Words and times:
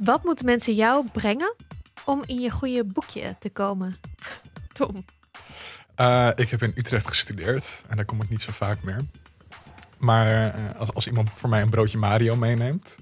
Wat 0.00 0.24
moeten 0.24 0.44
mensen 0.44 0.74
jou 0.74 1.06
brengen 1.12 1.54
om 2.04 2.22
in 2.26 2.40
je 2.40 2.50
goede 2.50 2.84
boekje 2.84 3.36
te 3.38 3.50
komen? 3.50 3.96
Tom. 4.72 5.04
Uh, 5.96 6.30
ik 6.34 6.50
heb 6.50 6.62
in 6.62 6.72
Utrecht 6.74 7.08
gestudeerd 7.08 7.82
en 7.88 7.96
daar 7.96 8.04
kom 8.04 8.22
ik 8.22 8.28
niet 8.28 8.40
zo 8.40 8.52
vaak 8.52 8.82
meer. 8.82 9.00
Maar 9.98 10.56
uh, 10.58 10.78
als, 10.78 10.92
als, 10.92 11.06
iemand 11.06 11.30
voor 11.34 11.48
mij 11.48 11.62
een 11.62 11.70
broodje 11.70 11.98
Mario 11.98 12.36
meeneemt, 12.36 12.98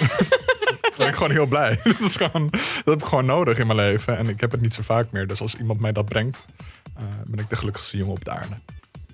dan 0.80 0.90
ben 0.96 1.08
ik 1.08 1.14
gewoon 1.14 1.30
heel 1.30 1.46
blij. 1.46 1.80
dat, 1.84 2.00
is 2.00 2.16
gewoon, 2.16 2.48
dat 2.50 2.84
heb 2.84 3.02
ik 3.02 3.08
gewoon 3.08 3.24
nodig 3.24 3.58
in 3.58 3.66
mijn 3.66 3.78
leven 3.78 4.18
en 4.18 4.28
ik 4.28 4.40
heb 4.40 4.50
het 4.50 4.60
niet 4.60 4.74
zo 4.74 4.82
vaak 4.82 5.10
meer. 5.10 5.26
Dus 5.26 5.40
als 5.40 5.56
iemand 5.56 5.80
mij 5.80 5.92
dat 5.92 6.04
brengt, 6.04 6.44
uh, 6.98 7.04
ben 7.26 7.38
ik 7.38 7.50
de 7.50 7.56
gelukkigste 7.56 7.96
jongen 7.96 8.14
op 8.14 8.24
de 8.24 8.30
aarde. 8.30 8.54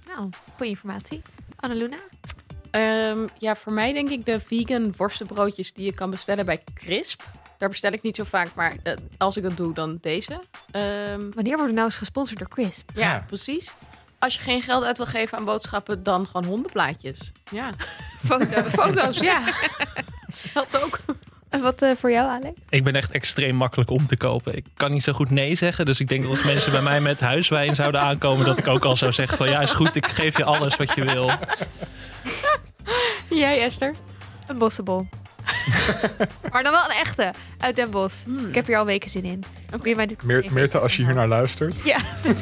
Nou, 0.06 0.30
goede 0.56 0.70
informatie. 0.70 1.22
Annaluna? 1.56 1.98
Um, 2.72 3.28
ja, 3.38 3.56
voor 3.56 3.72
mij 3.72 3.92
denk 3.92 4.08
ik 4.08 4.24
de 4.24 4.40
vegan 4.40 4.94
worstenbroodjes 4.96 5.72
die 5.72 5.84
je 5.84 5.94
kan 5.94 6.10
bestellen 6.10 6.46
bij 6.46 6.62
Crisp. 6.74 7.22
Daar 7.58 7.68
bestel 7.68 7.92
ik 7.92 8.02
niet 8.02 8.16
zo 8.16 8.24
vaak, 8.24 8.54
maar 8.54 8.76
uh, 8.84 8.92
als 9.16 9.36
ik 9.36 9.42
dat 9.42 9.56
doe, 9.56 9.74
dan 9.74 9.98
deze. 10.00 10.32
Um, 10.32 11.32
Wanneer 11.34 11.56
worden 11.56 11.74
nou 11.74 11.86
eens 11.86 11.96
gesponsord 11.96 12.38
door 12.38 12.48
Crisp? 12.48 12.90
Ja, 12.94 13.12
ja, 13.12 13.24
precies. 13.26 13.72
Als 14.18 14.34
je 14.34 14.40
geen 14.40 14.62
geld 14.62 14.84
uit 14.84 14.96
wil 14.96 15.06
geven 15.06 15.38
aan 15.38 15.44
boodschappen, 15.44 16.02
dan 16.02 16.26
gewoon 16.26 16.44
hondenplaatjes. 16.44 17.32
Ja. 17.50 17.70
Foto's. 18.26 18.74
Foto's, 18.74 19.18
ja. 19.18 19.40
Helpt 20.54 20.82
ook. 20.82 21.00
En 21.48 21.60
wat 21.60 21.82
uh, 21.82 21.90
voor 21.96 22.10
jou, 22.10 22.28
Alex? 22.28 22.60
Ik 22.68 22.84
ben 22.84 22.94
echt 22.94 23.10
extreem 23.10 23.54
makkelijk 23.54 23.90
om 23.90 24.06
te 24.06 24.16
kopen. 24.16 24.56
Ik 24.56 24.64
kan 24.74 24.90
niet 24.90 25.02
zo 25.02 25.12
goed 25.12 25.30
nee 25.30 25.54
zeggen. 25.54 25.84
Dus 25.84 26.00
ik 26.00 26.08
denk 26.08 26.22
dat 26.22 26.30
als 26.30 26.42
mensen 26.42 26.72
bij 26.72 26.82
mij 26.82 27.00
met 27.00 27.20
huiswijn 27.20 27.74
zouden 27.74 28.00
aankomen, 28.00 28.46
dat 28.46 28.58
ik 28.58 28.66
ook 28.66 28.84
al 28.84 28.96
zou 28.96 29.12
zeggen 29.12 29.36
van 29.36 29.48
ja, 29.48 29.60
is 29.60 29.72
goed, 29.72 29.96
ik 29.96 30.06
geef 30.06 30.36
je 30.36 30.44
alles 30.44 30.76
wat 30.76 30.94
je 30.94 31.04
wil. 31.04 31.30
Jij, 33.30 33.62
Esther? 33.62 33.94
Een 34.46 34.58
bossenbol. 34.58 35.08
maar 36.52 36.62
dan 36.62 36.72
wel 36.72 36.84
een 36.84 36.96
echte 37.00 37.30
uit 37.58 37.76
Den 37.76 37.90
Bosch. 37.90 38.24
Hmm. 38.24 38.48
Ik 38.48 38.54
heb 38.54 38.66
hier 38.66 38.78
al 38.78 38.84
weken 38.84 39.10
zin 39.10 39.24
in. 39.24 39.44
Okay. 39.74 39.94
Mij 39.94 40.06
dit 40.06 40.22
Meer, 40.22 40.44
Meerte, 40.50 40.78
als 40.78 40.96
je 40.96 41.04
hier 41.04 41.14
naar 41.14 41.28
luistert. 41.28 41.82
Ja, 41.84 41.98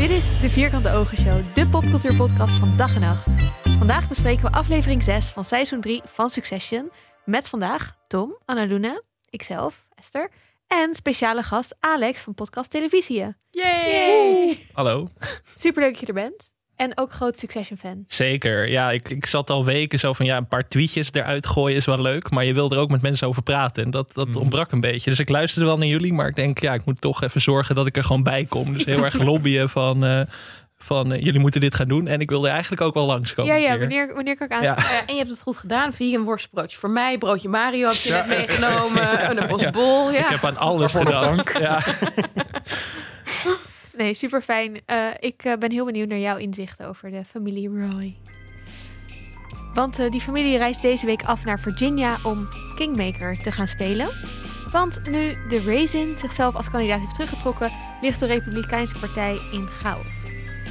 Dit 0.00 0.10
is 0.10 0.40
de 0.40 0.50
Vierkante 0.50 0.92
Ogen 0.92 1.18
Show, 1.18 1.40
de 1.54 1.68
popcultuurpodcast 1.68 2.54
van 2.54 2.76
dag 2.76 2.94
en 2.94 3.00
nacht. 3.00 3.26
Vandaag 3.78 4.08
bespreken 4.08 4.44
we 4.44 4.50
aflevering 4.50 5.02
6 5.02 5.28
van 5.28 5.44
seizoen 5.44 5.80
3 5.80 6.02
van 6.04 6.30
Succession. 6.30 6.90
Met 7.30 7.48
vandaag 7.48 7.96
Tom, 8.06 8.36
Annaluna, 8.44 9.02
ikzelf, 9.28 9.86
Esther 9.94 10.30
en 10.66 10.94
speciale 10.94 11.42
gast 11.42 11.76
Alex 11.80 12.22
van 12.22 12.34
Podcast 12.34 12.70
Televisie. 12.70 13.18
Yay! 13.50 13.90
Yay! 13.90 14.66
Hallo. 14.72 15.08
Superleuk 15.56 15.90
dat 15.90 16.00
je 16.00 16.06
er 16.06 16.12
bent. 16.12 16.52
En 16.76 16.98
ook 16.98 17.12
groot 17.12 17.38
Succession-fan. 17.38 18.04
Zeker. 18.06 18.68
Ja, 18.68 18.90
ik, 18.90 19.08
ik 19.08 19.26
zat 19.26 19.50
al 19.50 19.64
weken 19.64 19.98
zo 19.98 20.12
van 20.12 20.26
ja, 20.26 20.36
een 20.36 20.48
paar 20.48 20.68
tweetjes 20.68 21.12
eruit 21.12 21.46
gooien 21.46 21.76
is 21.76 21.84
wel 21.84 22.00
leuk. 22.00 22.30
Maar 22.30 22.44
je 22.44 22.54
wil 22.54 22.70
er 22.70 22.78
ook 22.78 22.90
met 22.90 23.02
mensen 23.02 23.28
over 23.28 23.42
praten. 23.42 23.84
En 23.84 23.90
dat, 23.90 24.14
dat 24.14 24.28
mm. 24.28 24.36
ontbrak 24.36 24.72
een 24.72 24.80
beetje. 24.80 25.10
Dus 25.10 25.18
ik 25.18 25.28
luisterde 25.28 25.66
wel 25.66 25.78
naar 25.78 25.86
jullie. 25.86 26.12
Maar 26.12 26.28
ik 26.28 26.34
denk, 26.34 26.60
ja, 26.60 26.74
ik 26.74 26.84
moet 26.84 27.00
toch 27.00 27.22
even 27.22 27.40
zorgen 27.40 27.74
dat 27.74 27.86
ik 27.86 27.96
er 27.96 28.04
gewoon 28.04 28.22
bij 28.22 28.44
kom. 28.44 28.72
Dus 28.72 28.84
heel 28.84 29.04
erg 29.10 29.22
lobbyen 29.22 29.68
van. 29.68 30.04
Uh, 30.04 30.20
van 30.84 31.12
uh, 31.12 31.20
jullie 31.20 31.40
moeten 31.40 31.60
dit 31.60 31.74
gaan 31.74 31.88
doen. 31.88 32.06
En 32.06 32.20
ik 32.20 32.30
wilde 32.30 32.48
eigenlijk 32.48 32.82
ook 32.82 32.94
wel 32.94 33.06
langskomen. 33.06 33.52
Ja, 33.52 33.58
ja, 33.58 33.78
wanneer, 33.78 34.14
wanneer 34.14 34.36
kan 34.36 34.46
ik 34.46 34.52
aan? 34.52 34.62
Ja. 34.62 34.76
ja. 34.78 35.06
en 35.06 35.12
je 35.12 35.18
hebt 35.18 35.30
het 35.30 35.42
goed 35.42 35.56
gedaan. 35.56 35.92
Vegan 35.92 36.22
worstbroodje 36.22 36.78
voor 36.78 36.90
mij. 36.90 37.18
Broodje 37.18 37.48
Mario 37.48 37.88
heb 37.88 37.96
je 37.96 38.12
net 38.12 38.26
meegenomen. 38.26 39.30
Een 39.30 39.48
bosbol. 39.48 40.10
Ja. 40.10 40.18
Ik 40.18 40.26
heb 40.26 40.44
aan 40.44 40.56
alles 40.56 40.92
gedaan. 40.92 41.44
Ja. 41.58 41.80
Nee, 44.00 44.14
super 44.14 44.42
fijn. 44.42 44.80
Uh, 44.86 44.96
ik 45.18 45.44
uh, 45.44 45.52
ben 45.58 45.70
heel 45.70 45.84
benieuwd 45.84 46.08
naar 46.08 46.18
jouw 46.18 46.36
inzichten 46.36 46.86
over 46.86 47.10
de 47.10 47.24
familie 47.24 47.68
Roy. 47.68 48.16
Want 49.74 50.00
uh, 50.00 50.10
die 50.10 50.20
familie 50.20 50.58
reist 50.58 50.82
deze 50.82 51.06
week 51.06 51.22
af 51.22 51.44
naar 51.44 51.60
Virginia 51.60 52.18
om 52.22 52.48
Kingmaker 52.76 53.38
te 53.42 53.52
gaan 53.52 53.68
spelen. 53.68 54.08
Want 54.72 55.00
nu 55.04 55.36
de 55.48 55.62
Raisin 55.66 56.18
zichzelf 56.18 56.54
als 56.54 56.70
kandidaat 56.70 57.00
heeft 57.00 57.14
teruggetrokken, 57.14 57.70
ligt 58.00 58.20
de 58.20 58.26
Republikeinse 58.26 58.98
Partij 58.98 59.38
in 59.52 59.66
chaos. 59.66 60.19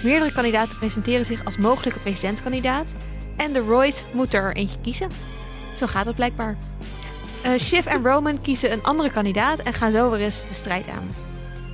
Meerdere 0.04 0.32
kandidaten 0.32 0.78
presenteren 0.78 1.26
zich 1.26 1.46
als 1.46 1.58
mogelijke 1.58 2.00
presidentskandidaat 2.00 2.94
en 3.38 3.54
de 3.54 3.60
Roys 3.60 4.06
moeten 4.14 4.40
er 4.40 4.56
eentje 4.56 4.82
kiezen. 4.82 5.12
Zo 5.76 5.88
gaat 5.88 6.06
het 6.06 6.16
blijkbaar. 6.16 6.58
Shiv 7.60 7.86
en 7.86 8.04
Roman 8.04 8.42
kiezen 8.42 8.72
een 8.72 8.84
andere 8.84 9.12
kandidaat 9.12 9.60
en 9.60 9.74
gaan 9.74 9.92
zo 9.92 10.10
weer 10.10 10.20
eens 10.20 10.48
de 10.48 10.54
strijd 10.54 10.88
aan. 10.88 11.10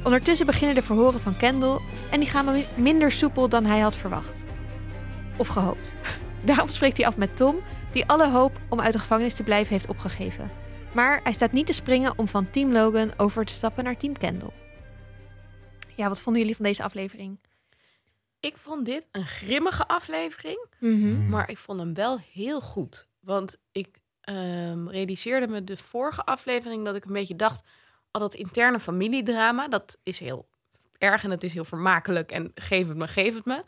Ondertussen 0.03 0.45
beginnen 0.45 0.75
de 0.75 0.81
verhoren 0.81 1.19
van 1.19 1.37
Kendall 1.37 1.79
en 2.11 2.19
die 2.19 2.29
gaan 2.29 2.63
minder 2.75 3.11
soepel 3.11 3.49
dan 3.49 3.65
hij 3.65 3.79
had 3.79 3.95
verwacht. 3.95 4.43
Of 5.37 5.47
gehoopt. 5.47 5.93
Daarom 6.45 6.69
spreekt 6.69 6.97
hij 6.97 7.07
af 7.07 7.17
met 7.17 7.35
Tom, 7.35 7.55
die 7.91 8.05
alle 8.05 8.29
hoop 8.29 8.59
om 8.69 8.81
uit 8.81 8.93
de 8.93 8.99
gevangenis 8.99 9.33
te 9.33 9.43
blijven 9.43 9.73
heeft 9.73 9.87
opgegeven. 9.87 10.51
Maar 10.91 11.19
hij 11.23 11.33
staat 11.33 11.51
niet 11.51 11.65
te 11.65 11.73
springen 11.73 12.17
om 12.17 12.27
van 12.27 12.49
Team 12.49 12.71
Logan 12.71 13.11
over 13.17 13.45
te 13.45 13.53
stappen 13.53 13.83
naar 13.83 13.97
Team 13.97 14.17
Kendall. 14.17 14.53
Ja, 15.95 16.07
wat 16.07 16.21
vonden 16.21 16.41
jullie 16.41 16.55
van 16.55 16.65
deze 16.65 16.83
aflevering? 16.83 17.37
Ik 18.45 18.57
vond 18.57 18.85
dit 18.85 19.07
een 19.11 19.25
grimmige 19.25 19.87
aflevering, 19.87 20.65
mm 20.79 21.29
maar 21.29 21.49
ik 21.49 21.57
vond 21.57 21.79
hem 21.79 21.93
wel 21.93 22.19
heel 22.33 22.61
goed. 22.61 23.07
Want 23.19 23.57
ik 23.71 24.01
um, 24.29 24.89
realiseerde 24.89 25.47
me 25.47 25.63
de 25.63 25.77
vorige 25.77 26.25
aflevering 26.25 26.85
dat 26.85 26.95
ik 26.95 27.05
een 27.05 27.13
beetje 27.13 27.35
dacht 27.35 27.63
al 28.11 28.19
dat 28.19 28.35
interne 28.35 28.79
familiedrama, 28.79 29.67
dat 29.67 29.97
is 30.03 30.19
heel 30.19 30.47
erg 30.97 31.23
en 31.23 31.31
het 31.31 31.43
is 31.43 31.53
heel 31.53 31.65
vermakelijk 31.65 32.31
en 32.31 32.51
geef 32.55 32.87
het 32.87 32.97
me, 32.97 33.07
geef 33.07 33.33
het 33.35 33.45
me. 33.45 33.63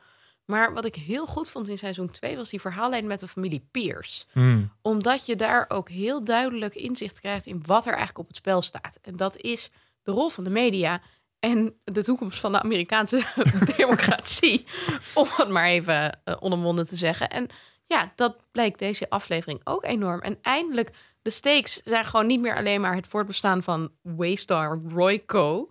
Maar 0.45 0.73
wat 0.73 0.85
ik 0.85 0.95
heel 0.95 1.25
goed 1.25 1.49
vond 1.49 1.67
in 1.67 1.77
seizoen 1.77 2.11
2 2.11 2.35
was 2.35 2.49
die 2.49 2.61
verhaallijn 2.61 3.07
met 3.07 3.19
de 3.19 3.27
familie 3.27 3.67
Pierce. 3.71 4.25
Hmm. 4.31 4.71
Omdat 4.81 5.25
je 5.25 5.35
daar 5.35 5.65
ook 5.67 5.89
heel 5.89 6.23
duidelijk 6.23 6.75
inzicht 6.75 7.19
krijgt 7.19 7.45
in 7.45 7.63
wat 7.65 7.85
er 7.85 7.93
eigenlijk 7.93 8.19
op 8.19 8.27
het 8.27 8.35
spel 8.35 8.61
staat. 8.61 8.99
En 9.01 9.15
dat 9.15 9.37
is 9.37 9.69
de 10.03 10.11
rol 10.11 10.29
van 10.29 10.43
de 10.43 10.49
media 10.49 11.01
en 11.39 11.79
de 11.83 12.03
toekomst 12.03 12.39
van 12.39 12.51
de 12.51 12.61
Amerikaanse 12.61 13.23
democratie. 13.77 14.65
Om 15.13 15.27
het 15.35 15.49
maar 15.49 15.65
even 15.65 16.19
uh, 16.25 16.35
onomwonden 16.39 16.87
te 16.87 16.95
zeggen. 16.95 17.29
En 17.29 17.47
ja, 17.85 18.11
dat 18.15 18.35
blijkt 18.51 18.79
deze 18.79 19.09
aflevering 19.09 19.61
ook 19.63 19.85
enorm. 19.85 20.19
En 20.21 20.37
eindelijk 20.41 20.91
de 21.21 21.29
stakes 21.29 21.81
zijn 21.83 22.05
gewoon 22.05 22.27
niet 22.27 22.41
meer 22.41 22.55
alleen 22.55 22.81
maar 22.81 22.95
het 22.95 23.07
voortbestaan 23.07 23.63
van 23.63 23.91
Waystar 24.01 24.81
Royco. 24.89 25.69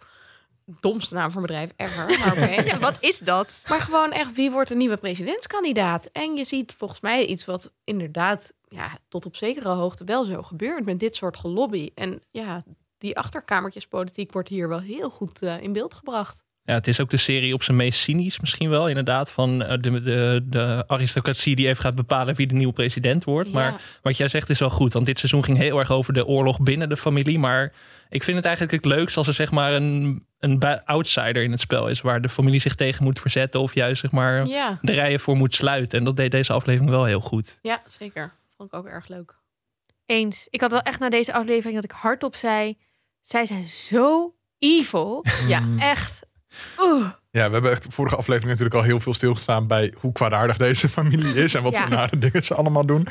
Domste 0.81 1.15
naam 1.15 1.31
voor 1.31 1.41
bedrijf 1.41 1.71
ever. 1.77 2.19
Maar 2.19 2.65
ja, 2.67 2.79
wat 2.79 2.97
is 3.01 3.19
dat? 3.19 3.63
Maar 3.69 3.81
gewoon 3.81 4.13
echt, 4.13 4.33
wie 4.33 4.51
wordt 4.51 4.69
de 4.69 4.75
nieuwe 4.75 4.97
presidentskandidaat? 4.97 6.07
En 6.07 6.37
je 6.37 6.45
ziet 6.45 6.73
volgens 6.73 7.01
mij 7.01 7.27
iets 7.27 7.45
wat 7.45 7.73
inderdaad 7.85 8.55
ja, 8.69 8.99
tot 9.09 9.27
op 9.27 9.37
zekere 9.37 9.69
hoogte 9.69 10.05
wel 10.05 10.25
zo 10.25 10.43
gebeurt 10.43 10.85
met 10.85 11.01
dit 11.01 11.17
soort 11.17 11.37
gelobby. 11.37 11.91
En 11.95 12.23
ja, 12.31 12.65
die 13.07 13.17
achterkamertjespolitiek 13.17 14.33
wordt 14.33 14.49
hier 14.49 14.69
wel 14.69 14.81
heel 14.81 15.11
goed 15.11 15.43
uh, 15.43 15.63
in 15.63 15.73
beeld 15.73 15.95
gebracht. 15.95 16.45
Ja, 16.63 16.75
het 16.75 16.87
is 16.87 17.01
ook 17.01 17.11
de 17.11 17.17
serie 17.17 17.55
op 17.55 17.63
zijn 17.63 17.77
meest 17.77 18.01
cynisch 18.01 18.41
misschien 18.41 18.69
wel, 18.69 18.89
inderdaad. 18.89 19.31
Van 19.31 19.63
eh, 19.63 19.79
de, 19.81 20.03
de, 20.03 20.45
de 20.45 20.85
aristocratie 20.87 21.57
die 21.57 21.69
even 21.69 21.83
gaat 21.83 21.95
bepalen 21.95 22.35
wie 22.35 22.47
de 22.47 22.55
nieuwe 22.55 22.73
president 22.73 23.25
wordt. 23.25 23.53
Maar 23.53 23.81
wat 24.03 24.17
jij 24.17 24.29
zegt 24.29 24.51
is 24.51 24.59
wel 24.59 24.71
goed, 24.71 24.93
want 24.93 25.07
dit 25.07 25.19
seizoen 25.19 25.45
ging 25.45 25.59
heel 25.59 25.79
erg 25.79 25.91
over 25.91 26.13
de 26.13 26.27
oorlog 26.27 26.61
binnen 26.61 26.89
de 26.89 26.97
familie. 26.97 27.39
Maar 27.39 27.73
ik 28.09 28.23
vind 28.23 28.37
het 28.37 28.47
eigenlijk 28.47 28.85
het 28.85 28.93
leukst 28.93 29.17
als 29.17 29.27
er 29.27 29.35
zeg 29.35 29.51
maar 29.51 29.73
een, 29.73 30.27
een 30.39 30.85
outsider 30.85 31.43
in 31.43 31.51
het 31.51 31.61
spel 31.61 31.89
is. 31.89 32.01
Waar 32.01 32.21
de 32.21 32.29
familie 32.29 32.61
zich 32.61 32.75
tegen 32.75 33.05
moet 33.05 33.21
verzetten 33.21 33.61
of 33.61 33.75
juist 33.75 34.01
zeg 34.01 34.11
maar 34.11 34.45
de 34.45 34.93
rijen 34.93 35.21
voor 35.21 35.37
moet 35.37 35.55
sluiten. 35.55 35.99
En 35.99 36.05
dat 36.05 36.17
deed 36.17 36.31
deze 36.31 36.53
aflevering 36.53 36.91
wel 36.91 37.05
heel 37.05 37.21
goed. 37.21 37.59
Ja, 37.63 37.83
zeker. 37.89 38.33
Vond 38.57 38.73
ik 38.73 38.79
ook 38.79 38.87
erg 38.87 39.09
leuk. 39.09 39.37
Eens. 40.07 40.47
Ik 40.51 40.61
had 40.61 40.71
wel 40.71 40.81
echt 40.81 41.01
na 41.01 41.11
deze 41.11 41.33
aflevering 41.33 41.75
dat 41.75 41.85
ik 41.85 41.91
hardop 41.91 42.35
zei... 42.35 42.77
Zij 43.27 43.47
zijn 43.47 43.69
zo 43.69 44.35
evil. 44.59 45.25
ja, 45.47 45.63
echt 45.79 46.25
ja, 47.31 47.47
we 47.47 47.53
hebben 47.53 47.71
echt 47.71 47.87
vorige 47.89 48.17
aflevering 48.17 48.51
natuurlijk 48.51 48.77
al 48.77 48.83
heel 48.83 49.01
veel 49.01 49.15
stilgestaan 49.15 49.67
bij 49.67 49.95
hoe 50.01 50.13
kwaadaardig 50.13 50.57
deze 50.57 50.89
familie 50.89 51.35
is 51.35 51.55
en 51.55 51.63
wat 51.63 51.73
ja. 51.73 51.81
voor 51.81 51.91
nare 51.91 52.19
dingen 52.19 52.45
ze 52.45 52.55
allemaal 52.55 52.87
doen. 52.87 53.07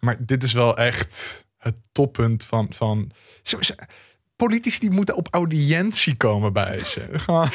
Maar 0.00 0.16
dit 0.18 0.42
is 0.42 0.52
wel 0.52 0.76
echt 0.76 1.44
het 1.58 1.76
toppunt 1.92 2.44
van. 2.44 2.68
van 2.72 3.10
politici 4.36 4.78
die 4.80 4.90
moeten 4.90 5.16
op 5.16 5.28
audiëntie 5.30 6.16
komen 6.16 6.52
bij 6.52 6.84
ze. 6.84 7.00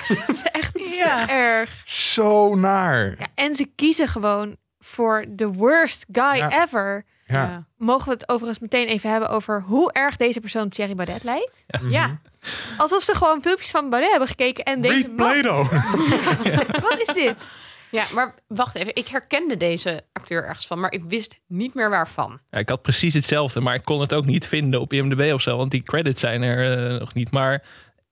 Het 0.08 0.36
is 0.36 0.44
echt 0.44 0.80
ja. 1.04 1.30
erg. 1.30 1.82
Zo 1.86 2.56
naar. 2.56 3.16
Ja, 3.20 3.26
en 3.36 3.56
ze 3.56 3.72
kiezen 3.76 4.08
gewoon 4.08 4.58
voor 4.80 5.26
de 5.30 5.48
worst 5.48 6.06
guy 6.12 6.42
ever. 6.42 7.06
Ja. 7.30 7.66
Mogen 7.78 8.06
we 8.08 8.14
het 8.14 8.30
overigens 8.30 8.60
meteen 8.60 8.88
even 8.88 9.12
hebben 9.12 9.30
over 9.30 9.62
hoe 9.62 9.92
erg 9.92 10.18
deze 10.18 10.40
persoon 10.40 10.70
Thierry 10.70 10.96
Baudet 10.96 11.24
lijkt? 11.24 11.52
Ja. 11.90 12.08
Mhm. 12.08 12.16
Alsof 12.78 13.04
ze 13.04 13.16
gewoon 13.16 13.42
filmpjes 13.42 13.72
van 13.72 13.90
Baudet 13.90 14.10
hebben 14.10 14.28
gekeken 14.30 14.64
en 14.64 14.82
deze 14.82 15.10
Play-Doh. 15.16 15.72
Wat 16.90 17.02
is 17.02 17.14
dit? 17.14 17.50
Ja, 17.92 18.04
maar 18.14 18.36
wacht 18.48 18.76
even. 18.76 18.96
Ik 18.96 19.08
herkende 19.08 19.58
deze 19.58 20.04
acteur 20.14 20.46
ergens 20.46 20.68
van, 20.68 20.80
maar 20.80 20.92
ik 20.92 21.04
wist 21.08 21.40
niet 21.48 21.74
meer 21.74 21.90
waarvan. 21.90 22.40
Ja, 22.52 22.58
ik 22.58 22.70
had 22.70 22.82
precies 22.82 23.14
hetzelfde, 23.14 23.60
maar 23.60 23.76
ik 23.76 23.84
kon 23.84 24.00
het 24.00 24.14
ook 24.14 24.26
niet 24.26 24.48
vinden 24.48 24.82
op 24.82 24.94
IMDb 24.94 25.34
of 25.34 25.42
zo, 25.42 25.58
want 25.58 25.72
die 25.72 25.84
credits 25.84 26.20
zijn 26.20 26.42
er 26.42 26.92
uh, 26.94 27.00
nog 27.00 27.14
niet. 27.14 27.32
Maar 27.32 27.64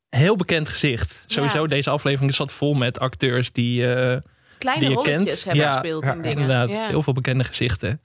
heel 0.10 0.36
bekend 0.36 0.70
gezicht. 0.70 1.24
Sowieso, 1.28 1.68
deze 1.68 1.90
aflevering 1.90 2.34
zat 2.34 2.52
vol 2.52 2.74
met 2.74 3.00
acteurs 3.00 3.52
die, 3.52 3.82
uh, 3.82 4.16
Kleine 4.58 4.80
die 4.82 4.90
je 4.90 4.96
rolletjes 4.96 5.44
kent. 5.44 5.58
hebben 5.58 5.74
gespeeld 5.74 6.04
in 6.04 6.22
dingen. 6.22 6.30
Inderdaad, 6.30 6.70
heel 6.70 7.04
veel 7.04 7.14
bekende 7.14 7.44
gezichten. 7.44 8.02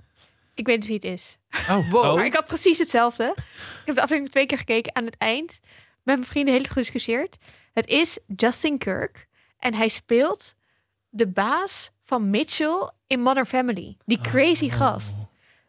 Ik 0.55 0.67
weet 0.67 0.77
dus 0.81 0.87
wie 0.87 0.97
het 0.97 1.05
is. 1.05 1.39
Oh, 1.71 1.91
Wow. 1.91 2.17
Maar 2.17 2.25
ik 2.25 2.35
had 2.35 2.47
precies 2.47 2.79
hetzelfde. 2.79 3.33
Ik 3.37 3.83
heb 3.85 3.95
de 3.95 4.03
aflevering 4.03 4.31
twee 4.31 4.47
keer 4.47 4.59
gekeken. 4.59 4.95
Aan 4.95 5.05
het 5.05 5.17
eind 5.19 5.59
met 6.03 6.17
mijn 6.17 6.25
vrienden 6.25 6.55
heel 6.55 6.65
gediscussieerd. 6.65 7.37
Het 7.73 7.87
is 7.87 8.19
Justin 8.37 8.79
Kirk. 8.79 9.27
En 9.59 9.75
hij 9.75 9.89
speelt 9.89 10.55
de 11.09 11.29
baas 11.29 11.91
van 12.05 12.31
Mitchell 12.31 12.91
in 13.07 13.21
Modern 13.21 13.47
Family. 13.47 13.97
Die 14.05 14.21
crazy 14.21 14.71
gast. 14.71 15.15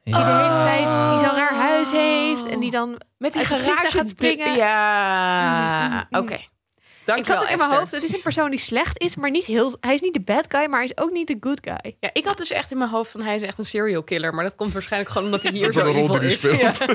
Die 0.03 0.13
de 0.13 0.19
hele 0.19 0.63
tijd 0.63 0.79
die 1.09 1.27
zo'n 1.29 1.37
raar 1.37 1.53
huis 1.55 1.91
heeft. 1.91 2.45
En 2.45 2.59
die 2.59 2.71
dan... 2.71 3.01
Met 3.17 3.33
die 3.33 3.45
garage 3.45 3.91
gaat 3.91 4.09
springen. 4.09 4.55
Ja, 4.55 5.87
Mm, 5.87 5.93
mm, 5.93 6.05
mm. 6.09 6.17
oké. 6.19 6.39
Dank 7.05 7.19
ik 7.19 7.25
had 7.25 7.35
wel, 7.35 7.43
het 7.43 7.51
in 7.51 7.57
mijn 7.57 7.69
Esther. 7.69 7.79
hoofd. 7.79 7.91
Het 7.91 8.03
is 8.03 8.13
een 8.13 8.21
persoon 8.21 8.49
die 8.49 8.59
slecht 8.59 8.99
is, 9.01 9.15
maar 9.15 9.31
niet 9.31 9.45
heel... 9.45 9.77
Hij 9.79 9.93
is 9.93 10.01
niet 10.01 10.13
de 10.13 10.21
bad 10.21 10.45
guy, 10.47 10.65
maar 10.69 10.79
hij 10.79 10.89
is 10.95 10.97
ook 11.03 11.11
niet 11.11 11.27
de 11.27 11.37
good 11.39 11.59
guy. 11.61 11.95
Ja, 11.99 12.09
ik 12.13 12.25
had 12.25 12.37
dus 12.37 12.51
echt 12.51 12.71
in 12.71 12.77
mijn 12.77 12.89
hoofd 12.89 13.11
van 13.11 13.21
hij 13.21 13.35
is 13.35 13.41
echt 13.41 13.57
een 13.57 13.65
serial 13.65 14.03
killer. 14.03 14.33
Maar 14.33 14.43
dat 14.43 14.55
komt 14.55 14.73
waarschijnlijk 14.73 15.11
gewoon 15.11 15.27
omdat 15.27 15.43
hij 15.43 15.51
hier 15.57 15.71
Door 15.71 15.83
zo 15.83 15.93
evil 15.93 16.19
die 16.19 16.29
is. 16.29 16.47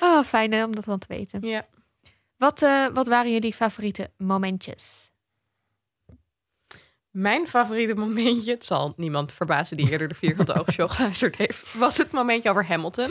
Oh, 0.00 0.24
fijn 0.24 0.52
hè, 0.52 0.64
om 0.64 0.74
dat 0.74 0.84
dan 0.84 0.98
te 0.98 1.06
weten. 1.08 1.40
Ja. 1.42 1.48
ja. 1.48 1.66
Wat, 2.36 2.62
eh, 2.62 2.86
wat 2.92 3.06
waren 3.06 3.32
jullie 3.32 3.54
favoriete 3.54 4.10
momentjes? 4.16 5.10
Mijn 7.16 7.46
favoriete 7.46 7.94
momentje, 7.94 8.50
het 8.50 8.64
zal 8.64 8.92
niemand 8.96 9.32
verbazen 9.32 9.76
die 9.76 9.90
eerder 9.90 10.08
de 10.08 10.14
Vierkante 10.14 10.54
Oogshow 10.60 10.90
geluisterd 10.90 11.36
heeft, 11.36 11.64
was 11.72 11.96
het 11.96 12.12
momentje 12.12 12.50
over 12.50 12.66
Hamilton. 12.66 13.10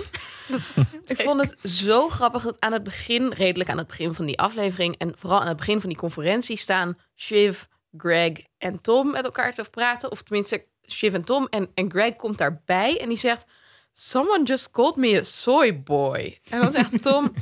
Ik 1.06 1.22
vond 1.22 1.42
het 1.42 1.72
zo 1.72 2.10
grappig 2.10 2.44
dat 2.44 2.60
aan 2.60 2.72
het 2.72 2.84
begin, 2.84 3.34
redelijk 3.34 3.70
aan 3.70 3.78
het 3.78 3.88
begin 3.88 4.14
van 4.14 4.26
die 4.26 4.40
aflevering 4.40 4.98
en 4.98 5.14
vooral 5.18 5.42
aan 5.42 5.48
het 5.48 5.58
begin 5.58 5.80
van 5.80 5.90
die 5.90 5.98
conferentie 5.98 6.58
staan 6.58 6.98
Shiv, 7.16 7.64
Greg 7.98 8.32
en 8.58 8.82
Tom 8.82 9.12
met 9.12 9.26
elkaar 9.26 9.54
te 9.54 9.64
praten. 9.64 10.12
Of 10.12 10.22
tenminste, 10.22 10.66
Shiv 10.90 11.14
en 11.14 11.24
Tom. 11.24 11.48
En, 11.50 11.70
en 11.74 11.92
Greg 11.92 12.16
komt 12.16 12.38
daarbij 12.38 13.00
en 13.00 13.08
die 13.08 13.18
zegt, 13.18 13.46
someone 13.94 14.44
just 14.44 14.72
called 14.72 14.96
me 14.96 15.20
a 15.20 15.24
soy 15.24 15.84
boy. 15.84 16.40
En 16.50 16.62
dan 16.62 16.72
zegt 16.72 17.02
Tom... 17.02 17.34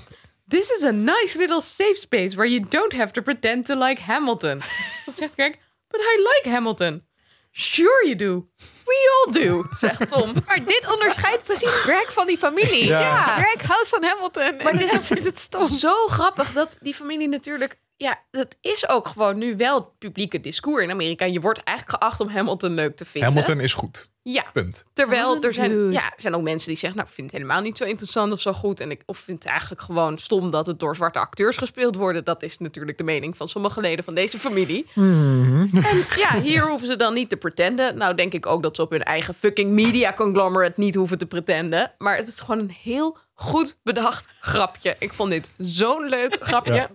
This 0.48 0.69
is 0.69 0.83
a 0.83 0.92
nice 0.92 1.38
little 1.38 1.62
safe 1.62 1.95
space 1.95 2.36
where 2.36 2.51
you 2.51 2.66
don't 2.69 2.94
have 2.94 3.12
to 3.12 3.21
pretend 3.21 3.66
to 3.66 3.75
like 3.75 4.01
Hamilton. 4.01 4.62
Dan 5.06 5.16
zegt 5.16 5.33
Greg, 5.33 5.56
but 5.94 6.01
I 6.01 6.18
like 6.18 6.56
Hamilton. 6.56 7.04
Sure 7.51 8.06
you 8.06 8.16
do. 8.16 8.50
We 8.86 8.98
all 9.13 9.34
do, 9.34 9.63
zegt 9.78 10.10
Tom. 10.10 10.34
Maar 10.48 10.66
dit 10.66 10.92
onderscheidt 10.94 11.44
precies 11.44 11.74
Greg 11.74 12.13
van 12.13 12.28
die 12.28 12.38
familie. 12.38 12.86
Ja. 12.86 13.42
Greg 13.42 13.68
houdt 13.68 13.88
van 13.90 14.04
Hamilton. 14.04 14.57
Maar 14.63 14.74
het 14.74 14.94
is 14.94 15.24
het 15.24 15.40
stom. 15.40 15.68
Zo 15.68 16.07
grappig 16.07 16.54
dat 16.54 16.78
die 16.80 16.94
familie 16.94 17.28
natuurlijk... 17.28 17.78
Ja, 18.04 18.20
dat 18.32 18.56
is 18.62 18.90
ook 18.90 19.08
gewoon 19.08 19.38
nu 19.38 19.56
wel 19.58 19.76
het 19.76 19.98
publieke 19.98 20.40
discours 20.40 20.84
in 20.84 20.92
Amerika. 20.92 21.26
Je 21.26 21.40
wordt 21.40 21.64
eigenlijk 21.64 21.98
geacht 21.98 22.20
om 22.20 22.28
Hamilton 22.28 22.74
leuk 22.74 22.96
te 22.96 23.06
vinden. 23.06 23.30
Hamilton 23.30 23.60
is 23.60 23.74
goed. 23.74 24.12
Ja, 24.22 24.46
Punt. 24.54 24.86
terwijl 24.94 25.42
er 25.42 25.54
zijn, 25.54 25.70
dude. 25.70 25.92
ja, 25.92 26.06
er 26.06 26.22
zijn 26.22 26.36
ook 26.36 26.42
mensen 26.42 26.68
die 26.68 26.78
zeggen... 26.78 26.98
nou, 26.98 27.10
ik 27.10 27.16
vind 27.16 27.32
het 27.32 27.40
helemaal 27.42 27.62
niet 27.62 27.78
zo 27.78 27.84
interessant 27.84 28.32
of 28.32 28.42
zo 28.42 28.54
goed. 28.54 28.80
En 28.80 28.92
ik, 28.92 29.02
of 29.06 29.18
vind 29.18 29.44
het 29.44 29.48
eigenlijk 29.52 29.82
gewoon 29.82 30.18
stom 30.18 30.52
dat 30.52 30.66
het 30.66 30.80
door 30.80 30.96
zwarte 30.96 31.20
acteurs 31.20 31.58
gespeeld 31.58 31.96
worden. 31.96 32.24
Dat 32.24 32.44
is 32.44 32.58
natuurlijk 32.58 32.98
de 32.98 33.04
mening 33.04 33.38
van 33.38 33.50
sommige 33.50 33.82
leden 33.82 34.04
van 34.04 34.14
deze 34.14 34.40
familie. 34.40 34.88
En 34.96 36.06
ja, 36.16 36.42
hier 36.42 36.68
hoeven 36.68 36.88
ze 36.88 36.96
dan 36.96 37.14
niet 37.14 37.30
te 37.30 37.38
pretenden. 37.38 37.98
Nou 37.98 38.16
denk 38.16 38.34
ik 38.34 38.46
ook 38.46 38.64
dat 38.64 38.76
ze 38.76 38.82
op 38.82 38.92
hun 38.92 39.04
eigen 39.04 39.34
fucking 39.34 39.72
media 39.72 40.14
conglomerate 40.14 40.80
niet 40.80 40.96
hoeven 40.96 41.18
te 41.18 41.26
pretenden. 41.26 41.92
Maar 41.98 42.18
het 42.18 42.28
is 42.28 42.40
gewoon 42.40 42.60
een 42.60 42.76
heel 42.82 43.18
goed 43.34 43.78
bedacht 43.84 44.28
grapje. 44.40 44.96
Ik 45.00 45.14
vond 45.14 45.32
dit 45.32 45.52
zo'n 45.58 46.10
leuk 46.10 46.38
grapje. 46.40 46.74
Ja. 46.74 46.90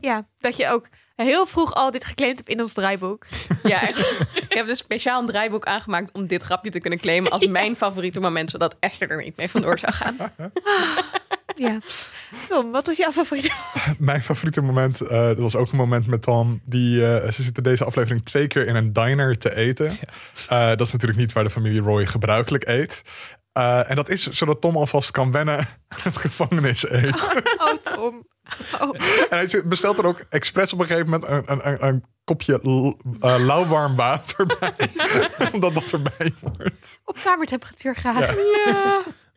Ja, 0.00 0.26
dat 0.38 0.56
je 0.56 0.68
ook 0.68 0.88
heel 1.16 1.46
vroeg 1.46 1.74
al 1.74 1.90
dit 1.90 2.04
geclaimd 2.04 2.36
hebt 2.36 2.48
in 2.48 2.60
ons 2.60 2.72
draaiboek. 2.72 3.26
Ja, 3.62 3.88
echt. 3.88 3.98
Ik 4.34 4.52
heb 4.52 4.66
dus 4.66 4.78
speciaal 4.78 5.20
een 5.20 5.26
draaiboek 5.26 5.64
aangemaakt 5.64 6.12
om 6.12 6.26
dit 6.26 6.42
grapje 6.42 6.70
te 6.70 6.78
kunnen 6.78 6.98
claimen 6.98 7.30
als 7.30 7.46
mijn 7.46 7.76
favoriete 7.76 8.20
moment, 8.20 8.50
zodat 8.50 8.76
Esther 8.80 9.10
er 9.10 9.22
niet 9.22 9.36
mee 9.36 9.50
vandoor 9.50 9.78
zou 9.78 9.92
gaan. 9.92 10.16
Ja. 11.54 11.78
Tom, 12.48 12.70
wat 12.70 12.86
was 12.86 12.96
jouw 12.96 13.12
favoriete? 13.12 13.50
Mijn 13.98 14.22
favoriete 14.22 14.60
moment, 14.60 15.00
eh, 15.00 15.26
dat 15.26 15.38
was 15.38 15.56
ook 15.56 15.70
een 15.70 15.76
moment 15.76 16.06
met 16.06 16.22
Tom. 16.22 16.60
Die, 16.64 17.06
eh, 17.06 17.30
ze 17.30 17.42
zitten 17.42 17.62
deze 17.62 17.84
aflevering 17.84 18.24
twee 18.24 18.46
keer 18.46 18.66
in 18.66 18.74
een 18.74 18.92
diner 18.92 19.38
te 19.38 19.54
eten. 19.54 19.98
Eh, 20.48 20.68
dat 20.68 20.80
is 20.80 20.92
natuurlijk 20.92 21.20
niet 21.20 21.32
waar 21.32 21.44
de 21.44 21.50
familie 21.50 21.80
Roy 21.80 22.06
gebruikelijk 22.06 22.68
eet. 22.68 23.02
Eh, 23.52 23.90
en 23.90 23.96
dat 23.96 24.08
is 24.08 24.26
zodat 24.26 24.60
Tom 24.60 24.76
alvast 24.76 25.10
kan 25.10 25.32
wennen 25.32 25.58
aan 25.88 25.98
het 26.02 26.16
gevangenis 26.16 26.86
eten. 26.86 27.14
Oh, 27.58 27.76
Tom. 27.76 28.26
Oh. 28.80 28.94
En 29.30 29.38
hij 29.38 29.62
bestelt 29.66 29.98
er 29.98 30.04
ook 30.04 30.24
expres 30.28 30.72
op 30.72 30.80
een 30.80 30.86
gegeven 30.86 31.10
moment 31.10 31.30
een, 31.30 31.42
een, 31.46 31.68
een, 31.68 31.86
een 31.86 32.04
kopje 32.24 32.60
eh, 33.20 33.34
lauwwarm 33.38 33.96
water 33.96 34.46
bij. 34.46 34.74
omdat 35.52 35.74
dat 35.74 35.92
erbij 35.92 36.34
wordt. 36.40 37.00
Op 37.04 37.18
kamertemperatuur 37.24 37.96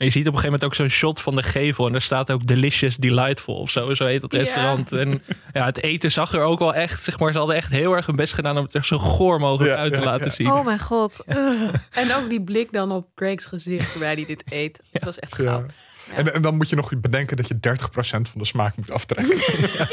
Je 0.04 0.10
ziet 0.10 0.28
op 0.28 0.34
een 0.34 0.40
gegeven 0.40 0.60
moment 0.60 0.64
ook 0.64 0.76
zo'n 0.76 0.88
shot 0.98 1.22
van 1.22 1.36
de 1.36 1.44
gevel. 1.44 1.86
En 1.86 1.92
daar 1.92 2.02
staat 2.02 2.32
ook 2.32 2.46
Delicious 2.48 2.96
Delightful 2.96 3.56
of 3.56 3.70
zo. 3.70 3.94
Zo 3.94 4.06
heet 4.06 4.22
dat 4.22 4.32
Ja. 4.32 4.38
restaurant. 4.38 4.92
En 4.92 5.22
ja, 5.54 5.66
het 5.66 5.82
eten 5.84 6.12
zag 6.12 6.34
er 6.34 6.42
ook 6.42 6.60
wel 6.60 6.74
echt, 6.74 7.04
zeg 7.04 7.20
maar, 7.20 7.32
ze 7.32 7.38
hadden 7.38 7.56
echt 7.56 7.72
heel 7.72 7.94
erg 7.94 8.06
hun 8.06 8.16
best 8.16 8.34
gedaan 8.34 8.58
om 8.58 8.64
het 8.64 8.74
er 8.74 8.86
zo 8.86 8.98
goor 8.98 9.40
mogelijk 9.40 9.74
Ja, 9.76 9.80
uit 9.82 9.94
te 9.94 10.00
ja, 10.00 10.06
laten 10.06 10.26
ja. 10.26 10.32
zien. 10.32 10.52
Oh 10.52 10.66
mijn 10.66 10.80
god. 10.80 11.24
En 11.92 12.16
ook 12.16 12.30
die 12.30 12.44
blik 12.44 12.72
dan 12.72 12.92
op 12.92 13.08
Greg's 13.16 13.46
gezicht 13.46 13.92
terwijl 13.92 14.16
hij 14.16 14.26
dit 14.26 14.44
eet. 14.52 14.82
Het 14.92 15.04
was 15.04 15.20
echt 15.20 15.38
Ja. 15.38 15.44
goud. 15.44 15.76
Ja. 16.10 16.14
En, 16.16 16.34
en 16.34 16.42
dan 16.42 16.56
moet 16.56 16.70
je 16.70 16.76
nog 16.76 17.00
bedenken 17.00 17.38
dat 17.38 17.48
je 17.48 17.56
30% 17.60 18.30
van 18.30 18.42
de 18.42 18.46
smaak 18.46 18.76
moet 18.76 18.92
aftrekken. 18.92 19.38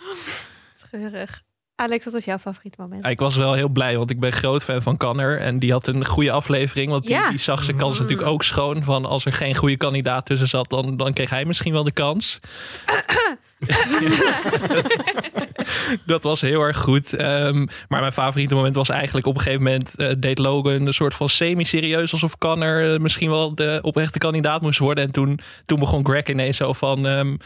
Scheurig. 0.88 1.42
Alex, 1.76 2.04
wat 2.04 2.14
was 2.14 2.24
jouw 2.24 2.38
favoriete 2.38 2.80
moment? 2.80 3.06
Ik 3.06 3.18
was 3.18 3.36
wel 3.36 3.52
heel 3.54 3.68
blij, 3.68 3.96
want 3.96 4.10
ik 4.10 4.20
ben 4.20 4.32
groot 4.32 4.64
fan 4.64 4.82
van 4.82 4.96
Kanner. 4.96 5.40
En 5.40 5.58
die 5.58 5.72
had 5.72 5.86
een 5.86 6.04
goede 6.06 6.30
aflevering. 6.30 6.90
Want 6.90 7.02
die, 7.06 7.14
Ja. 7.14 7.30
die 7.30 7.38
zag 7.38 7.64
zijn 7.64 7.76
kans 7.76 7.98
natuurlijk 7.98 8.28
ook 8.28 8.42
schoon. 8.42 8.82
Van 8.82 9.04
als 9.04 9.24
er 9.24 9.32
geen 9.32 9.54
goede 9.54 9.76
kandidaat 9.76 10.26
tussen 10.26 10.48
zat, 10.48 10.70
dan, 10.70 10.96
dan 10.96 11.12
kreeg 11.12 11.30
hij 11.30 11.44
misschien 11.44 11.72
wel 11.72 11.84
de 11.84 11.92
kans. 11.92 12.40
dat 16.06 16.22
was 16.22 16.40
heel 16.40 16.60
erg 16.60 16.76
goed. 16.76 17.14
Ehm, 17.14 17.66
maar 17.88 18.00
mijn 18.00 18.12
favoriete 18.12 18.54
moment 18.54 18.74
was 18.74 18.88
eigenlijk 18.88 19.26
op 19.26 19.34
een 19.34 19.40
gegeven 19.40 19.64
moment 19.64 19.96
eh, 19.96 20.10
deed 20.18 20.38
Logan 20.38 20.86
een 20.86 20.92
soort 20.92 21.14
van 21.14 21.28
semi-serieus 21.28 22.12
alsof 22.12 22.38
Kanner 22.38 22.92
eh, 22.92 23.00
misschien 23.00 23.30
wel 23.30 23.54
de 23.54 23.78
oprechte 23.82 24.18
kandidaat 24.18 24.60
moest 24.60 24.78
worden. 24.78 25.04
En 25.04 25.10
toen, 25.10 25.40
toen 25.64 25.78
begon 25.78 26.06
Greg 26.06 26.26
ineens 26.26 26.56
zo 26.56 26.72
van 26.72 27.06
ehm, 27.06 27.36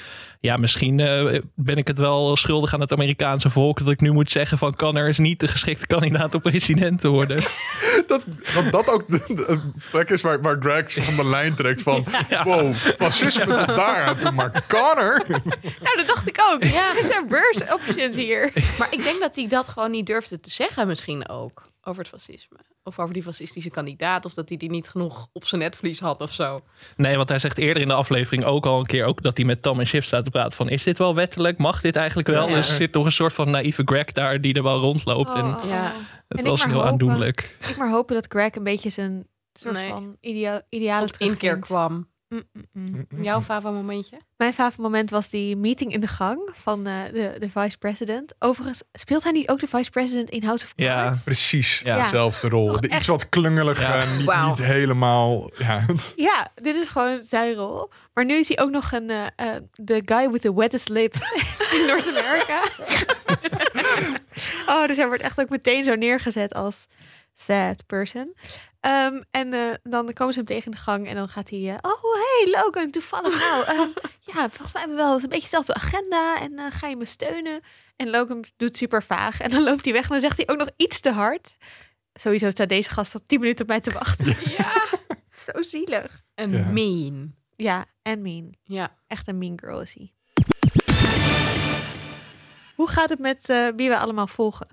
ja, 0.41 0.57
misschien 0.57 1.01
eh, 1.01 1.41
ben 1.55 1.77
ik 1.77 1.87
het 1.87 1.99
wel 1.99 2.37
schuldig 2.37 2.75
aan 2.75 2.81
het 2.81 2.93
Amerikaanse 2.93 3.51
volk 3.51 3.79
dat 3.79 3.91
ik 3.91 4.01
nu 4.01 4.11
moet 4.11 4.31
zeggen 4.31 4.59
van 4.59 4.77
Kanner 4.77 5.09
is 5.09 5.19
niet 5.19 5.41
de 5.41 5.49
geschikte 5.49 5.87
kandidaat 5.87 6.35
om 6.35 6.41
president 6.41 7.01
te 7.01 7.09
worden. 7.09 7.45
dat, 8.07 8.25
dat 8.55 8.71
dat 8.71 8.93
ook 8.93 9.09
de, 9.09 9.23
de 9.27 9.61
plek 9.91 10.11
is 10.11 10.23
waar, 10.23 10.41
waar 10.41 10.57
Greg 10.61 10.91
zich 10.91 11.05
van 11.05 11.17
de 11.17 11.31
lijn 11.31 11.55
trekt 11.55 11.83
van... 11.83 12.05
Wow, 12.45 12.75
fascisme 12.75 13.45
tot 13.45 13.67
daar 13.67 14.05
aan 14.05 14.19
toe. 14.19 14.31
Maar 14.31 14.65
Connor... 14.69 15.25
Nou, 15.29 16.00
dat 16.07 16.15
dacht 16.15 16.29
ik 16.29 16.41
ook. 16.53 16.65
Ja. 16.65 16.97
Er 16.97 17.05
zijn 17.05 17.29
beurs 17.29 17.61
options 17.73 18.17
hier. 18.17 18.53
Maar 18.79 18.89
ik 18.93 19.03
denk 19.03 19.21
dat 19.21 19.37
hij 19.37 19.47
dat 19.49 19.69
gewoon 19.69 19.91
niet 19.91 20.07
durfde 20.07 20.41
te 20.41 20.51
zeggen 20.51 20.87
misschien 20.87 21.29
ook. 21.29 21.69
Over 21.83 22.01
het 22.03 22.09
fascisme. 22.11 22.57
Of 22.83 22.99
over 22.99 23.15
die 23.15 23.23
fascistische 23.23 23.71
kandidaat. 23.71 24.25
Of 24.25 24.35
dat 24.35 24.49
hij 24.49 24.59
die 24.59 24.71
niet 24.71 24.89
genoeg 24.89 25.29
op 25.33 25.47
zijn 25.47 25.61
netvlies 25.61 26.01
had 26.01 26.21
of 26.21 26.33
zo. 26.33 26.61
Nee, 26.97 27.17
want 27.17 27.29
hij 27.29 27.39
zegt 27.39 27.59
eerder 27.59 27.83
in 27.83 27.89
de 27.89 27.95
aflevering 27.95 28.45
ook 28.45 28.67
al 28.67 28.79
een 28.79 28.87
keer 28.87 29.05
ook 29.05 29.23
dat 29.23 29.37
hij 29.37 29.47
met 29.47 29.63
Tom 29.63 29.81
en 29.81 29.87
Shiv 29.87 30.05
staat 30.05 30.25
te 30.25 30.31
praten 30.31 30.53
van 30.53 30.69
is 30.69 30.83
dit 30.83 30.99
wel 30.99 31.15
wettelijk? 31.15 31.59
Mag 31.59 31.81
dit 31.81 31.97
eigenlijk 31.97 32.29
wel? 32.29 32.49
Ja. 32.49 32.55
Dus 32.55 32.69
er 32.69 32.75
zit 32.75 32.93
nog 32.95 33.05
een 33.05 33.13
soort 33.13 33.33
van 33.33 33.51
naïeve 33.51 33.83
Greg 33.85 34.05
daar 34.13 34.41
die 34.41 34.55
er 34.55 34.63
wel 34.63 34.79
rondloopt. 34.81 35.35
En 35.35 35.45
Oh. 35.57 35.65
Ja. 35.69 35.83
het 36.29 36.39
En 36.39 36.39
ik 36.39 36.45
was 36.45 36.59
maar 36.61 36.69
heel 36.69 36.77
hopen- 36.77 36.91
aandoenlijk. 36.93 37.57
Ik 37.69 37.77
maar 37.77 37.91
hopen 37.91 38.15
dat 38.15 38.27
Greg 38.29 38.55
een 38.55 38.65
beetje 38.65 38.91
zijn 38.91 39.27
soort 39.53 39.75
Nee. 39.75 39.89
van 39.91 40.17
idea 40.21 40.63
idealen 40.69 41.09
Tot 41.09 41.21
inkeer 41.21 41.59
kwam. 41.59 42.09
Mm, 42.35 42.43
mm. 42.73 43.07
Jouw 43.23 43.41
favo 43.41 43.73
momentje? 43.73 44.17
Mijn 44.37 44.53
favoriete 44.55 44.81
moment 44.83 45.11
was 45.11 45.29
die 45.31 45.57
meeting 45.57 45.93
in 45.93 46.01
de 46.01 46.07
gang 46.07 46.51
van 46.53 46.87
eh, 46.87 46.95
de, 47.13 47.37
de 47.39 47.51
vice-president. 47.51 48.35
Overigens, 48.39 48.83
speelt 48.93 49.23
hij 49.23 49.33
niet 49.33 49.49
ook 49.49 49.61
de 49.61 49.67
vice-president 49.67 50.31
in 50.31 50.45
House 50.45 50.65
of 50.65 50.73
Ja. 50.77 51.03
Cards? 51.03 51.23
Precies, 51.23 51.81
Ja. 51.85 52.03
dezelfde 52.03 52.49
rol. 52.49 52.67
Toch 52.67 52.79
De 52.81 52.89
echt- 52.89 52.97
iets 52.99 53.07
wat 53.07 53.29
klungelig, 53.29 53.81
Ja. 53.81 54.05
niet, 54.49 54.59
helemaal... 54.59 55.51
Ja, 55.59 55.87
Ja, 56.17 56.49
dit 56.55 56.75
is 56.77 56.89
gewoon 56.89 57.23
zijn 57.23 57.55
rol. 57.55 57.91
Maar 58.15 58.25
nu 58.25 58.35
is 58.35 58.49
hij 58.49 58.59
ook 58.59 58.71
nog 58.71 58.93
een 58.93 59.11
eh, 59.11 59.27
eh, 59.37 59.63
the 59.85 60.03
guy 60.05 60.31
with 60.31 60.41
the 60.41 60.55
wettest 60.55 60.89
lips 60.89 61.21
in 61.81 61.87
Noord-Amerika. 61.87 62.63
oh, 64.75 64.87
dus 64.87 64.97
hij 64.97 65.07
wordt 65.07 65.23
echt 65.23 65.41
ook 65.41 65.49
meteen 65.49 65.85
zo 65.85 65.95
neergezet 65.95 66.55
als 66.55 66.87
sad 67.35 67.87
person. 67.87 68.35
Ehm, 68.81 69.23
en 69.31 69.53
eh, 69.53 69.75
dan 69.83 70.13
komen 70.13 70.33
ze 70.33 70.39
hem 70.39 70.49
tegen 70.49 70.65
in 70.65 70.71
de 70.71 70.77
gang 70.77 71.07
en 71.09 71.15
dan 71.15 71.29
gaat 71.29 71.51
hij... 71.51 71.59
eh, 71.69 71.77
oh, 71.93 72.03
hey 72.15 72.51
Logan, 72.51 72.91
toevallig 72.91 73.39
nou. 73.39 73.65
ja, 74.33 74.49
volgens 74.51 74.73
mij 74.73 74.81
hebben 74.83 74.97
we 74.97 75.03
wel 75.03 75.13
eens 75.13 75.23
een 75.23 75.29
beetje 75.29 75.43
dezelfde 75.45 75.75
agenda 75.75 76.41
en 76.41 76.59
eh, 76.59 76.65
ga 76.71 76.87
je 76.89 76.97
me 76.97 77.05
steunen? 77.05 77.61
En 77.97 78.11
Logan 78.11 78.45
doet 78.57 78.77
super 78.77 79.03
vaag 79.03 79.41
en 79.41 79.51
dan 79.51 79.63
loopt 79.63 79.85
hij 79.85 79.93
weg 79.93 80.03
en 80.03 80.09
dan 80.11 80.21
zegt 80.21 80.37
hij 80.37 80.49
ook 80.49 80.59
nog 80.59 80.71
iets 80.77 81.01
te 81.01 81.11
hard. 81.11 81.57
Sowieso 82.13 82.51
staat 82.51 82.69
deze 82.69 82.91
gast 82.91 83.15
al 83.15 83.21
tien 83.27 83.41
minuten 83.41 83.63
op 83.63 83.69
mij 83.71 83.81
te 83.81 83.93
wachten. 83.93 84.37
ja, 84.59 84.73
zo 85.45 85.63
zielig. 85.63 86.23
En 86.35 86.51
Ja. 86.51 86.65
mean. 86.71 87.35
Ja, 87.57 87.85
en 88.03 88.23
mean. 88.23 88.55
Ja. 88.63 88.97
Echt 89.07 89.29
een 89.29 89.39
mean 89.39 89.59
girl 89.61 89.81
is 89.81 89.95
hij. 89.95 90.13
Hoe 92.75 92.89
gaat 92.89 93.09
het 93.09 93.19
met 93.19 93.49
eh, 93.49 93.69
wie 93.77 93.89
we 93.89 93.99
allemaal 93.99 94.27
volgen? 94.27 94.67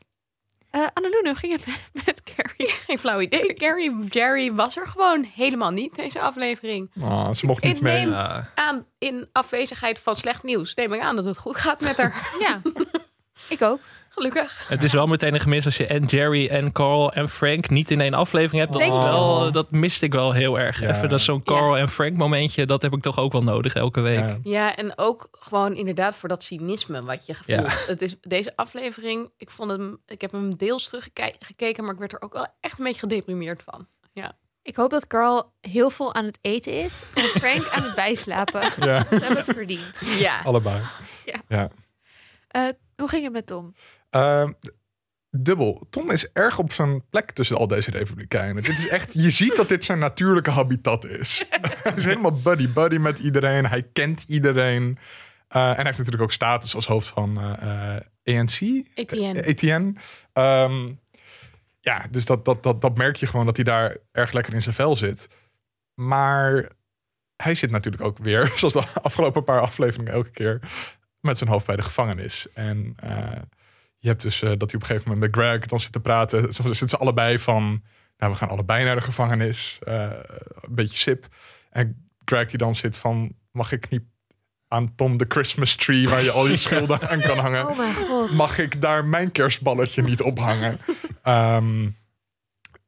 Uh, 0.71 0.86
hoe 0.93 1.36
ging 1.36 1.51
het 1.51 1.65
met, 1.65 2.05
met 2.05 2.21
Carrie? 2.24 2.69
Geen 2.86 3.00
flauw 3.00 3.19
idee. 3.19 3.53
Carrie, 3.53 4.03
Jerry 4.03 4.53
was 4.53 4.77
er 4.77 4.88
gewoon 4.88 5.24
helemaal 5.24 5.71
niet 5.71 5.95
deze 5.95 6.19
aflevering. 6.19 6.91
Oh, 7.01 7.33
ze 7.33 7.45
mocht 7.45 7.63
niet 7.63 7.75
Ik 7.75 7.81
mee. 7.81 8.05
neem-. 8.05 8.45
Aan 8.55 8.86
in 9.00 9.29
afwezigheid 9.31 10.00
van 10.00 10.15
slecht 10.15 10.43
nieuws 10.43 10.74
neem 10.74 10.93
ik 10.93 11.01
aan 11.01 11.15
dat 11.15 11.25
het 11.25 11.38
goed 11.38 11.55
gaat 11.55 11.81
met 11.81 11.97
haar. 11.97 12.29
Ja, 12.39 12.62
ik 13.50 13.62
ook. 13.62 13.79
Gelukkig. 14.17 14.67
Het 14.67 14.83
is 14.83 14.93
wel 14.93 15.07
meteen 15.07 15.33
een 15.33 15.39
gemis 15.39 15.65
als 15.65 15.77
je 15.77 15.86
en 15.88 16.05
Jerry 16.05 16.47
en 16.47 16.71
Carl 16.71 17.12
en 17.13 17.29
Frank 17.29 17.69
niet 17.69 17.91
in 17.91 18.01
één 18.01 18.13
aflevering 18.13 18.62
hebt. 18.62 18.74
Dat, 18.74 18.81
is 18.81 18.88
wel, 19.09 19.51
dat 19.51 19.71
miste 19.71 20.05
ik 20.05 20.13
wel 20.13 20.31
heel 20.31 20.59
erg. 20.59 20.79
Ja. 20.81 20.89
Even 20.89 21.09
dat 21.09 21.21
zo'n 21.21 21.43
Carl 21.43 21.77
en 21.77 21.89
Frank 21.89 22.13
momentje, 22.15 22.65
dat 22.65 22.81
heb 22.81 22.93
ik 22.93 23.01
toch 23.01 23.19
ook 23.19 23.31
wel 23.31 23.43
nodig 23.43 23.74
elke 23.74 24.01
week. 24.01 24.19
Ja. 24.19 24.38
Ja, 24.43 24.75
en 24.75 24.97
ook 24.97 25.27
gewoon 25.31 25.75
inderdaad 25.75 26.15
voor 26.15 26.29
dat 26.29 26.43
cynisme 26.43 27.01
wat 27.01 27.25
je 27.25 27.36
Ja. 27.45 27.57
voelt. 27.57 27.88
Het 27.88 28.01
is 28.01 28.15
deze 28.21 28.53
aflevering, 28.55 29.31
ik 29.38 29.50
vond 29.50 29.71
hem, 29.71 29.97
ik 30.05 30.21
heb 30.21 30.31
hem 30.31 30.55
deels 30.55 30.89
teruggekeken, 30.89 31.83
maar 31.83 31.93
ik 31.93 32.00
werd 32.00 32.13
er 32.13 32.21
ook 32.21 32.33
wel 32.33 32.47
echt 32.59 32.79
een 32.79 32.86
beetje 32.86 33.00
gedeprimeerd 33.00 33.63
van. 33.65 33.88
Ik 34.62 34.75
hoop 34.75 34.89
dat 34.89 35.07
Carl 35.07 35.53
heel 35.62 35.89
veel 35.89 36.13
aan 36.13 36.25
het 36.25 36.38
eten 36.41 36.71
is 36.83 37.03
en 37.13 37.24
Frank 37.24 37.67
aan 37.69 37.83
het 37.83 37.95
bijslapen. 37.95 38.62
Ja, 38.88 39.00
Ze 39.03 39.15
hebben 39.15 39.36
het 39.38 39.45
verdiend. 39.45 40.01
Ja. 40.19 40.41
allebei. 40.43 40.81
Eh, 42.47 42.62
hoe 42.95 43.07
ging 43.09 43.24
het 43.24 43.33
met 43.33 43.45
Tom? 43.45 43.74
Ehm, 44.10 44.52
dubbel. 45.30 45.88
Tom 45.90 46.12
is 46.12 46.32
erg 46.32 46.60
op 46.60 46.72
zijn 46.72 47.08
plek 47.10 47.32
tussen 47.32 47.58
al 47.58 47.68
deze 47.68 47.92
republikeinen. 47.92 48.64
Dit 48.64 48.78
is 48.78 48.88
echt, 48.88 49.14
je 49.14 49.30
ziet 49.30 49.56
dat 49.56 49.68
dit 49.68 49.84
zijn 49.84 50.00
natuurlijke 50.00 50.52
habitat 50.52 51.06
is. 51.06 51.46
hij 51.84 51.94
is 51.96 52.04
helemaal 52.04 52.40
buddy-buddy 52.42 52.98
met 52.98 53.20
iedereen. 53.20 53.66
Hij 53.66 53.84
kent 53.94 54.24
iedereen. 54.28 54.98
Eh, 55.48 55.62
en 55.62 55.76
hij 55.76 55.84
heeft 55.84 55.98
natuurlijk 55.98 56.24
ook 56.24 56.32
status 56.32 56.76
als 56.76 56.88
hoofd 56.88 57.08
van 57.08 57.38
eh 57.38 57.96
eh, 57.96 58.40
ANC. 58.40 58.60
Etienne. 58.96 59.40
Eh, 59.42 59.48
Etienne. 59.48 59.94
Ehm, 60.34 60.92
ja, 61.80 62.08
dus 62.12 62.26
dat, 62.26 62.46
dat, 62.46 62.64
dat, 62.64 62.82
dat 62.82 62.98
merk 62.98 63.16
je 63.16 63.28
gewoon 63.28 63.46
dat 63.46 63.56
hij 63.56 63.66
daar 63.66 63.98
erg 64.12 64.32
lekker 64.32 64.54
in 64.54 64.62
zijn 64.62 64.76
vel 64.76 64.96
zit. 64.96 65.28
Maar 65.94 66.72
hij 67.36 67.56
zit 67.56 67.72
natuurlijk 67.72 68.04
ook 68.04 68.18
weer, 68.18 68.52
zoals 68.56 68.74
de 68.74 68.84
afgelopen 69.02 69.44
paar 69.44 69.62
afleveringen 69.62 70.14
elke 70.14 70.32
keer, 70.32 70.60
met 71.20 71.38
zijn 71.38 71.50
hoofd 71.50 71.66
bij 71.66 71.76
de 71.76 71.84
gevangenis. 71.84 72.48
En 72.54 72.96
je 73.98 74.08
hebt 74.08 74.22
dus 74.22 74.42
eh, 74.42 74.50
dat 74.50 74.72
hij 74.72 74.75
op 74.75 74.82
een 74.82 74.86
gegeven 74.86 75.12
moment 75.12 75.20
met 75.36 75.44
Greg 75.44 75.66
dan 75.66 75.80
zit 75.80 75.92
te 75.92 76.00
praten. 76.00 76.54
Zo 76.54 76.63
zitten 76.63 76.89
ze 76.89 76.98
allebei 76.98 77.39
van, 77.39 77.84
nou 78.18 78.32
we 78.32 78.38
gaan 78.38 78.50
allebei 78.50 78.84
naar 78.84 78.96
de 78.96 79.01
gevangenis. 79.01 79.80
Eh, 79.84 80.10
een 80.62 80.75
beetje 80.75 80.98
sip. 80.98 81.27
En 81.70 82.10
Greg 82.25 82.48
die 82.50 82.58
dan 82.58 82.75
zit 82.75 82.98
van, 82.98 83.36
mag 83.51 83.72
ik 83.72 83.89
niet 83.89 84.04
aan 84.68 84.96
Tom 84.96 85.18
de 85.18 85.25
Christmas 85.27 85.75
tree 85.75 86.10
waar 86.10 86.24
je 86.24 86.32
al 86.32 86.48
je 86.48 86.58
schilden 86.58 87.10
aan 87.10 87.22
kan 87.22 87.38
hangen 87.38 87.68
Oh 87.70 87.77
mijn 87.77 87.94
god. 87.94 88.32
mag 88.32 88.58
ik 88.58 88.82
daar 88.82 89.06
mijn 89.06 89.32
kerstballetje 89.32 90.04
niet 90.04 90.22
ophangen? 90.22 90.80
Ehm 91.22 91.89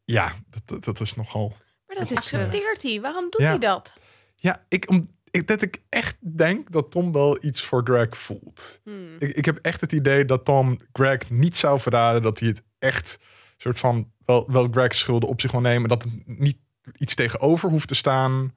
ja, 0.06 0.34
dat, 0.50 0.62
dat, 0.66 0.84
dat 0.84 1.00
is 1.00 1.13
nogal. 1.13 1.54
Maar 1.88 1.96
dat 1.98 2.12
is, 2.12 2.18
accepteert 2.18 2.82
hij. 2.84 3.01
Waarom 3.01 3.28
doet 3.30 3.42
Ja. 3.42 3.48
hij 3.50 3.58
dat? 3.60 3.98
Ja, 4.36 4.66
ik, 4.68 4.89
om, 4.89 5.10
ik, 5.31 5.48
dat 5.48 5.62
ik 5.62 5.81
echt 5.89 6.17
denk 6.19 6.71
dat 6.71 6.91
Tom 6.91 7.12
wel 7.12 7.43
iets 7.43 7.62
voor 7.62 7.81
Greg 7.83 8.17
voelt. 8.17 8.79
Hmm. 8.83 9.15
Ik, 9.19 9.31
ik 9.31 9.45
heb 9.45 9.57
echt 9.62 9.81
het 9.81 9.91
idee 9.91 10.25
dat 10.25 10.45
Tom 10.45 10.79
Greg 10.93 11.29
niet 11.29 11.57
zou 11.57 11.79
verraden. 11.79 12.21
Dat 12.21 12.39
hij 12.39 12.48
het 12.48 12.63
echt 12.79 13.19
soort 13.57 13.79
van 13.79 14.12
wel, 14.25 14.51
wel 14.51 14.67
Greg's 14.71 15.00
schulden 15.00 15.29
op 15.29 15.41
zich 15.41 15.51
wil 15.51 15.62
nemen. 15.62 15.89
Dat 15.89 16.03
er 16.03 16.09
niet 16.25 16.57
iets 16.98 17.15
tegenover 17.15 17.69
hoeft 17.69 17.88
te 17.88 17.95
staan. 17.95 18.55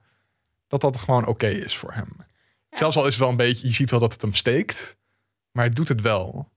Dat 0.67 0.81
dat 0.81 0.97
gewoon 0.97 1.27
oké 1.27 1.47
is 1.47 1.77
voor 1.77 1.93
hem. 1.93 2.09
Zelfs 2.69 2.97
al 2.97 3.05
is 3.05 3.13
het 3.13 3.19
wel 3.19 3.29
een 3.29 3.35
beetje, 3.35 3.67
je 3.67 3.73
ziet 3.73 3.91
wel 3.91 3.99
dat 3.99 4.11
het 4.11 4.21
hem 4.21 4.33
steekt. 4.33 4.97
Maar 5.51 5.65
hij 5.65 5.73
doet 5.73 5.87
het 5.87 6.01
wel. 6.01 6.51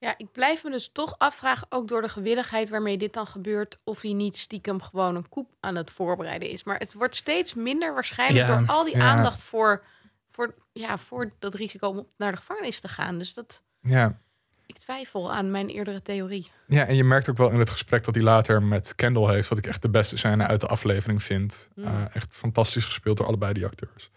Ja, 0.00 0.14
ik 0.16 0.32
blijf 0.32 0.64
me 0.64 0.70
dus 0.70 0.90
toch 0.92 1.14
afvragen, 1.18 1.66
ook 1.70 1.88
door 1.88 2.02
de 2.02 2.08
gewilligheid 2.08 2.68
waarmee 2.68 2.98
dit 2.98 3.12
dan 3.12 3.26
gebeurt, 3.26 3.78
of 3.84 4.02
hij 4.02 4.12
niet 4.12 4.36
stiekem 4.36 4.82
gewoon 4.82 5.14
een 5.16 5.28
koep 5.28 5.48
aan 5.60 5.76
het 5.76 5.90
voorbereiden 5.90 6.48
is. 6.50 6.64
Maar 6.64 6.78
het 6.78 6.92
wordt 6.92 7.16
steeds 7.16 7.54
minder 7.54 7.94
waarschijnlijk 7.94 8.46
Ja, 8.48 8.58
door 8.58 8.66
al 8.68 8.84
die 8.84 8.96
ja. 8.96 9.02
aandacht 9.10 9.42
voor, 9.42 9.82
voor, 10.30 10.54
ja, 10.72 10.98
voor 10.98 11.32
dat 11.38 11.54
risico 11.54 11.88
om 11.88 12.06
naar 12.16 12.30
de 12.32 12.38
gevangenis 12.38 12.80
te 12.80 12.88
gaan. 12.88 13.18
Dus 13.18 13.34
dat, 13.34 13.62
Ja. 13.80 14.18
ik 14.66 14.78
twijfel 14.78 15.32
aan 15.32 15.50
mijn 15.50 15.68
eerdere 15.68 16.02
theorie. 16.02 16.50
Ja, 16.66 16.86
en 16.86 16.94
je 16.96 17.04
merkt 17.04 17.28
ook 17.30 17.36
wel 17.36 17.50
in 17.50 17.58
het 17.58 17.70
gesprek 17.70 18.04
dat 18.04 18.14
hij 18.14 18.24
later 18.24 18.62
met 18.62 18.94
Kendall 18.94 19.32
heeft, 19.34 19.48
wat 19.48 19.58
ik 19.58 19.66
echt 19.66 19.82
de 19.82 19.90
beste 19.90 20.16
scène 20.16 20.46
uit 20.46 20.60
de 20.60 20.66
aflevering 20.66 21.22
vind. 21.22 21.68
Mm. 21.74 21.84
Eh, 21.84 22.14
echt 22.16 22.36
fantastisch 22.36 22.84
gespeeld 22.84 23.16
door 23.16 23.26
allebei 23.26 23.52
die 23.52 23.64
acteurs. 23.66 24.10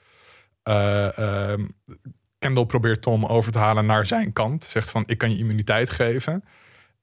Ehm, 0.63 1.67
Kendall 2.41 2.65
probeert 2.65 3.01
Tom 3.01 3.25
over 3.25 3.51
te 3.51 3.57
halen 3.57 3.85
naar 3.85 4.05
zijn 4.05 4.33
kant. 4.33 4.63
Zegt 4.63 4.91
van, 4.91 5.03
ik 5.05 5.17
kan 5.17 5.31
je 5.31 5.37
immuniteit 5.37 5.89
geven. 5.89 6.43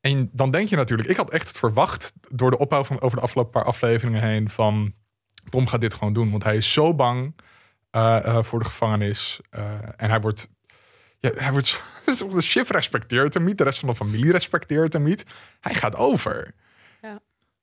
En 0.00 0.30
dan 0.33 0.50
denk 0.50 0.68
je 0.68 0.76
natuurlijk, 0.76 1.09
ik 1.09 1.16
had 1.16 1.30
echt 1.30 1.49
het 1.49 1.59
verwacht 1.59 2.12
door 2.28 2.50
de 2.50 2.59
opbouw 2.59 2.85
van 2.85 3.00
over 3.00 3.16
de 3.16 3.23
afgelopen 3.23 3.52
paar 3.52 3.64
afleveringen 3.64 4.23
heen 4.23 4.49
van 4.49 4.95
Tom 5.50 5.66
gaat 5.66 5.80
dit 5.80 5.95
gewoon 5.95 6.12
doen, 6.12 6.30
want 6.30 6.45
hij 6.45 6.57
is 6.57 6.73
zo 6.73 6.95
bang 6.95 7.35
eh, 7.90 8.25
eh, 8.25 8.42
voor 8.42 8.59
de 8.59 8.64
gevangenis 8.64 9.40
Eh, 9.50 9.62
en 9.97 10.11
hij 10.11 10.21
wordt 10.21 10.49
ja, 11.18 11.30
hij 11.35 11.52
wordt 11.52 11.80
de 12.35 12.40
chef 12.40 12.71
respecteert 12.71 13.35
hem 13.35 13.45
niet, 13.45 13.59
de 13.59 13.64
rest 13.64 13.78
van 13.78 13.88
de 13.88 13.95
familie 13.95 14.33
respecteert 14.33 14.92
hem 14.92 15.02
niet. 15.02 15.25
Hij 15.61 15.75
gaat 15.75 15.97
over. 15.97 16.54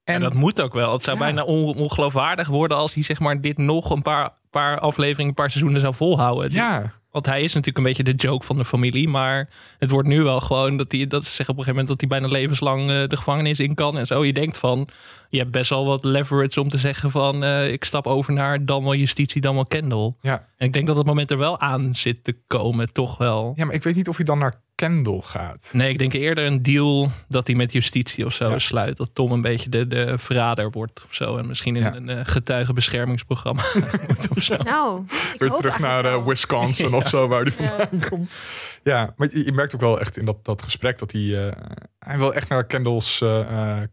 En 0.06 0.22
dat 0.22 0.34
moet 0.34 0.62
ook 0.62 0.74
wel. 0.74 0.94
Het 0.94 1.04
zou 1.04 1.18
Ja. 1.18 1.24
bijna 1.24 1.44
on- 1.44 1.76
ongeloofwaardig 1.76 2.48
worden 2.48 2.78
als 2.78 2.94
hij 2.94 3.04
zeg 3.04 3.20
maar, 3.20 3.42
dit 3.42 3.58
nog 3.58 3.90
een 3.90 4.02
paar, 4.02 4.32
paar 4.50 4.80
afleveringen, 4.80 5.28
een 5.30 5.34
paar 5.34 5.50
seizoenen 5.50 5.82
zou 5.82 5.94
volhouden. 5.94 6.52
ja, 6.52 6.94
Want 7.12 7.26
hij 7.28 7.42
is 7.42 7.54
natuurlijk 7.54 7.78
een 7.78 7.84
beetje 7.94 8.04
de 8.14 8.28
joke 8.28 8.46
van 8.46 8.58
de 8.58 8.66
familie. 8.66 9.08
Maar 9.10 9.50
het 9.78 9.90
wordt 9.90 10.08
nu 10.08 10.22
wel 10.24 10.40
gewoon 10.40 10.78
dat 10.78 10.92
hij 10.92 11.08
dat 11.08 11.24
ze 11.26 11.30
zeggen 11.30 11.50
op 11.50 11.58
een 11.60 11.64
gegeven 11.66 11.86
moment 11.86 11.88
dat 11.88 12.10
hij 12.10 12.20
bijna 12.20 12.28
levenslang 12.40 12.82
eh, 12.92 13.08
de 13.08 13.18
gevangenis 13.18 13.60
in 13.60 13.76
kan. 13.76 13.98
En 13.98 14.06
zo. 14.08 14.26
Je 14.26 14.34
denkt 14.34 14.58
van, 14.58 14.88
je 15.30 15.38
hebt 15.38 15.52
best 15.52 15.70
wel 15.70 15.86
wat 15.86 16.06
leverage 16.06 16.62
om 16.62 16.70
te 16.70 16.78
zeggen 16.78 17.12
van 17.12 17.44
eh, 17.44 17.72
ik 17.72 17.84
stap 17.84 18.08
over 18.08 18.34
naar 18.34 18.66
dan 18.66 18.84
wel 18.84 18.96
justitie, 18.96 19.42
dan 19.42 19.56
wel 19.56 19.66
Kendall. 19.66 20.14
ja. 20.22 20.46
En 20.58 20.68
ik 20.68 20.74
denk 20.74 20.88
dat 20.88 20.96
het 20.98 21.06
moment 21.06 21.32
er 21.32 21.38
wel 21.38 21.60
aan 21.60 21.96
zit 21.96 22.24
te 22.24 22.38
komen, 22.48 22.94
toch 22.94 23.18
wel. 23.18 23.54
ja, 23.56 23.66
maar 23.66 23.76
ik 23.76 23.84
weet 23.84 23.96
niet 23.96 24.10
of 24.10 24.16
hij 24.16 24.26
dan 24.26 24.38
naar 24.40 24.62
Kendall 24.76 25.22
gaat. 25.22 25.70
Nee, 25.74 25.90
ik 25.90 25.98
denk 25.98 26.14
eerder 26.14 26.46
een 26.46 26.62
deal 26.62 27.12
dat 27.28 27.48
hij 27.48 27.56
met 27.56 27.72
justitie 27.72 28.26
of 28.26 28.34
zo 28.34 28.50
Ja. 28.50 28.60
sluit. 28.60 28.98
Dat 28.98 29.10
Tom 29.14 29.32
een 29.32 29.42
beetje 29.42 29.70
de, 29.70 29.88
de 29.88 30.18
verrader 30.18 30.72
wordt 30.72 31.04
of 31.06 31.14
zo. 31.14 31.38
En 31.38 31.48
misschien 31.48 31.76
in 31.76 31.82
Ja. 31.82 31.96
een 31.96 32.10
eh, 32.10 32.20
getuigenbeschermingsprogramma 32.24 33.64
moet 34.08 34.28
of 34.30 34.44
zo. 34.44 34.56
Nou, 34.56 35.06
ik 35.34 35.40
Weer 35.40 35.50
terug 35.52 35.80
naar 35.80 36.06
eh, 36.06 36.12
wel. 36.12 36.26
Wisconsin 36.26 36.94
of 37.00 37.08
zo, 37.08 37.28
waar 37.28 37.44
hij 37.44 37.66
Ja. 37.66 37.78
vandaan 37.78 38.10
komt. 38.10 38.38
Ja, 38.84 39.14
maar 39.18 39.30
je, 39.32 39.46
je 39.46 39.52
merkt 39.52 39.76
ook 39.76 39.82
wel 39.82 40.00
echt 40.00 40.18
in 40.18 40.26
dat, 40.26 40.46
dat 40.46 40.62
gesprek 40.62 41.00
dat 41.00 41.12
hij... 41.12 41.48
eh, 41.48 41.54
hij 42.00 42.18
wil 42.18 42.34
echt 42.34 42.50
naar 42.50 42.66
Kendall's 42.66 43.18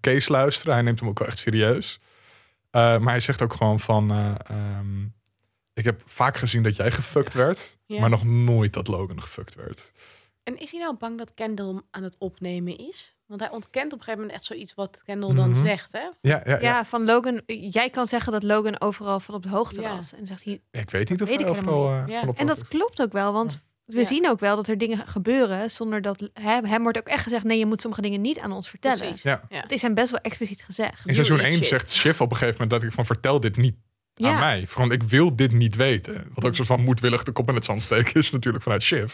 case 0.00 0.32
luisteren. 0.32 0.74
Hij 0.74 0.82
neemt 0.82 1.00
hem 1.00 1.08
ook 1.08 1.18
wel 1.18 1.28
echt 1.28 1.38
serieus. 1.38 2.00
Eh, 2.70 2.80
maar 2.98 3.10
hij 3.12 3.20
zegt 3.20 3.42
ook 3.42 3.54
gewoon 3.54 3.80
van... 3.80 4.10
eh, 4.10 4.34
ehm, 4.56 5.02
ik 5.74 5.84
heb 5.84 6.02
vaak 6.06 6.36
gezien 6.36 6.62
dat 6.62 6.76
jij 6.76 6.90
gefuckt 6.90 7.34
werd, 7.34 7.76
Ja. 7.86 8.00
maar 8.00 8.10
nog 8.10 8.24
nooit 8.24 8.72
dat 8.72 8.88
Logan 8.88 9.22
gefuckt 9.22 9.54
werd. 9.54 9.92
En 10.44 10.58
is 10.58 10.70
hij 10.70 10.80
nou 10.80 10.96
bang 10.96 11.18
dat 11.18 11.34
Kendall 11.34 11.80
aan 11.90 12.02
het 12.02 12.16
opnemen 12.18 12.78
is? 12.78 13.16
Want 13.26 13.40
hij 13.40 13.50
ontkent 13.50 13.86
op 13.92 13.98
een 13.98 14.04
gegeven 14.04 14.18
moment 14.20 14.38
echt 14.38 14.44
zoiets 14.46 14.74
wat 14.74 15.00
Kendall 15.04 15.34
dan 15.34 15.50
Mhm. 15.50 15.64
zegt, 15.64 15.92
hè? 15.92 15.98
Ja, 15.98 16.12
ja, 16.20 16.40
ja. 16.44 16.58
Ja, 16.60 16.84
van 16.84 17.04
Logan. 17.04 17.42
Jij 17.46 17.90
kan 17.90 18.06
zeggen 18.06 18.32
dat 18.32 18.42
Logan 18.42 18.80
overal 18.80 19.20
van 19.20 19.34
op 19.34 19.42
de 19.42 19.48
hoogte 19.48 19.80
Ja. 19.80 19.94
was. 19.96 20.12
En 20.14 20.26
zegt 20.26 20.44
hij. 20.44 20.60
Ik 20.70 20.90
weet 20.90 21.10
niet 21.10 21.22
of 21.22 21.28
weet 21.28 21.40
hij 21.40 21.48
overal 21.48 21.88
eh, 21.88 22.02
Ja. 22.06 22.20
van 22.20 22.28
op 22.28 22.38
En 22.38 22.46
hoogte 22.46 22.60
dat 22.60 22.68
klopt 22.68 23.02
ook 23.02 23.12
wel, 23.12 23.32
want 23.32 23.62
we 23.84 23.98
Ja. 23.98 24.04
zien 24.04 24.28
ook 24.28 24.40
wel 24.40 24.56
dat 24.56 24.68
er 24.68 24.78
dingen 24.78 25.06
gebeuren 25.06 25.70
zonder 25.70 26.02
dat 26.02 26.28
hem, 26.34 26.64
hem 26.64 26.82
wordt 26.82 26.98
ook 26.98 27.08
echt 27.08 27.22
gezegd: 27.22 27.44
nee, 27.44 27.58
je 27.58 27.66
moet 27.66 27.80
sommige 27.80 28.02
dingen 28.02 28.20
niet 28.20 28.38
aan 28.38 28.52
ons 28.52 28.68
vertellen. 28.68 28.98
Precies. 28.98 29.22
Ja. 29.22 29.42
Ja. 29.48 29.60
Het 29.60 29.72
is 29.72 29.82
hem 29.82 29.94
best 29.94 30.10
wel 30.10 30.20
expliciet 30.20 30.62
gezegd. 30.62 31.06
In 31.06 31.14
seizoen 31.14 31.36
You 31.36 31.48
1 31.48 31.54
eat 31.58 31.64
shit. 31.66 31.78
zegt 31.80 31.90
Schiff 31.90 32.20
op 32.20 32.30
een 32.30 32.36
gegeven 32.36 32.60
moment 32.62 32.80
dat 32.80 32.90
ik 32.90 32.94
van 32.94 33.06
vertel 33.06 33.40
dit 33.40 33.56
niet 33.56 33.76
aan 34.14 34.30
Ja. 34.30 34.38
mij. 34.38 34.66
Gewoon, 34.68 34.92
ik 34.92 35.02
wil 35.02 35.36
dit 35.36 35.52
niet 35.52 35.76
weten. 35.76 36.30
Wat 36.34 36.44
ook 36.44 36.56
zo 36.56 36.64
van 36.64 36.80
moedwillig 36.80 37.22
de 37.22 37.32
kop 37.32 37.48
in 37.48 37.54
het 37.54 37.64
zand 37.64 37.82
steken 37.82 38.14
is 38.14 38.30
natuurlijk 38.30 38.62
vanuit. 38.62 38.84
Ja, 38.86 39.06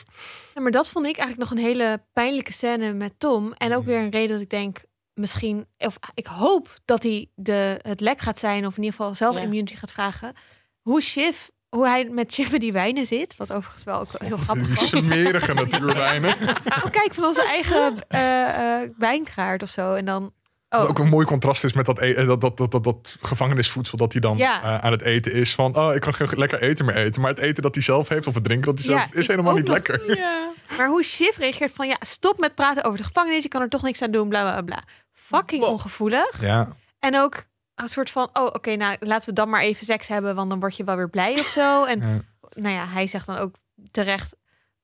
maar 0.55 0.71
dat 0.71 0.89
vond 0.89 1.07
ik 1.07 1.17
eigenlijk 1.17 1.51
nog 1.51 1.59
een 1.59 1.65
hele 1.67 2.03
pijnlijke 2.13 2.53
scène 2.53 2.93
met 2.93 3.15
Tom. 3.19 3.53
En 3.53 3.75
ook 3.75 3.85
weer 3.85 3.99
een 3.99 4.11
reden 4.11 4.29
dat 4.31 4.41
ik 4.41 4.51
denk, 4.51 4.81
misschien, 5.15 5.67
of 5.79 5.99
ik 6.15 6.27
hoop 6.27 6.75
dat 6.85 7.03
hij 7.03 7.31
de, 7.35 7.79
het 7.83 8.01
lek 8.01 8.21
gaat 8.21 8.39
zijn, 8.39 8.67
of 8.67 8.77
in 8.77 8.83
ieder 8.83 8.99
geval 8.99 9.15
zelf 9.15 9.37
Ja. 9.37 9.43
immunity 9.43 9.75
gaat 9.75 9.93
vragen. 9.93 10.33
Hoe 10.81 11.01
Shiv, 11.03 11.37
hoe 11.69 11.87
hij 11.87 12.05
met 12.11 12.33
Shiv 12.33 12.51
die 12.51 12.73
wijnen 12.73 13.07
zit, 13.07 13.37
wat 13.37 13.53
overigens 13.53 13.85
wel 13.85 14.01
ook 14.01 14.09
heel 14.25 14.37
grappig 14.37 14.67
Die 14.67 14.75
was. 14.77 14.89
smerige 14.89 15.55
natuurwijnen. 15.55 16.35
Oh, 16.67 16.91
kijk, 16.99 17.15
van 17.15 17.25
onze 17.25 17.47
eigen 17.47 17.97
eh 18.09 18.83
eh 18.83 18.91
wijngaard 18.99 19.63
of 19.63 19.69
zo. 19.71 19.95
En 19.95 20.05
dan, 20.05 20.33
Wat 20.69 20.83
oh, 20.83 20.89
ook 20.89 20.99
een 20.99 21.09
mooi 21.09 21.27
contrast 21.27 21.65
is 21.65 21.73
met 21.73 21.87
dat, 21.87 22.01
e- 22.01 22.25
dat, 22.27 22.41
dat, 22.41 22.57
dat, 22.57 22.71
dat, 22.71 22.85
dat 22.85 23.17
gevangenisvoetsel 23.23 23.99
dat 23.99 24.13
hij 24.13 24.21
dan 24.21 24.37
Ja. 24.37 24.63
eh, 24.63 24.85
aan 24.85 24.93
het 24.93 25.03
eten 25.03 25.33
is. 25.33 25.55
Van, 25.55 25.77
oh, 25.77 25.95
ik 25.95 26.01
kan 26.01 26.15
geen 26.15 26.29
lekker 26.39 26.63
eten 26.63 26.85
meer 26.85 26.97
eten. 26.97 27.21
Maar 27.21 27.31
het 27.31 27.39
eten 27.39 27.63
dat 27.63 27.75
hij 27.75 27.83
zelf 27.85 28.09
heeft 28.09 28.27
of 28.27 28.35
het 28.35 28.45
drinken 28.45 28.67
dat 28.75 28.85
hij 28.85 28.85
Ja, 28.85 28.91
zelf 28.91 29.03
heeft, 29.03 29.15
is 29.15 29.21
is 29.21 29.29
helemaal 29.29 29.55
niet 29.55 29.65
nog- 29.65 29.75
lekker. 29.75 30.17
Ja. 30.19 30.51
maar 30.77 30.89
hoe 30.89 31.03
Shiv 31.05 31.37
reageert 31.37 31.73
van, 31.73 31.87
ja, 31.87 31.97
stop 32.01 32.39
met 32.39 32.55
praten 32.55 32.85
over 32.85 32.99
de 32.99 33.05
gevangenis, 33.05 33.43
je 33.43 33.49
kan 33.49 33.61
er 33.63 33.69
toch 33.69 33.83
niks 33.83 34.03
aan 34.03 34.11
doen, 34.11 34.29
bla 34.29 34.43
bla 34.43 34.63
bla. 34.63 34.83
Fucking 35.13 35.63
Wow. 35.63 35.71
ongevoelig. 35.73 36.41
Ja, 36.41 36.77
En 36.99 37.17
ook 37.19 37.45
een 37.75 37.89
soort 37.89 38.11
van, 38.11 38.29
oh 38.33 38.45
oké, 38.47 38.77
nou 38.77 38.97
laten 39.01 39.29
we 39.29 39.35
dan 39.35 39.49
maar 39.51 39.61
even 39.61 39.85
seks 39.87 40.09
hebben, 40.09 40.35
want 40.35 40.51
dan 40.51 40.61
word 40.61 40.77
je 40.77 40.85
wel 40.85 40.97
weer 40.97 41.11
blij 41.11 41.39
of 41.41 41.47
zo. 41.47 41.85
En 41.85 42.01
ja. 42.01 42.21
nou 42.63 42.75
ja, 42.75 42.87
hij 42.87 43.07
zegt 43.07 43.27
dan 43.27 43.37
ook 43.37 43.55
terecht, 43.91 44.37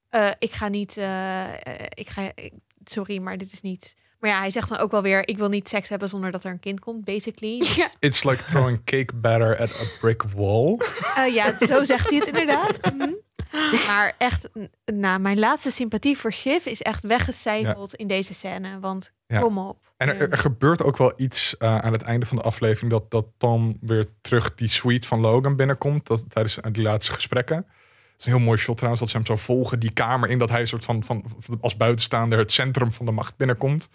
eh, 0.08 0.28
ik 0.38 0.52
ga 0.52 0.68
niet, 0.68 0.96
eh, 0.96 1.42
eh, 1.44 1.56
ik 1.88 2.08
ga, 2.08 2.30
sorry, 2.84 3.18
maar 3.18 3.38
dit 3.38 3.52
is 3.52 3.60
niet. 3.60 3.94
Maar 4.24 4.32
ja, 4.32 4.38
hij 4.38 4.50
zegt 4.50 4.68
dan 4.68 4.78
ook 4.78 4.90
wel 4.90 5.02
weer... 5.02 5.28
ik 5.28 5.38
wil 5.38 5.48
niet 5.48 5.68
seks 5.68 5.88
hebben 5.88 6.08
zonder 6.08 6.30
dat 6.30 6.44
er 6.44 6.50
een 6.50 6.60
kind 6.60 6.80
komt, 6.80 7.04
basically. 7.04 7.58
Dus, 7.58 7.74
Ja. 7.74 7.88
It's 7.98 8.22
like 8.24 8.44
throwing 8.44 8.84
cake 8.84 9.14
batter 9.14 9.58
at 9.58 9.70
a 9.80 9.98
brick 10.00 10.22
wall. 10.22 10.78
eh, 11.14 11.34
ja, 11.38 11.66
zo 11.66 11.84
zegt 11.84 12.10
hij 12.10 12.18
het 12.18 12.28
inderdaad. 12.28 12.78
Mhm. 12.96 13.12
Maar 13.86 14.14
echt, 14.18 14.48
nou, 14.84 15.20
mijn 15.20 15.38
laatste 15.38 15.70
sympathie 15.70 16.18
voor 16.18 16.32
Shiv... 16.32 16.66
is 16.66 16.82
echt 16.82 17.02
weggecijfeld 17.02 17.94
in 17.94 18.06
deze 18.06 18.34
scène. 18.34 18.80
Want 18.80 19.12
Ja. 19.26 19.40
kom 19.40 19.58
op. 19.58 19.92
En 19.96 20.08
er, 20.08 20.30
er 20.30 20.38
gebeurt 20.38 20.82
ook 20.82 20.96
wel 20.96 21.12
iets 21.16 21.56
eh, 21.56 21.78
aan 21.78 21.92
het 21.92 22.02
einde 22.02 22.26
van 22.26 22.36
de 22.36 22.42
aflevering... 22.42 22.90
dat, 22.90 23.10
dat 23.10 23.26
Tom 23.38 23.76
weer 23.80 24.06
terug 24.20 24.54
die 24.54 24.68
suite 24.68 25.06
van 25.06 25.20
Logan 25.20 25.56
binnenkomt. 25.56 26.06
Dat, 26.06 26.24
tijdens 26.28 26.58
die 26.72 26.82
laatste 26.82 27.12
gesprekken. 27.12 27.66
Is 28.26 28.30
een 28.32 28.36
heel 28.36 28.46
mooi 28.46 28.58
shot 28.58 28.74
trouwens, 28.76 29.00
dat 29.02 29.10
ze 29.10 29.16
hem 29.16 29.26
zo 29.26 29.36
volgen. 29.36 29.80
Die 29.80 29.90
kamer 29.92 30.30
in, 30.30 30.38
dat 30.38 30.50
hij 30.50 30.60
een 30.60 30.66
soort 30.68 30.84
van, 30.84 31.04
van, 31.04 31.24
van- 31.38 31.58
als 31.60 31.76
buitenstaander... 31.76 32.38
het 32.38 32.52
centrum 32.52 32.92
van 32.92 33.06
de 33.06 33.12
macht 33.12 33.36
binnenkomt. 33.36 33.88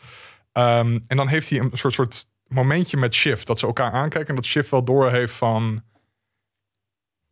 Ehm, 0.52 1.00
en 1.08 1.18
dan 1.18 1.28
heeft 1.28 1.50
hij 1.50 1.60
een 1.60 1.70
soort, 1.74 1.94
soort 1.94 2.26
momentje 2.48 2.98
met 2.98 3.14
Shiv. 3.14 3.44
Dat 3.44 3.60
ze 3.60 3.66
elkaar 3.66 3.92
aankijken 3.92 4.30
en 4.30 4.36
dat 4.36 4.46
Shiv 4.46 4.70
wel 4.70 4.84
doorheeft 4.84 5.34
van... 5.34 5.84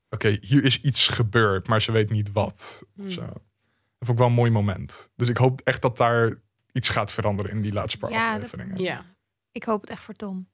Oké, 0.10 0.38
hier 0.42 0.64
is 0.64 0.82
iets 0.82 1.08
gebeurd, 1.08 1.68
maar 1.68 1.82
ze 1.82 1.92
weet 1.92 2.10
niet 2.10 2.32
wat. 2.32 2.84
Of 2.98 3.04
Hmm. 3.04 3.12
zo. 3.12 3.22
Dat 3.22 4.08
vond 4.08 4.10
ik 4.12 4.18
wel 4.18 4.28
een 4.28 4.34
mooi 4.34 4.52
moment. 4.52 5.10
Dus 5.16 5.28
ik 5.30 5.38
hoop 5.38 5.62
echt 5.62 5.82
dat 5.82 5.98
daar 5.98 6.42
iets 6.72 6.90
gaat 6.90 7.14
veranderen 7.14 7.52
in 7.52 7.62
die 7.62 7.74
laatste 7.74 7.98
paar 7.98 8.12
Ja, 8.12 8.34
dat- 8.34 8.44
afleveringen. 8.44 8.82
Ja. 8.84 9.06
Ik 9.52 9.64
hoop 9.64 9.82
het 9.82 9.90
echt 9.90 10.02
voor 10.04 10.14
Tom. 10.14 10.50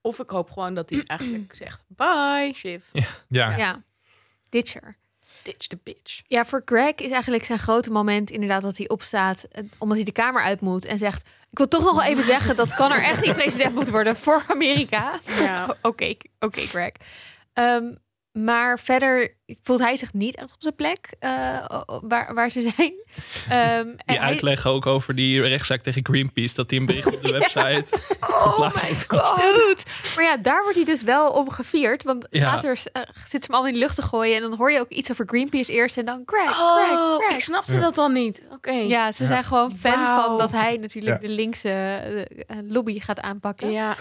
Of 0.00 0.18
ik 0.18 0.30
hoop 0.30 0.50
gewoon 0.50 0.74
dat 0.74 0.90
hij 0.90 1.02
eigenlijk 1.06 1.54
zegt: 1.54 1.84
bye, 1.88 2.52
Shiv. 2.54 2.84
Ja. 3.28 3.56
Ja, 3.56 3.82
Ditcher. 4.48 4.96
Ditch 5.42 5.66
the 5.66 5.78
bitch. 5.82 6.20
Ja, 6.26 6.44
voor 6.44 6.62
Greg 6.64 6.94
is 6.94 7.10
eigenlijk 7.10 7.44
zijn 7.44 7.58
grote 7.58 7.90
moment 7.90 8.30
inderdaad 8.30 8.62
dat 8.62 8.76
hij 8.76 8.88
opstaat. 8.88 9.44
eh, 9.52 9.62
Omdat 9.78 9.96
hij 9.96 10.04
de 10.06 10.12
kamer 10.12 10.42
uit 10.42 10.60
moet 10.60 10.84
en 10.84 10.98
zegt... 10.98 11.28
Ik 11.50 11.58
wil 11.58 11.68
toch 11.68 11.82
nog 11.84 11.92
wel 11.94 12.10
even 12.10 12.24
zeggen, 12.24 12.56
dat 12.56 12.74
kan 12.74 12.92
er 12.92 13.02
echt 13.02 13.26
niet 13.26 13.34
president 13.36 13.74
moeten 13.74 13.92
worden 13.92 14.16
voor 14.16 14.44
Amerika. 14.48 15.18
Ja. 15.38 15.76
Oké, 15.82 16.14
oké 16.40 16.60
Greg. 16.60 16.90
Ehm, 17.52 17.92
maar 18.32 18.78
verder 18.78 19.36
voelt 19.62 19.78
hij 19.80 19.96
zich 19.96 20.12
niet 20.12 20.36
echt 20.36 20.52
op 20.52 20.62
zijn 20.62 20.74
plek 20.74 21.08
eh, 21.18 21.66
waar, 22.02 22.34
waar 22.34 22.50
ze 22.50 22.72
zijn. 22.76 22.92
Ehm, 23.48 23.84
Die 23.86 23.94
hij- 24.04 24.18
uitleg 24.18 24.66
ook 24.66 24.86
over 24.86 25.14
die 25.14 25.40
rechtszaak 25.40 25.82
tegen 25.82 26.04
Greenpeace. 26.04 26.54
Dat 26.54 26.70
hij 26.70 26.78
een 26.78 26.86
bericht 26.86 27.06
op 27.16 27.22
de 27.22 27.32
website 27.38 27.86
Oh 28.20 28.42
geplaatst 28.42 28.82
my 28.82 28.88
heeft. 28.88 29.04
god. 29.08 29.82
Maar 30.16 30.24
ja, 30.24 30.36
daar 30.36 30.60
wordt 30.62 30.76
hij 30.76 30.84
dus 30.84 31.02
wel 31.02 31.30
om 31.30 31.50
gevierd. 31.50 32.02
Want 32.02 32.26
Ja. 32.30 32.44
later 32.54 32.80
eh, 32.92 33.02
zit 33.02 33.30
ze 33.30 33.36
hem 33.40 33.50
allemaal 33.50 33.66
in 33.66 33.72
de 33.72 33.78
lucht 33.78 33.94
te 33.94 34.02
gooien. 34.02 34.36
En 34.36 34.42
dan 34.42 34.56
hoor 34.56 34.72
je 34.72 34.80
ook 34.80 34.90
iets 34.90 35.10
over 35.10 35.26
Greenpeace 35.28 35.72
eerst. 35.72 35.96
En 35.96 36.04
dan 36.04 36.22
Greg, 36.26 36.60
Oh, 36.60 36.74
Greg, 36.84 37.16
Greg. 37.16 37.32
ik 37.36 37.40
snapte 37.42 37.74
Ja. 37.74 37.80
dat 37.80 37.94
dan 37.94 38.12
niet. 38.12 38.42
Oké. 38.50 38.70
Ja, 38.72 39.12
ze 39.12 39.22
Ja. 39.22 39.28
zijn 39.28 39.44
gewoon 39.44 39.76
fan 39.78 40.22
van 40.24 40.38
dat 40.38 40.50
hij 40.50 40.76
natuurlijk 40.76 41.22
Ja. 41.22 41.28
de 41.28 41.34
linkse 41.34 41.70
eh, 42.46 42.56
lobby 42.64 43.00
gaat 43.00 43.20
aanpakken. 43.20 43.70
Ja. 43.70 43.96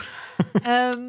Ehm, 0.63 0.99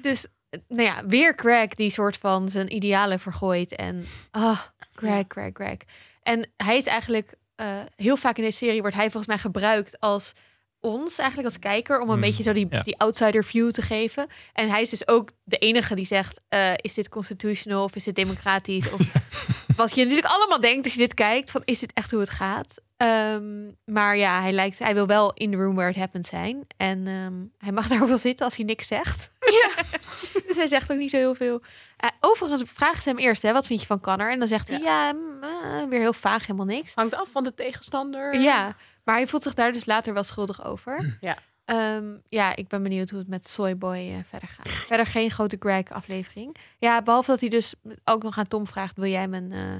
dus, 0.00 0.26
nou 0.68 0.82
ja, 0.82 1.06
weer 1.06 1.32
Greg 1.36 1.68
die 1.68 1.90
soort 1.90 2.16
van 2.16 2.48
zijn 2.48 2.74
idealen 2.74 3.18
vergooit. 3.20 3.74
En, 3.76 4.06
ah, 4.30 4.60
Greg, 4.94 5.24
Greg, 5.28 5.50
Greg. 5.52 5.76
En 6.22 6.50
hij 6.56 6.76
is 6.76 6.86
eigenlijk, 6.86 7.34
eh, 7.54 7.78
heel 7.96 8.16
vaak 8.16 8.36
in 8.36 8.42
deze 8.44 8.58
serie 8.58 8.80
wordt 8.80 8.96
hij 8.96 9.04
volgens 9.10 9.26
mij 9.26 9.38
gebruikt 9.38 10.00
als 10.00 10.32
ons, 10.80 11.18
eigenlijk 11.18 11.48
als 11.48 11.58
kijker, 11.58 12.00
om 12.00 12.08
een 12.10 12.14
Mm. 12.14 12.20
beetje 12.20 12.42
zo 12.42 12.52
die, 12.52 12.66
Ja. 12.70 12.78
die 12.82 12.98
outsider 12.98 13.44
view 13.44 13.70
te 13.70 13.82
geven. 13.82 14.26
En 14.52 14.68
hij 14.70 14.80
is 14.82 14.90
dus 14.90 15.08
ook 15.08 15.30
de 15.44 15.58
enige 15.58 15.94
die 15.94 16.06
zegt, 16.06 16.40
eh, 16.48 16.72
is 16.76 16.94
dit 16.94 17.08
constitutional 17.08 17.84
of 17.84 17.96
is 17.96 18.04
dit 18.04 18.14
democratisch? 18.14 18.90
Of 18.90 19.00
wat 19.76 19.94
je 19.94 20.02
natuurlijk 20.02 20.34
allemaal 20.34 20.60
denkt 20.60 20.84
als 20.84 20.92
je 20.92 20.98
dit 20.98 21.14
kijkt, 21.14 21.50
van 21.50 21.62
is 21.64 21.78
dit 21.78 21.92
echt 21.92 22.10
hoe 22.10 22.20
het 22.20 22.30
gaat? 22.30 22.74
Ehm, 23.02 23.70
maar 23.84 24.16
ja, 24.16 24.40
hij, 24.40 24.52
lijkt, 24.52 24.78
hij 24.78 24.94
wil 24.94 25.06
wel 25.06 25.32
in 25.32 25.50
the 25.50 25.56
room 25.56 25.74
where 25.74 25.90
it 25.90 25.96
happened 25.96 26.26
zijn. 26.26 26.64
En 26.76 27.06
ehm, 27.06 27.34
hij 27.58 27.72
mag 27.72 27.88
daar 27.88 28.02
ook 28.02 28.08
wel 28.08 28.18
zitten 28.18 28.44
als 28.44 28.56
hij 28.56 28.64
niks 28.64 28.86
zegt. 28.86 29.30
Ja. 29.40 29.82
dus 30.46 30.56
hij 30.56 30.66
zegt 30.66 30.92
ook 30.92 30.98
niet 30.98 31.10
zo 31.10 31.16
heel 31.16 31.34
veel. 31.34 31.62
Eh, 31.96 32.08
overigens 32.20 32.70
vragen 32.74 33.02
ze 33.02 33.08
hem 33.08 33.18
eerst, 33.18 33.42
hè, 33.42 33.52
wat 33.52 33.66
vind 33.66 33.80
je 33.80 33.86
van 33.86 34.00
Connor? 34.00 34.30
En 34.30 34.38
dan 34.38 34.48
zegt 34.48 34.68
hij, 34.68 34.78
ja, 34.78 35.12
mm, 35.12 35.42
eh, 35.42 35.88
weer 35.88 36.00
heel 36.00 36.12
vaag, 36.12 36.46
helemaal 36.46 36.66
niks. 36.66 36.94
Hangt 36.94 37.14
af 37.14 37.28
van 37.30 37.44
de 37.44 37.54
tegenstander. 37.54 38.40
Ja, 38.40 38.76
maar 39.04 39.16
hij 39.16 39.26
voelt 39.26 39.42
zich 39.42 39.54
daar 39.54 39.72
dus 39.72 39.86
later 39.86 40.14
wel 40.14 40.24
schuldig 40.24 40.64
over. 40.64 41.18
Ja. 41.20 41.36
Ehm, 41.64 42.16
ja, 42.28 42.56
ik 42.56 42.68
ben 42.68 42.82
benieuwd 42.82 43.10
hoe 43.10 43.18
het 43.18 43.28
met 43.28 43.48
Soyboy 43.48 43.96
eh, 43.96 44.16
verder 44.24 44.48
gaat. 44.48 44.68
Verder 44.68 45.06
geen 45.06 45.30
grote 45.30 45.56
Greg-aflevering. 45.58 46.56
Ja, 46.78 47.02
behalve 47.02 47.30
dat 47.30 47.40
hij 47.40 47.48
dus 47.48 47.74
ook 48.04 48.22
nog 48.22 48.38
aan 48.38 48.48
Tom 48.48 48.66
vraagt: 48.66 48.96
wil 48.96 49.10
jij 49.10 49.28
mijn. 49.28 49.52
eh, 49.52 49.74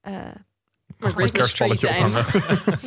eh, 0.00 0.34
Een 1.00 1.30
tree 1.30 1.76
zijn. 1.76 2.06
ophangen. 2.06 2.24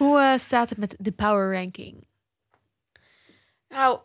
Hoe 0.00 0.20
eh, 0.20 0.38
staat 0.38 0.68
het 0.68 0.78
met 0.78 0.94
de 0.98 1.12
power 1.12 1.52
ranking? 1.52 2.06
Nou, 3.68 3.98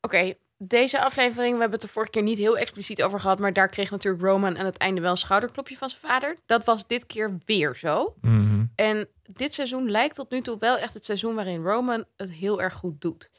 oké. 0.00 0.34
Deze 0.58 1.00
aflevering, 1.00 1.54
we 1.54 1.60
hebben 1.60 1.78
het 1.78 1.80
de 1.80 1.88
vorige 1.88 2.10
keer 2.10 2.22
niet 2.22 2.38
heel 2.38 2.58
expliciet 2.58 3.02
over 3.02 3.20
gehad, 3.20 3.38
maar 3.38 3.52
daar 3.52 3.68
kreeg 3.68 3.90
natuurlijk 3.90 4.24
Roman 4.24 4.58
aan 4.58 4.64
het 4.64 4.76
einde 4.76 5.00
wel 5.00 5.10
een 5.10 5.16
schouderklopje 5.16 5.76
van 5.76 5.88
zijn 5.88 6.00
vader. 6.00 6.36
Dat 6.46 6.64
was 6.64 6.86
dit 6.86 7.06
keer 7.06 7.38
weer 7.44 7.76
zo. 7.76 8.14
Mhm. 8.20 8.64
En 8.74 9.08
dit 9.22 9.54
seizoen 9.54 9.90
lijkt 9.90 10.14
tot 10.14 10.30
nu 10.30 10.40
toe 10.40 10.58
wel 10.58 10.76
echt 10.76 10.94
het 10.94 11.04
seizoen 11.04 11.34
waarin 11.34 11.62
Roman 11.62 12.04
het 12.16 12.30
heel 12.30 12.62
erg 12.62 12.74
goed 12.74 13.00
doet. 13.00 13.30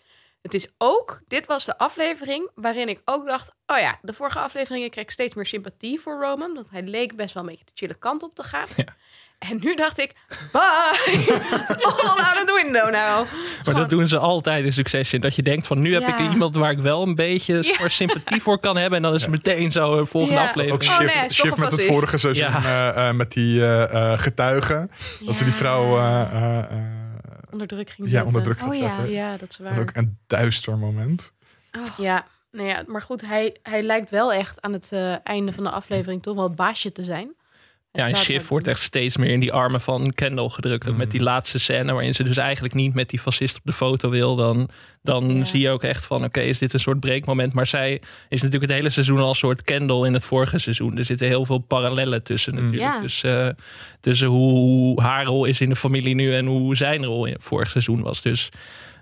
Het 0.41 0.53
is 0.53 0.67
ook, 0.77 1.21
dit 1.27 1.45
was 1.45 1.65
de 1.65 1.77
aflevering 1.77 2.49
waarin 2.55 2.89
ik 2.89 3.01
ook 3.05 3.25
dacht, 3.27 3.51
oh 3.65 3.77
ja, 3.79 3.97
de 4.01 4.13
vorige 4.13 4.39
afleveringen 4.39 4.89
kreeg 4.89 5.03
ik 5.03 5.11
steeds 5.11 5.33
meer 5.35 5.45
sympathie 5.45 5.99
voor 5.99 6.21
Roman, 6.21 6.53
want 6.53 6.67
hij 6.71 6.81
leek 6.83 7.15
best 7.15 7.33
wel 7.33 7.43
een 7.43 7.49
beetje 7.49 7.65
de 7.65 7.71
chille 7.73 7.95
kant 7.95 8.23
op 8.23 8.35
te 8.35 8.43
gaan. 8.43 8.67
Ja. 8.75 8.85
En 9.37 9.57
nu 9.61 9.75
dacht 9.75 9.99
ik, 9.99 10.13
bye, 10.51 10.61
all 11.85 12.07
out 12.07 12.37
of 12.41 12.43
the 12.45 12.59
window 12.63 12.91
nou. 12.91 13.25
Maar 13.65 13.75
dat 13.75 13.89
doen 13.89 14.07
ze 14.07 14.17
altijd 14.17 14.65
in 14.65 14.73
Succession. 14.73 15.21
Dat 15.21 15.35
je 15.35 15.41
denkt 15.43 15.67
van 15.67 15.81
nu 15.81 15.93
heb 15.93 16.01
Ja. 16.01 16.17
ik 16.17 16.31
iemand 16.31 16.55
waar 16.55 16.71
ik 16.71 16.79
wel 16.79 17.01
een 17.01 17.15
beetje 17.15 17.75
Ja. 17.79 17.87
sympathie 17.87 18.41
voor 18.41 18.59
kan 18.59 18.77
hebben. 18.77 18.97
En 18.97 19.03
dan 19.03 19.13
is 19.13 19.21
het 19.21 19.31
meteen 19.31 19.71
zo 19.71 19.97
een 19.97 20.07
volgende 20.07 20.35
Ja. 20.39 20.43
Ook 20.43 20.49
aflevering. 20.49 20.83
Oh, 20.91 20.97
Shift, 20.99 21.19
nee, 21.21 21.29
Shift 21.29 21.57
met 21.57 21.71
het 21.71 21.85
vorige 21.85 22.17
seizoen 22.17 22.43
Ja. 22.51 22.63
eh, 22.95 23.09
eh, 23.09 23.15
met 23.15 23.31
die 23.31 23.61
eh, 23.61 24.11
eh, 24.13 24.19
getuigen. 24.19 24.91
Dat 25.19 25.35
ze 25.35 25.43
die 25.43 25.53
vrouw 25.53 25.97
eh, 25.97 26.21
eh, 26.21 26.57
eh, 26.59 26.77
onder 27.51 27.67
druk 27.67 27.89
ging 27.89 28.07
ja, 28.07 28.13
zetten. 28.13 28.27
onder 28.27 28.43
druk 28.43 28.59
gaat 28.59 28.73
Oh 28.73 28.79
ja. 28.79 28.95
zetten. 28.95 29.13
Ja, 29.13 29.37
dat 29.37 29.49
is 29.49 29.57
Dat 29.57 29.67
waar. 29.67 29.75
is 29.75 29.81
ook 29.81 29.91
een 29.95 30.17
duister 30.27 30.77
moment. 30.77 31.33
Ja, 31.97 32.25
nou 32.51 32.67
ja, 32.69 32.83
maar 32.87 33.01
goed, 33.01 33.21
hij, 33.21 33.55
hij 33.63 33.81
lijkt 33.81 34.09
wel 34.09 34.33
echt 34.33 34.61
aan 34.61 34.73
het 34.73 34.91
eh, 34.91 35.25
einde 35.25 35.53
van 35.53 35.63
de 35.63 35.69
aflevering 35.69 36.23
toch 36.23 36.35
wel 36.35 36.43
het 36.43 36.55
baasje 36.55 36.91
te 36.91 37.03
zijn. 37.03 37.35
Ja, 37.91 38.07
en 38.07 38.13
daar- 38.13 38.41
wordt 38.49 38.67
echt 38.67 38.81
steeds 38.81 39.17
meer 39.17 39.29
in 39.29 39.39
die 39.39 39.53
armen 39.53 39.81
van 39.81 40.11
Kendall 40.13 40.49
gedrukt. 40.49 40.87
Ook 40.89 40.97
met 40.97 41.11
die 41.11 41.21
laatste 41.23 41.59
scène 41.59 41.93
waarin 41.93 42.13
ze 42.13 42.23
dus 42.23 42.37
eigenlijk 42.37 42.73
niet 42.73 42.93
met 42.93 43.09
die 43.09 43.19
fascist 43.19 43.55
op 43.55 43.61
de 43.63 43.73
foto 43.73 44.09
wil. 44.09 44.35
Dan, 44.35 44.69
dan 45.01 45.37
Ja. 45.37 45.43
zie 45.45 45.61
je 45.61 45.69
ook 45.69 45.83
echt 45.83 46.05
van 46.05 46.23
oké, 46.23 46.39
is 46.39 46.57
dit 46.57 46.73
een 46.73 46.79
soort 46.79 46.99
breekmoment. 46.99 47.53
Maar 47.53 47.67
zij 47.67 48.01
is 48.29 48.41
natuurlijk 48.41 48.71
het 48.71 48.79
hele 48.79 48.89
seizoen 48.89 49.19
al 49.19 49.29
een 49.29 49.35
soort 49.35 49.61
Kendall 49.63 50.05
in 50.05 50.13
het 50.13 50.23
vorige 50.25 50.57
seizoen. 50.57 50.97
Er 50.97 51.05
zitten 51.05 51.27
heel 51.27 51.45
veel 51.45 51.57
parallellen 51.57 52.23
tussen 52.23 52.53
Mm. 52.55 52.63
natuurlijk. 52.63 52.93
Ja. 52.93 53.01
Dus 53.01 53.23
eh, 53.23 53.47
tussen 53.99 54.27
hoe 54.27 55.01
haar 55.01 55.25
rol 55.25 55.45
is 55.45 55.61
in 55.61 55.69
de 55.69 55.75
familie 55.75 56.15
nu 56.15 56.33
en 56.35 56.45
hoe 56.45 56.75
zijn 56.75 57.05
rol 57.05 57.25
in 57.25 57.33
het 57.33 57.43
vorige 57.43 57.71
seizoen 57.71 58.01
was. 58.01 58.21
Dus 58.21 58.49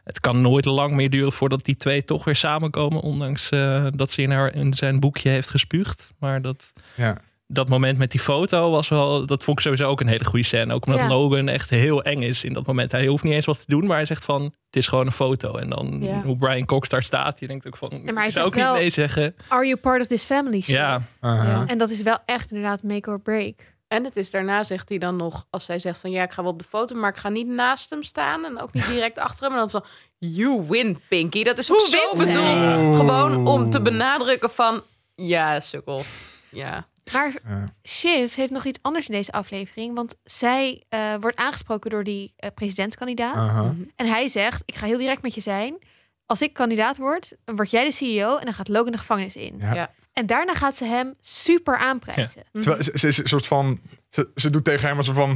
het 0.03 0.19
kan 0.19 0.41
nooit 0.41 0.65
lang 0.65 0.93
meer 0.93 1.09
duren 1.09 1.31
voordat 1.31 1.65
die 1.65 1.75
twee 1.75 2.03
toch 2.03 2.23
weer 2.23 2.35
samenkomen. 2.35 3.01
Ondanks 3.01 3.49
eh, 3.49 3.87
dat 3.91 4.11
ze 4.11 4.21
in, 4.21 4.31
haar, 4.31 4.55
in 4.55 4.73
zijn 4.73 4.99
boekje 4.99 5.29
heeft 5.29 5.49
gespuugd. 5.49 6.09
Maar 6.19 6.41
dat 6.41 6.73
Ja. 6.95 7.17
Dat 7.47 7.69
moment 7.69 7.97
met 7.97 8.11
die 8.11 8.19
foto 8.19 8.71
was 8.71 8.89
wel, 8.89 9.25
dat 9.25 9.43
vond 9.43 9.57
ik 9.57 9.63
sowieso 9.63 9.87
ook 9.89 10.01
een 10.01 10.07
hele 10.07 10.25
goede 10.25 10.45
scène. 10.45 10.73
Ook 10.73 10.85
omdat 10.85 11.01
Ja. 11.01 11.07
Logan 11.07 11.47
echt 11.47 11.69
heel 11.69 12.03
eng 12.03 12.21
is 12.21 12.43
in 12.43 12.53
dat 12.53 12.65
moment. 12.65 12.91
Hij 12.91 13.07
hoeft 13.07 13.23
niet 13.23 13.33
eens 13.33 13.45
wat 13.45 13.59
te 13.59 13.65
doen, 13.67 13.85
maar 13.85 13.95
hij 13.95 14.05
zegt 14.05 14.25
van, 14.25 14.43
het 14.43 14.75
is 14.75 14.87
gewoon 14.87 15.05
een 15.05 15.11
foto. 15.11 15.55
En 15.55 15.69
dan 15.69 15.97
Ja. 16.01 16.21
hoe 16.21 16.37
Brian 16.37 16.65
Cox 16.65 16.89
daar 16.89 17.03
staat, 17.03 17.39
je 17.39 17.47
denkt 17.47 17.67
ook 17.67 17.77
van, 17.77 18.01
maar 18.03 18.13
hij 18.23 18.29
zou 18.29 18.45
ook 18.45 18.55
niet 18.55 18.71
nee 18.71 18.89
zeggen. 18.89 19.35
Are 19.47 19.65
you 19.65 19.77
part 19.77 20.01
of 20.01 20.07
this 20.07 20.23
family? 20.23 20.63
Ja. 20.65 21.01
Ja. 21.21 21.63
En 21.67 21.77
dat 21.77 21.89
is 21.89 22.01
wel 22.01 22.17
echt 22.25 22.51
inderdaad 22.51 22.83
make 22.83 23.09
or 23.09 23.19
break. 23.19 23.73
En 23.87 24.03
het 24.03 24.15
is 24.17 24.31
daarna, 24.31 24.63
zegt 24.63 24.89
hij 24.89 24.97
dan 24.97 25.15
nog, 25.15 25.45
als 25.49 25.65
zij 25.65 25.79
zegt 25.79 25.99
van 25.99 26.11
ja, 26.11 26.23
ik 26.23 26.31
ga 26.31 26.41
wel 26.41 26.51
op 26.51 26.59
de 26.59 26.67
foto, 26.67 26.95
maar 26.99 27.09
ik 27.09 27.17
ga 27.17 27.29
niet 27.29 27.47
naast 27.47 27.89
hem 27.89 28.03
staan 28.03 28.45
en 28.45 28.61
ook 28.61 28.73
niet 28.73 28.87
direct 28.87 29.17
achter 29.17 29.43
hem. 29.43 29.51
En 29.51 29.57
dan 29.57 29.69
van, 29.69 29.83
you 30.17 30.65
win, 30.69 30.99
Pinky. 31.09 31.43
Dat 31.43 31.57
is 31.57 31.71
ook 31.71 31.77
Hoe 31.77 31.87
zo 31.89 32.25
bedoeld. 32.25 32.95
Gewoon 32.95 33.47
om 33.47 33.69
te 33.69 33.81
benadrukken 33.81 34.49
van, 34.49 34.81
ja, 35.15 35.59
sukkel. 35.59 36.01
Ja. 36.49 36.87
Maar 37.13 37.33
Ja. 37.47 37.73
Shiv 37.87 38.35
heeft 38.35 38.51
nog 38.51 38.65
iets 38.65 38.79
anders 38.81 39.07
in 39.09 39.15
deze 39.15 39.31
aflevering. 39.31 39.95
Want 39.95 40.15
zij 40.23 40.83
eh, 40.89 40.99
wordt 41.19 41.37
aangesproken 41.37 41.89
door 41.89 42.03
die 42.03 42.33
eh, 42.35 42.49
presidentskandidaat. 42.55 43.35
Aha. 43.35 43.73
En 43.95 44.05
hij 44.07 44.27
zegt, 44.27 44.63
ik 44.65 44.75
ga 44.75 44.85
heel 44.85 44.97
direct 44.97 45.21
met 45.21 45.35
je 45.35 45.41
zijn. 45.41 45.77
Als 46.25 46.41
ik 46.41 46.53
kandidaat 46.53 46.97
word, 46.97 47.33
dan 47.43 47.55
word 47.55 47.71
jij 47.71 47.83
de 47.85 47.91
CEO 47.91 48.37
en 48.37 48.45
dan 48.45 48.53
gaat 48.53 48.67
Logan 48.67 48.91
de 48.91 48.97
gevangenis 48.97 49.35
in. 49.35 49.55
Ja. 49.59 49.73
Ja. 49.73 49.91
En 50.13 50.25
daarna 50.25 50.53
gaat 50.53 50.75
ze 50.75 50.85
hem 50.85 51.13
super 51.21 51.77
aanprijzen. 51.77 52.43
Ja, 52.51 52.61
Terwijl 52.61 52.83
ze, 52.83 52.91
ze 52.97 53.07
is 53.07 53.17
een 53.17 53.27
soort 53.27 53.47
van. 53.47 53.79
Ze, 54.09 54.29
ze 54.35 54.49
doet 54.49 54.63
tegen 54.63 54.87
hem 54.87 54.97
als 54.97 55.09
van. 55.11 55.35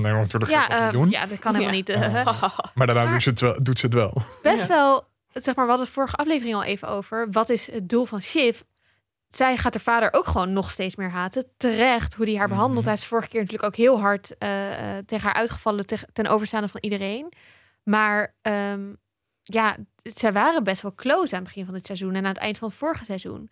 Nee, 0.00 0.12
natuurlijk 0.12 0.52
ga 0.52 0.64
ik 0.64 0.70
dat 0.70 0.78
eh, 0.78 0.84
niet 0.84 0.92
doen. 0.92 1.10
ja 1.10 1.26
dat 1.26 1.38
kan 1.38 1.54
helemaal 1.54 1.74
Ja. 1.74 1.78
niet. 1.80 1.88
eh. 1.88 2.12
Maar 2.74 2.86
daarna 2.86 3.02
Maar- 3.04 3.12
doet, 3.12 3.22
ze 3.22 3.28
het 3.30 3.40
wel, 3.40 3.60
doet 3.62 3.78
ze 3.78 3.86
het 3.86 3.94
wel. 3.94 4.22
best 4.42 4.60
Ja. 4.60 4.66
wel, 4.68 5.04
zeg 5.32 5.54
maar, 5.54 5.64
we 5.64 5.70
hadden 5.70 5.86
het 5.86 5.94
vorige 5.94 6.16
aflevering 6.16 6.54
al 6.54 6.64
even 6.64 6.88
over. 6.88 7.28
Wat 7.30 7.48
is 7.48 7.70
het 7.72 7.88
doel 7.88 8.04
van 8.04 8.22
Shiv? 8.22 8.60
Zij 9.30 9.56
gaat 9.56 9.74
haar 9.74 9.82
vader 9.82 10.12
ook 10.12 10.26
gewoon 10.26 10.52
nog 10.52 10.70
steeds 10.70 10.96
meer 10.96 11.10
haten. 11.10 11.46
Terecht, 11.56 12.14
hoe 12.14 12.26
hij 12.26 12.36
haar 12.36 12.48
behandelt. 12.48 12.78
Mhm. 12.78 12.88
Hij 12.88 12.94
heeft 12.94 13.08
vorige 13.08 13.28
keer 13.28 13.40
natuurlijk 13.40 13.68
ook 13.68 13.76
heel 13.76 14.00
hard 14.00 14.38
eh, 14.38 14.98
eh, 14.98 15.04
tegen 15.06 15.26
haar 15.26 15.34
uitgevallen 15.34 15.84
ten 16.12 16.26
overstaande 16.26 16.68
van 16.68 16.80
iedereen. 16.80 17.32
Maar 17.82 18.34
ehm, 18.42 18.92
ja, 19.42 19.76
zij 20.02 20.32
waren 20.32 20.64
best 20.64 20.82
wel 20.82 20.94
close 20.94 21.32
aan 21.34 21.40
het 21.40 21.48
begin 21.48 21.64
van 21.64 21.74
dit 21.74 21.86
seizoen 21.86 22.14
en 22.14 22.24
aan 22.24 22.32
het 22.32 22.38
eind 22.38 22.58
van 22.58 22.68
het 22.68 22.76
vorige 22.76 23.04
seizoen. 23.04 23.50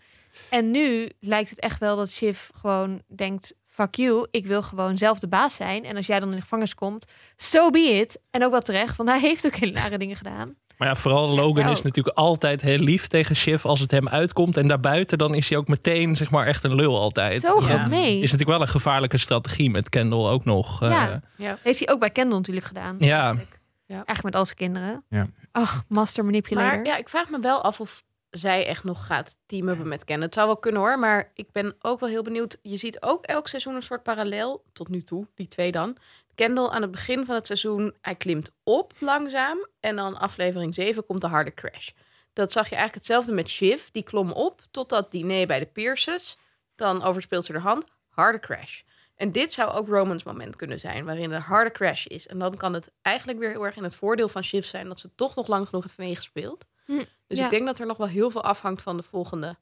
En 0.50 0.70
nu 0.70 1.10
lijkt 1.20 1.50
het 1.50 1.60
echt 1.60 1.80
wel 1.80 1.96
dat 1.96 2.10
Shiv 2.10 2.48
gewoon 2.54 3.02
denkt: 3.06 3.54
fuck 3.66 3.94
you, 3.94 4.26
ik 4.30 4.46
wil 4.46 4.62
gewoon 4.62 4.98
zelf 4.98 5.18
de 5.18 5.28
baas 5.28 5.54
zijn. 5.54 5.84
En 5.84 5.96
als 5.96 6.06
jij 6.06 6.20
dan 6.20 6.28
in 6.28 6.34
de 6.34 6.42
gevangenis 6.42 6.74
komt, 6.74 7.12
so 7.36 7.70
be 7.70 7.78
it. 7.78 8.20
En 8.30 8.44
ook 8.44 8.50
wel 8.50 8.60
terecht, 8.60 8.96
want 8.96 9.08
hij 9.08 9.20
heeft 9.20 9.46
ook 9.46 9.54
hele 9.56 9.72
nare 9.72 9.98
dingen 9.98 10.16
gedaan. 10.16 10.56
Maar 10.78 10.88
ja, 10.88 10.94
vooral 10.96 11.28
Logan 11.28 11.70
is 11.70 11.82
natuurlijk 11.82 12.16
altijd 12.16 12.60
heel 12.62 12.78
lief 12.78 13.06
tegen 13.06 13.36
Shiv 13.36 13.64
als 13.64 13.80
het 13.80 13.90
hem 13.90 14.08
uitkomt. 14.08 14.56
En 14.56 14.68
daarbuiten 14.68 15.18
dan 15.18 15.34
is 15.34 15.48
hij 15.48 15.58
ook 15.58 15.68
meteen 15.68 16.16
zeg 16.16 16.30
maar 16.30 16.46
echt 16.46 16.64
een 16.64 16.74
lul 16.74 16.98
altijd. 16.98 17.40
Zo 17.40 17.58
Dus 17.58 17.68
dat 17.68 17.88
mee. 17.88 18.14
Is 18.14 18.30
natuurlijk 18.32 18.50
wel 18.58 18.60
een 18.60 18.68
gevaarlijke 18.68 19.16
strategie 19.18 19.70
met 19.70 19.88
Kendall 19.88 20.26
ook 20.30 20.44
nog. 20.44 20.82
eh, 20.82 20.90
Ja. 20.90 21.20
Ja. 21.36 21.58
Heeft 21.62 21.78
hij 21.78 21.88
ook 21.94 22.00
bij 22.00 22.10
Kendall 22.10 22.38
natuurlijk 22.38 22.66
gedaan. 22.66 22.96
Ja. 22.98 23.22
eigenlijk. 23.24 23.60
Ja. 23.86 23.94
Eigenlijk 23.94 24.22
met 24.22 24.34
al 24.34 24.44
zijn 24.44 24.56
kinderen. 24.56 25.04
Ja. 25.08 25.26
Ach, 25.52 25.84
master 25.88 26.24
manipulator. 26.24 26.76
Maar 26.76 26.86
ja, 26.86 26.96
ik 26.96 27.08
vraag 27.08 27.30
me 27.30 27.40
wel 27.40 27.62
af 27.62 27.80
of 27.80 28.02
zij 28.30 28.66
echt 28.66 28.84
nog 28.84 29.06
gaat 29.06 29.36
teamen 29.46 29.88
met 29.88 30.04
Ken. 30.04 30.20
Het 30.20 30.34
zou 30.34 30.46
wel 30.46 30.56
kunnen 30.56 30.80
hoor, 30.80 30.98
maar 30.98 31.30
ik 31.34 31.52
ben 31.52 31.74
ook 31.80 32.00
wel 32.00 32.08
heel 32.08 32.22
benieuwd. 32.22 32.58
Je 32.62 32.76
ziet 32.76 33.02
ook 33.02 33.24
elk 33.24 33.48
seizoen 33.48 33.74
een 33.74 33.82
soort 33.82 34.02
parallel, 34.02 34.64
tot 34.72 34.88
nu 34.88 35.02
toe, 35.02 35.26
die 35.34 35.48
twee 35.48 35.72
dan. 35.72 35.96
Kendall 36.38 36.68
aan 36.68 36.82
het 36.82 36.90
begin 36.90 37.26
van 37.26 37.34
het 37.34 37.46
seizoen, 37.46 37.94
hij 38.00 38.14
klimt 38.14 38.50
op 38.62 38.92
langzaam. 38.98 39.66
En 39.80 39.96
dan 39.96 40.18
aflevering 40.18 40.74
7 40.74 41.06
komt 41.06 41.20
de 41.20 41.26
harde 41.26 41.54
crash. 41.54 41.88
Dat 42.32 42.52
zag 42.52 42.64
je 42.68 42.74
eigenlijk 42.74 42.94
hetzelfde 43.06 43.32
met 43.32 43.48
Shiv. 43.48 43.82
Die 43.92 44.02
klom 44.02 44.32
op 44.32 44.60
tot 44.70 44.88
dat 44.88 45.10
diner 45.10 45.46
bij 45.46 45.58
de 45.58 45.66
Pierces. 45.66 46.38
Dan 46.76 47.02
overspeelt 47.02 47.44
ze 47.44 47.52
de 47.52 47.58
hand, 47.58 47.84
harde 48.08 48.40
crash. 48.40 48.80
En 49.16 49.32
dit 49.32 49.52
zou 49.52 49.70
ook 49.70 49.88
Romans 49.88 50.22
moment 50.24 50.56
kunnen 50.56 50.80
zijn, 50.80 51.04
waarin 51.04 51.30
de 51.30 51.38
harde 51.38 51.70
crash 51.72 52.06
is. 52.06 52.26
En 52.26 52.38
dan 52.38 52.54
kan 52.54 52.72
het 52.74 52.90
eigenlijk 53.02 53.38
weer 53.38 53.50
heel 53.50 53.64
erg 53.64 53.76
in 53.76 53.82
het 53.82 53.94
voordeel 53.94 54.28
van 54.28 54.42
Shiv 54.44 54.64
zijn 54.66 54.88
dat 54.88 55.00
ze 55.00 55.10
toch 55.14 55.34
nog 55.34 55.46
lang 55.46 55.68
genoeg 55.68 55.82
heeft 55.82 55.98
meegespeeld. 55.98 56.66
Hm, 56.84 57.04
Dus 57.26 57.38
ja. 57.38 57.44
ik 57.44 57.50
denk 57.50 57.66
dat 57.66 57.78
er 57.78 57.86
nog 57.86 57.96
wel 57.96 58.06
heel 58.08 58.30
veel 58.30 58.42
afhangt 58.44 58.82
van 58.82 58.96
de 58.96 59.02
volgende 59.02 59.56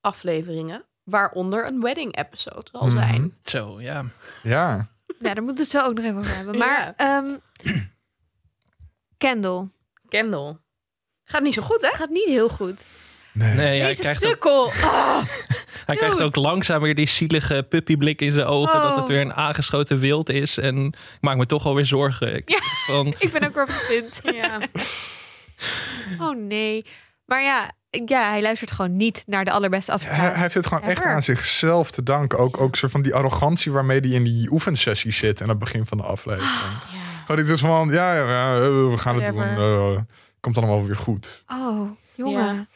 afleveringen. 0.00 0.84
Waaronder 1.04 1.66
een 1.66 1.80
wedding 1.80 2.16
episode 2.18 2.68
zal 2.72 2.86
Mhm. 2.86 2.96
zijn. 2.96 3.38
Zo, 3.44 3.80
ja. 3.80 4.04
Ja. 4.42 4.88
Ja, 5.24 5.34
daar 5.34 5.42
moeten 5.42 5.64
we 5.66 5.70
het 5.70 5.80
zo 5.80 5.88
ook 5.88 5.94
nog 5.94 6.04
even 6.04 6.18
over 6.18 6.34
hebben. 6.36 6.54
Ja. 6.58 6.66
Maar 6.66 6.92
ehm 6.96 7.36
Kendall 9.18 9.68
Kendall. 10.08 10.56
Gaat 11.24 11.42
niet 11.42 11.54
zo 11.54 11.62
goed, 11.62 11.80
hè? 11.80 11.88
gaat 11.88 12.10
niet 12.10 12.28
heel 12.28 12.48
goed. 12.48 12.82
Nee. 13.32 13.54
Nee, 13.54 13.78
hij 13.80 13.86
Deze 13.88 14.00
krijgt, 14.00 14.24
ook, 14.24 14.30
sukkel. 14.30 14.70
Hij 15.86 15.96
krijgt 15.96 16.20
ook 16.22 16.36
langzaam 16.36 16.80
weer 16.82 16.94
die 16.94 17.08
zielige 17.08 17.66
puppyblik 17.68 18.20
in 18.20 18.32
zijn 18.32 18.46
ogen. 18.46 18.80
Dat 18.80 18.90
het 18.94 19.00
Oh. 19.02 19.06
weer 19.08 19.20
een 19.20 19.34
aangeschoten 19.34 19.98
wild 19.98 20.28
is. 20.28 20.58
En 20.58 20.86
ik 20.86 21.20
maak 21.20 21.36
me 21.36 21.46
toch 21.46 21.66
alweer 21.66 21.86
zorgen. 21.86 22.34
Ik, 22.36 22.50
Ja. 22.50 22.58
van, 22.86 23.06
ik 23.18 23.32
ben 23.32 23.44
ook 23.46 23.54
weer 23.54 23.62
op 23.62 23.68
het 23.68 23.86
punt. 24.22 24.34
Ja. 24.34 24.58
Oh 26.20 26.36
nee. 26.36 26.84
Maar 27.24 27.42
ja, 27.42 27.70
ja, 28.06 28.28
hij 28.28 28.42
luistert 28.42 28.70
gewoon 28.70 28.96
niet 28.96 29.22
naar 29.26 29.44
de 29.44 29.50
allerbeste 29.50 29.90
Hij, 29.92 30.00
advocaat. 30.00 30.32
hij 30.32 30.42
heeft 30.42 30.54
het 30.54 30.66
gewoon 30.66 30.82
echt 30.82 31.04
aan 31.04 31.22
zichzelf 31.22 31.90
te 31.90 32.02
danken. 32.02 32.38
Ook, 32.38 32.60
ook 32.60 32.76
zo 32.76 32.88
van 32.88 33.02
die 33.02 33.14
arrogantie 33.14 33.72
waarmee 33.72 34.00
hij 34.00 34.10
in 34.10 34.24
die 34.24 34.50
oefensessie 34.52 35.12
zit 35.12 35.42
aan 35.42 35.48
het 35.48 35.58
begin 35.58 35.86
van 35.86 35.98
de 35.98 36.04
aflevering. 36.04 36.50
ja. 36.92 37.02
Oh, 37.28 37.36
dit 37.36 37.48
is 37.48 37.60
van, 37.60 37.88
ja, 37.88 38.14
ja, 38.14 38.28
ja, 38.28 38.54
eh, 38.56 38.60
we 38.90 38.94
gaan 38.96 39.14
het 39.20 39.34
Whatever. 39.34 39.54
doen. 39.56 39.96
eh, 39.96 40.02
komt 40.40 40.56
allemaal 40.56 40.84
weer 40.86 40.96
goed. 40.96 41.44
Oh, 41.46 41.90
jongen. 42.14 42.54
Ja. 42.54 42.66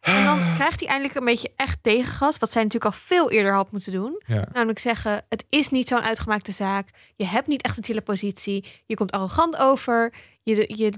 En 0.00 0.24
dan 0.24 0.38
krijgt 0.54 0.80
hij 0.80 0.88
eindelijk 0.88 1.18
een 1.18 1.24
beetje 1.24 1.50
echt 1.56 1.78
tegengas. 1.82 2.38
Wat 2.38 2.52
zij 2.52 2.62
natuurlijk 2.62 2.92
al 2.94 3.00
veel 3.04 3.30
eerder 3.30 3.54
had 3.54 3.70
moeten 3.70 3.92
doen. 3.92 4.22
Ja. 4.26 4.44
Namelijk 4.52 4.78
zeggen, 4.78 5.22
het 5.28 5.44
is 5.48 5.70
niet 5.70 5.88
zo'n 5.88 6.00
uitgemaakte 6.00 6.52
zaak. 6.52 6.88
Je 7.16 7.26
hebt 7.26 7.46
niet 7.46 7.62
echt 7.62 7.76
een 7.76 7.84
chille 7.84 8.00
positie. 8.00 8.64
Je 8.86 8.94
komt 8.96 9.12
arrogant 9.12 9.56
over. 9.56 10.12
Je, 10.42 10.54
je, 10.76 10.92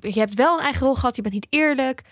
je 0.00 0.18
hebt 0.18 0.34
wel 0.34 0.56
een 0.58 0.64
eigen 0.64 0.86
rol 0.86 0.94
gehad. 0.94 1.16
Je 1.16 1.22
bent 1.22 1.34
niet 1.34 1.46
eerlijk. 1.50 2.02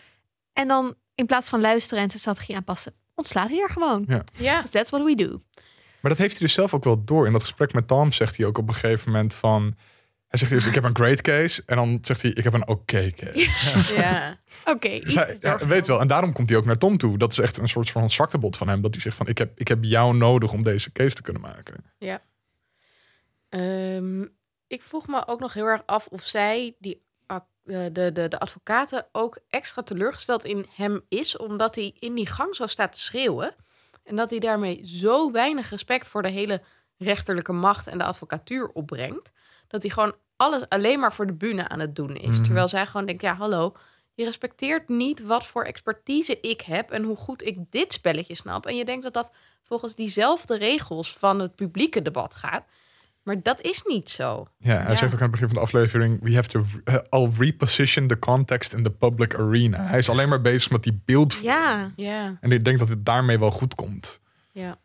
En 0.53 0.69
dan 0.69 0.95
in 1.21 1.27
plaats 1.27 1.49
van 1.49 1.61
luisteren 1.61 2.03
en 2.03 2.09
zijn 2.09 2.21
strategie 2.21 2.57
aanpassen, 2.57 2.95
ontslaat 3.15 3.49
hij 3.49 3.61
er 3.61 3.71
gewoon. 3.71 4.05
Ja. 4.09 4.25
ja. 4.39 4.63
That's 4.71 4.91
what 4.91 5.05
we 5.05 5.15
do. 5.15 5.39
Maar 6.01 6.11
dat 6.11 6.19
heeft 6.19 6.39
hij 6.39 6.47
dus 6.47 6.53
zelf 6.53 6.75
ook 6.75 6.85
wel 6.85 7.05
door. 7.05 7.27
In 7.27 7.33
dat 7.33 7.43
gesprek 7.43 7.73
met 7.73 7.89
Tom 7.89 8.13
zegt 8.13 8.37
hij 8.37 8.47
ook 8.47 8.59
op 8.59 8.69
een 8.69 8.75
gegeven 8.75 9.11
moment 9.11 9.35
van... 9.35 9.77
Hij 10.29 10.39
zegt 10.39 10.53
eerst, 10.53 10.67
ik 10.67 10.75
heb 10.75 10.85
een 10.85 10.97
great 10.97 11.21
case. 11.21 11.63
En 11.67 11.77
dan 11.77 11.99
zegt 12.03 12.23
hij, 12.23 12.31
ik 12.31 12.45
heb 12.45 12.53
een 12.53 12.69
oké 12.69 13.11
case. 13.11 13.95
ja. 13.95 14.39
Oké, 14.65 14.99
Dus 14.99 15.15
hij, 15.15 15.37
ja, 15.41 15.67
weet 15.67 15.87
wel. 15.87 16.01
En 16.01 16.09
daarom 16.09 16.33
komt 16.33 16.49
hij 16.49 16.59
ook 16.59 16.65
naar 16.65 16.79
Tom 16.79 16.99
toe. 16.99 17.19
Dat 17.19 17.33
is 17.33 17.39
echt 17.39 17.57
een 17.57 17.69
soort 17.69 17.91
van 17.91 18.11
zwaktebod 18.11 18.57
van 18.57 18.69
hem. 18.69 18.83
Dat 18.83 18.93
hij 18.93 19.03
zegt 19.03 19.17
van, 19.17 19.27
ik 19.27 19.39
heb, 19.39 19.59
ik 19.59 19.69
heb 19.69 19.79
jou 19.85 20.17
nodig 20.17 20.53
om 20.53 20.63
deze 20.63 20.93
case 20.93 21.15
te 21.15 21.23
kunnen 21.23 21.43
maken. 21.43 21.85
Ehm, 23.49 24.23
ik 24.67 24.83
vroeg 24.83 25.07
me 25.07 25.27
ook 25.27 25.41
nog 25.41 25.53
heel 25.53 25.67
erg 25.67 25.83
af 25.87 26.07
of 26.07 26.23
zij, 26.23 26.75
die, 26.79 27.03
de, 27.71 28.11
de, 28.13 28.29
de 28.29 28.39
advocaten, 28.39 29.07
ook 29.13 29.39
extra 29.49 29.83
teleurgesteld 29.83 30.45
in 30.45 30.67
hem 30.75 31.01
is. 31.09 31.37
Omdat 31.37 31.75
hij 31.75 31.95
in 31.99 32.15
die 32.15 32.27
gang 32.27 32.55
zo 32.55 32.67
staat 32.67 32.93
te 32.93 33.01
schreeuwen. 33.01 33.55
En 34.05 34.17
dat 34.17 34.31
hij 34.31 34.39
daarmee 34.39 34.81
zo 34.85 35.31
weinig 35.31 35.71
respect 35.71 36.07
voor 36.07 36.23
de 36.23 36.29
hele 36.29 36.63
rechterlijke 36.97 37.53
macht 37.53 37.87
en 37.87 37.99
de 37.99 38.05
advocatuur 38.05 38.69
opbrengt. 38.73 39.33
Dat 39.67 39.83
hij 39.83 39.91
gewoon 39.91 40.15
alles 40.37 40.69
alleen 40.69 41.01
maar 41.01 41.13
voor 41.13 41.27
de 41.27 41.33
bühne 41.33 41.69
aan 41.69 41.81
het 41.81 41.97
doen 41.97 42.17
is. 42.17 42.35
Mhm. 42.35 42.43
Terwijl 42.43 42.69
zij 42.69 42.87
gewoon 42.87 43.07
denkt, 43.07 43.23
ja 43.23 43.35
hallo, 43.35 43.77
je 44.15 44.25
respecteert 44.25 44.89
niet 44.89 45.23
wat 45.23 45.47
voor 45.47 45.65
expertise 45.65 46.41
ik 46.41 46.61
heb 46.61 46.91
en 46.91 47.03
hoe 47.03 47.17
goed 47.17 47.43
ik 47.43 47.59
dit 47.71 47.93
spelletje 47.93 48.35
snap. 48.35 48.67
En 48.67 48.77
je 48.77 48.85
denkt 48.85 49.03
dat 49.03 49.15
dat 49.15 49.33
volgens 49.63 49.95
diezelfde 49.95 50.57
regels 50.57 51.13
van 51.13 51.41
het 51.41 51.55
publieke 51.55 52.03
debat 52.03 52.35
gaat. 52.35 52.65
Maar 53.31 53.43
dat 53.43 53.61
is 53.61 53.83
niet 53.87 54.09
zo. 54.11 54.47
Ja, 54.59 54.77
hij 54.77 54.90
Ja. 54.90 54.97
zegt 54.97 55.14
ook 55.14 55.21
aan 55.21 55.23
het 55.23 55.31
begin 55.31 55.47
van 55.47 55.57
de 55.57 55.62
aflevering... 55.62 56.23
We 56.23 56.35
have 56.35 56.49
to 56.49 56.64
uh, 56.85 56.95
all 57.09 57.31
reposition 57.38 58.07
the 58.07 58.19
context 58.19 58.73
in 58.73 58.83
the 58.83 58.90
public 58.90 59.35
arena. 59.35 59.83
Hij 59.87 59.99
is 59.99 60.09
alleen 60.09 60.29
maar 60.29 60.40
bezig 60.40 60.71
met 60.71 60.83
die 60.83 61.01
beeldvorm. 61.05 61.47
Ja, 61.47 61.93
Ja, 61.97 62.37
En 62.40 62.53
ik 62.53 62.64
denk 62.64 62.79
dat 62.79 62.88
het 62.88 63.05
daarmee 63.07 63.38
wel 63.38 63.51
goed 63.51 63.75
komt. 63.75 64.21
ja. 64.53 64.77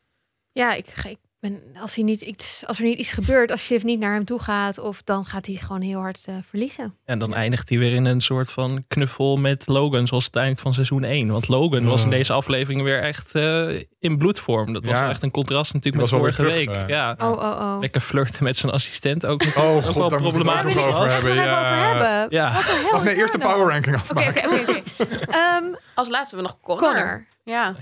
ja 0.51 0.73
ik, 0.73 0.87
ga- 0.87 1.09
ik 1.09 1.17
ben, 1.49 1.61
als, 1.81 1.95
hij 1.95 2.03
niet 2.03 2.21
iets, 2.21 2.63
als 2.67 2.77
er 2.77 2.83
niet 2.83 2.97
iets 2.99 3.11
gebeurt, 3.11 3.51
als 3.51 3.61
Shiv 3.61 3.83
niet 3.83 3.99
naar 3.99 4.13
hem 4.13 4.25
toe 4.25 4.39
gaat, 4.39 4.77
of 4.79 5.01
dan 5.03 5.25
gaat 5.25 5.45
hij 5.45 5.55
gewoon 5.55 5.81
heel 5.81 5.99
hard 5.99 6.23
eh, 6.27 6.35
verliezen. 6.49 6.95
en 7.05 7.19
dan 7.19 7.33
eindigt 7.33 7.69
hij 7.69 7.77
weer 7.77 7.93
in 7.93 8.05
een 8.05 8.21
soort 8.21 8.51
van 8.51 8.83
knuffel 8.87 9.37
met 9.37 9.67
Logan. 9.67 10.07
Zoals 10.07 10.25
het 10.25 10.35
eind 10.35 10.61
van 10.61 10.73
seizoen 10.73 11.03
1. 11.03 11.27
Want 11.27 11.47
Logan 11.47 11.85
was 11.85 12.03
in 12.03 12.09
deze 12.09 12.33
aflevering 12.33 12.83
weer 12.83 13.01
echt 13.01 13.35
eh, 13.35 13.69
in 13.99 14.17
bloedvorm. 14.17 14.73
Dat 14.73 14.85
was 14.85 14.99
Ja. 14.99 15.09
echt 15.09 15.23
een 15.23 15.31
contrast 15.31 15.73
natuurlijk 15.73 16.03
Die 16.09 16.13
met 16.13 16.21
vorige 16.21 16.43
week. 16.43 16.69
terug, 16.71 16.87
ja. 16.87 17.15
Oh, 17.17 17.31
oh, 17.31 17.37
oh. 17.41 17.77
Lekker 17.79 18.01
flirten 18.01 18.43
met 18.43 18.57
zijn 18.57 18.71
assistent 18.71 19.25
ook. 19.25 19.41
Oh 19.55 19.75
ook 19.75 19.83
god, 19.83 19.95
wel 19.95 20.09
daar 20.09 20.21
moeten 20.21 20.41
we 20.43 20.51
het 20.51 20.77
ook 20.77 20.85
over 20.85 21.11
hebben. 21.11 21.33
Ja. 21.35 21.59
over 21.59 21.85
hebben. 21.99 22.37
Ja. 22.37 22.61
Nee, 23.03 23.15
eerst 23.15 23.33
de 23.33 23.39
power 23.39 23.67
ranking 23.71 23.95
Oké, 23.95 24.03
afmaken. 24.03 24.49
oké, 24.51 24.59
oké, 24.61 24.71
oké. 24.71 25.15
Ehm, 25.39 25.63
Als 25.95 26.07
laatste 26.09 26.35
hebben 26.35 26.53
we 26.53 26.57
nog 26.57 26.77
Connor. 26.77 26.93
Connor. 26.93 27.25
Ja. 27.43 27.75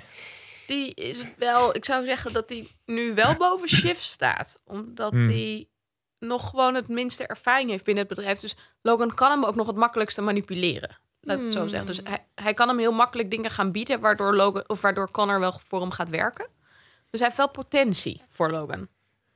Die 0.68 0.94
is 0.94 1.24
wel, 1.38 1.76
ik 1.76 1.86
zou 1.86 2.06
zeggen 2.06 2.34
dat 2.34 2.50
hij 2.50 2.68
nu 2.86 3.14
wel 3.14 3.36
boven 3.36 3.70
Shift 3.70 4.02
staat. 4.02 4.60
Omdat 4.66 5.12
Hmm. 5.12 5.24
hij 5.30 5.68
nog 6.20 6.50
gewoon 6.50 6.76
het 6.76 6.88
minste 6.88 7.28
ervaring 7.28 7.70
heeft 7.70 7.84
binnen 7.84 8.06
het 8.08 8.16
bedrijf. 8.16 8.40
Dus 8.40 8.56
Logan 8.82 9.14
kan 9.14 9.32
hem 9.32 9.46
ook 9.46 9.56
nog 9.56 9.68
het 9.68 9.76
makkelijkste 9.76 10.22
manipuleren. 10.22 10.98
Laat 11.22 11.38
ik 11.38 11.44
het 11.44 11.54
zo 11.54 11.60
Hmm. 11.60 11.70
zeggen. 11.70 11.88
Dus 11.88 12.00
hij, 12.04 12.26
hij 12.36 12.54
kan 12.54 12.68
hem 12.68 12.78
heel 12.78 12.92
makkelijk 12.92 13.32
dingen 13.32 13.52
gaan 13.52 13.72
bieden, 13.72 14.00
waardoor, 14.00 14.36
Logan, 14.36 14.64
of 14.68 14.82
waardoor 14.82 15.12
Connor 15.12 15.40
wel 15.40 15.60
voor 15.66 15.82
hem 15.82 15.92
gaat 15.92 16.10
werken. 16.10 16.48
Dus 17.10 17.20
hij 17.20 17.24
heeft 17.30 17.38
wel 17.38 17.50
potentie 17.50 18.22
voor 18.28 18.52
Logan. 18.52 18.88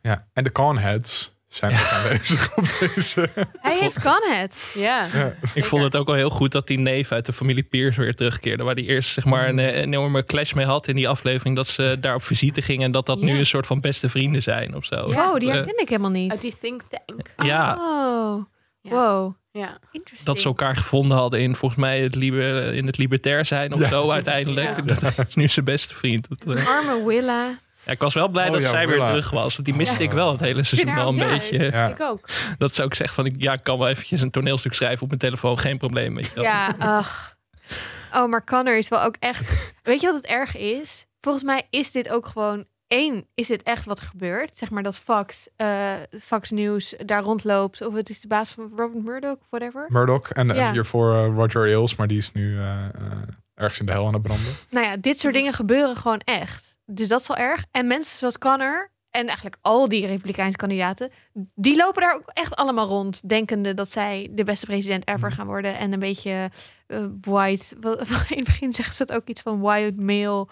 Ja, 0.01 0.27
en 0.33 0.43
de 0.43 0.51
conheads 0.51 1.35
zijn 1.49 1.71
ook 1.73 1.87
aanwezig 1.91 2.57
op 2.57 2.63
deze. 2.79 3.29
hij 3.61 3.77
heeft 3.79 4.01
Conhead. 4.01 4.71
Ja. 4.73 5.07
Ik 5.53 5.65
vond 5.65 5.83
het 5.83 5.95
ook 5.95 6.05
wel 6.07 6.15
heel 6.15 6.29
goed 6.29 6.51
dat 6.51 6.67
die 6.67 6.79
neef 6.79 7.11
uit 7.11 7.25
de 7.25 7.33
familie 7.33 7.63
Pierce 7.63 8.01
weer 8.01 8.15
terugkeerde. 8.15 8.63
Waar 8.63 8.75
hij 8.75 8.83
eerst 8.83 9.13
zeg 9.13 9.25
maar 9.25 9.49
een, 9.49 9.59
enorme 9.59 10.25
clash 10.25 10.53
mee 10.53 10.65
had 10.65 10.87
in 10.87 10.95
die 10.95 11.07
aflevering. 11.09 11.55
Dat 11.55 11.67
ze 11.67 11.97
daar 11.99 12.15
op 12.15 12.23
visite 12.23 12.61
gingen. 12.61 12.85
En 12.85 12.91
dat 12.91 13.05
dat 13.05 13.19
nu 13.21 13.31
Ja. 13.33 13.37
een 13.39 13.45
soort 13.45 13.65
van 13.65 13.79
beste 13.81 14.09
vrienden 14.09 14.43
zijn 14.43 14.75
of 14.75 14.85
zo. 14.85 15.11
Wow, 15.11 15.39
die 15.39 15.49
Eh, 15.49 15.55
herken 15.55 15.79
ik 15.81 15.89
helemaal 15.89 16.11
niet. 16.11 16.31
Uit 16.31 16.41
die 16.41 16.57
think 16.61 16.81
tank. 17.05 17.33
Ja, 17.47 17.75
Oh, 17.79 18.43
Ja. 18.81 18.89
wow. 18.91 19.33
Ja. 19.51 19.79
Dat 20.23 20.39
ze 20.39 20.47
elkaar 20.47 20.75
gevonden 20.75 21.17
hadden 21.17 21.39
in 21.41 21.55
volgens 21.55 21.81
mij 21.81 22.01
het, 22.01 22.15
liber, 22.15 22.73
in 22.73 22.85
het 22.85 22.97
libertair 22.97 23.45
zijn 23.45 23.73
of 23.73 23.79
Ja. 23.79 23.87
zo 23.87 24.11
uiteindelijk. 24.11 24.67
Ja. 24.85 24.93
Dat 25.15 25.27
is 25.27 25.35
nu 25.35 25.47
zijn 25.47 25.65
beste 25.65 25.95
vriend. 25.95 26.27
Dat, 26.29 26.57
eh, 26.57 26.67
Arme 26.67 27.05
Willa. 27.05 27.59
Ja, 27.87 27.93
ik 27.93 27.99
was 27.99 28.13
wel 28.13 28.27
blij 28.27 28.45
Oh 28.45 28.51
dat 28.51 28.61
ja, 28.61 28.69
zij 28.69 28.87
weer 28.87 28.99
terug 28.99 29.29
was. 29.29 29.53
Want 29.53 29.67
die 29.67 29.77
miste 29.77 30.03
Ja. 30.03 30.09
ik 30.09 30.15
wel 30.15 30.31
het 30.31 30.39
hele 30.39 30.63
seizoen 30.63 30.95
wel 30.95 31.07
een 31.07 31.15
ja, 31.15 31.27
beetje. 31.29 31.63
Ja. 31.63 31.87
Ik 31.87 31.99
ook. 31.99 32.29
Dat 32.57 32.75
ze 32.75 32.83
ook 32.83 32.93
zegt 32.93 33.13
van 33.13 33.33
ja, 33.37 33.53
ik 33.53 33.63
kan 33.63 33.77
wel 33.77 33.87
eventjes 33.87 34.21
een 34.21 34.31
toneelstuk 34.31 34.73
schrijven 34.73 35.01
op 35.01 35.07
mijn 35.07 35.19
telefoon. 35.19 35.59
Geen 35.59 35.77
probleem. 35.77 36.15
Weet 36.15 36.25
je 36.25 36.33
wel. 36.33 36.43
Ja, 36.43 36.75
ach. 36.77 37.37
Oh, 38.13 38.29
maar 38.29 38.43
Connor 38.43 38.77
is 38.77 38.87
wel 38.87 39.01
ook 39.01 39.15
echt... 39.19 39.73
Weet 39.83 40.01
je 40.01 40.07
wat 40.07 40.15
het 40.15 40.25
erg 40.25 40.57
is? 40.57 41.05
Volgens 41.21 41.43
mij 41.43 41.67
is 41.69 41.91
dit 41.91 42.09
ook 42.09 42.25
gewoon... 42.25 42.65
één, 42.87 43.27
is 43.35 43.47
dit 43.47 43.63
echt 43.63 43.85
wat 43.85 43.99
er 43.99 44.05
gebeurt? 44.05 44.57
Zeg 44.57 44.69
maar 44.69 44.83
dat 44.83 44.99
Fox, 44.99 45.47
eh 45.55 45.91
Fox 46.21 46.51
News 46.51 46.95
daar 47.05 47.21
rondloopt. 47.21 47.85
Of 47.85 47.93
het 47.93 48.09
is 48.09 48.21
de 48.21 48.27
baas 48.27 48.49
van 48.49 48.71
Robert 48.75 49.03
Murdoch, 49.03 49.37
whatever. 49.49 49.85
Murdoch 49.87 50.29
en, 50.29 50.71
hiervoor 50.71 51.13
eh, 51.13 51.35
Roger 51.35 51.61
Ailes, 51.61 51.95
maar 51.95 52.07
die 52.07 52.17
is 52.17 52.31
nu 52.31 52.57
eh, 52.57 52.85
ergens 53.53 53.79
in 53.79 53.85
de 53.85 53.91
hel 53.91 54.07
aan 54.07 54.13
het 54.13 54.21
branden. 54.21 54.55
Nou 54.69 54.85
ja, 54.85 54.97
dit 54.97 55.19
soort 55.19 55.33
dingen 55.33 55.53
gebeuren 55.53 55.95
gewoon 55.95 56.21
echt. 56.23 56.75
Dus 56.91 57.07
dat 57.07 57.21
is 57.21 57.27
wel 57.27 57.37
erg. 57.37 57.65
En 57.71 57.87
mensen 57.87 58.17
zoals 58.17 58.37
Connor 58.37 58.91
en 59.11 59.25
eigenlijk 59.25 59.57
al 59.61 59.87
die 59.87 60.05
Republikeinse 60.05 60.57
kandidaten, 60.57 61.11
die 61.55 61.75
lopen 61.75 62.01
daar 62.01 62.15
ook 62.15 62.29
echt 62.33 62.55
allemaal 62.55 62.87
rond, 62.87 63.29
denkende 63.29 63.73
dat 63.73 63.91
zij 63.91 64.27
de 64.31 64.43
beste 64.43 64.65
president 64.65 65.07
ever 65.07 65.31
gaan 65.31 65.47
worden. 65.47 65.77
En 65.77 65.93
een 65.93 65.99
beetje 65.99 66.51
eh, 66.87 67.05
white. 67.21 67.75
In 68.29 68.37
het 68.37 68.45
begin 68.45 68.73
zegt 68.73 68.95
ze 68.95 69.05
dat 69.05 69.17
ook 69.17 69.27
iets 69.27 69.41
van 69.41 69.59
white 69.59 70.01
male. 70.01 70.47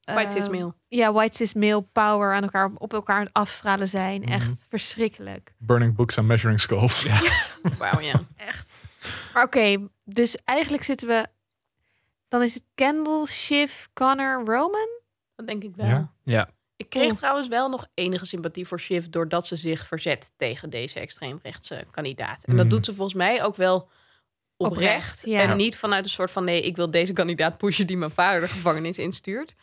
White 0.00 0.30
cis 0.30 0.44
eh, 0.44 0.50
male. 0.50 0.74
Ja, 0.88 1.12
white 1.12 1.36
cis 1.36 1.54
male 1.54 1.82
power 1.82 2.34
aan 2.34 2.42
elkaar 2.42 2.70
op 2.78 2.92
elkaar 2.92 3.16
aan 3.16 3.24
het 3.24 3.32
afstralen 3.32 3.88
zijn. 3.88 4.20
Mhm. 4.20 4.32
Echt 4.32 4.50
verschrikkelijk. 4.68 5.54
Burning 5.58 5.96
books 5.96 6.18
and 6.18 6.26
measuring 6.26 6.60
skulls. 6.60 7.06
Wauw, 7.78 8.00
ja. 8.00 8.20
Echt. 8.36 8.68
Maar 9.34 9.44
oké, 9.44 9.88
dus 10.04 10.36
eigenlijk 10.44 10.82
zitten 10.82 11.08
we. 11.08 11.26
Dan 12.28 12.42
is 12.42 12.54
het 12.54 12.64
Kendall, 12.74 13.26
Shiv, 13.26 13.84
Connor, 13.94 14.44
Roman. 14.44 14.88
Dat 15.36 15.46
denk 15.46 15.62
ik 15.64 15.76
wel. 15.76 15.86
Ja. 15.86 16.12
Ja. 16.22 16.50
Ik 16.76 16.88
kreeg 16.90 17.08
Oeh. 17.10 17.16
trouwens 17.16 17.48
wel 17.48 17.68
nog 17.68 17.86
enige 17.94 18.26
sympathie 18.26 18.66
voor 18.66 18.80
Shiv 18.80 19.06
doordat 19.06 19.46
ze 19.46 19.56
zich 19.56 19.86
verzet 19.86 20.30
tegen 20.36 20.70
deze 20.70 21.00
extreemrechtse 21.00 21.84
kandidaat. 21.90 22.44
En 22.44 22.56
dat 22.56 22.66
Mhm. 22.66 22.74
doet 22.74 22.84
ze 22.84 22.94
volgens 22.94 23.16
mij 23.16 23.42
ook 23.44 23.56
wel 23.56 23.76
oprecht. 24.56 24.76
Oprecht, 24.76 25.22
ja. 25.26 25.40
En 25.40 25.56
niet 25.56 25.76
vanuit 25.76 26.04
een 26.04 26.10
soort 26.10 26.30
van 26.30 26.44
nee, 26.44 26.60
ik 26.62 26.76
wil 26.76 26.90
deze 26.90 27.12
kandidaat 27.12 27.58
pushen 27.58 27.86
die 27.86 27.96
mijn 27.96 28.10
vader 28.10 28.40
de 28.40 28.48
gevangenis 28.48 28.98
instuurt. 28.98 29.54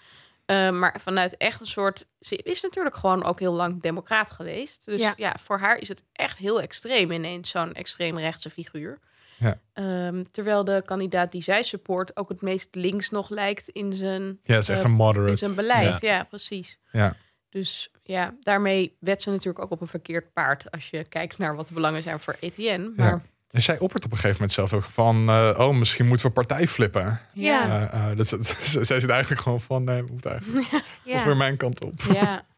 Eh, 0.45 0.69
maar 0.69 0.99
vanuit 1.01 1.38
echt 1.38 1.62
een 1.62 1.67
soort. 1.67 2.05
Ze 2.19 2.36
is 2.36 2.62
natuurlijk 2.62 2.95
gewoon 2.95 3.23
ook 3.23 3.39
heel 3.39 3.53
lang 3.53 3.81
democraat 3.81 4.31
geweest. 4.31 4.86
Dus 4.86 5.01
Ja. 5.01 5.13
ja, 5.17 5.36
voor 5.39 5.57
haar 5.59 5.77
is 5.77 5.88
het 5.88 6.03
echt 6.12 6.38
heel 6.38 6.62
extreem 6.62 7.12
ineens 7.12 7.49
zo'n 7.49 7.73
extreemrechtse 7.73 8.49
figuur. 8.49 8.99
Ja. 9.43 9.60
Ehm, 9.73 10.23
terwijl 10.32 10.63
de 10.63 10.82
kandidaat 10.86 11.32
die 11.32 11.41
zij 11.41 11.63
support 11.63 12.17
ook 12.17 12.29
het 12.29 12.41
meest 12.41 12.67
links 12.71 13.10
nog 13.10 13.29
lijkt 13.29 13.69
in 13.69 13.93
zijn 13.93 14.39
Ja, 14.43 14.58
is 14.58 14.69
echt 14.69 14.79
Eh, 14.79 14.86
een 14.86 14.91
in 14.91 14.95
moderate. 14.97 15.36
zijn 15.36 15.56
beleid. 15.56 16.01
Ja, 16.01 16.23
precies. 16.23 16.79
Ja. 16.91 17.13
Dus 17.49 17.91
ja, 18.03 18.34
daarmee 18.41 18.95
wet 18.99 19.21
ze 19.21 19.29
natuurlijk 19.29 19.60
ook 19.63 19.71
op 19.71 19.82
een 19.82 19.88
verkeerd 19.88 20.34
paard 20.34 20.71
als 20.71 20.89
je 20.89 21.03
kijkt 21.03 21.38
naar 21.38 21.56
wat 21.56 21.67
de 21.67 21.73
belangen 21.73 22.03
zijn 22.03 22.19
voor 22.19 22.36
Etienne. 22.39 22.86
Ja. 22.95 23.03
Maar 23.03 23.21
En 23.51 23.62
zij 23.62 23.79
oppert 23.79 24.06
op 24.06 24.12
een 24.12 24.17
gegeven 24.17 24.36
moment 24.38 24.51
zelf 24.51 24.73
ook 24.73 24.84
van, 24.84 25.29
eh, 25.29 25.56
oh, 25.60 25.75
misschien 25.75 26.08
moeten 26.08 26.25
we 26.25 26.32
partij 26.32 26.67
flippen. 26.67 27.19
Ja. 27.34 27.89
Eh, 27.91 28.10
eh, 28.12 28.17
dus 28.17 28.32
het- 28.32 28.45
zij 28.88 28.99
zit 28.99 29.10
eigenlijk 29.10 29.41
gewoon 29.41 29.62
van, 29.62 29.84
nee, 29.84 30.03
we 30.03 30.12
moeten 30.12 30.32
eigenlijk 30.32 30.69
toch 30.69 30.82
weer 31.03 31.27
Ja. 31.27 31.34
mijn 31.36 31.58
kant 31.58 31.84
op. 31.84 31.93
ja. 32.13 32.45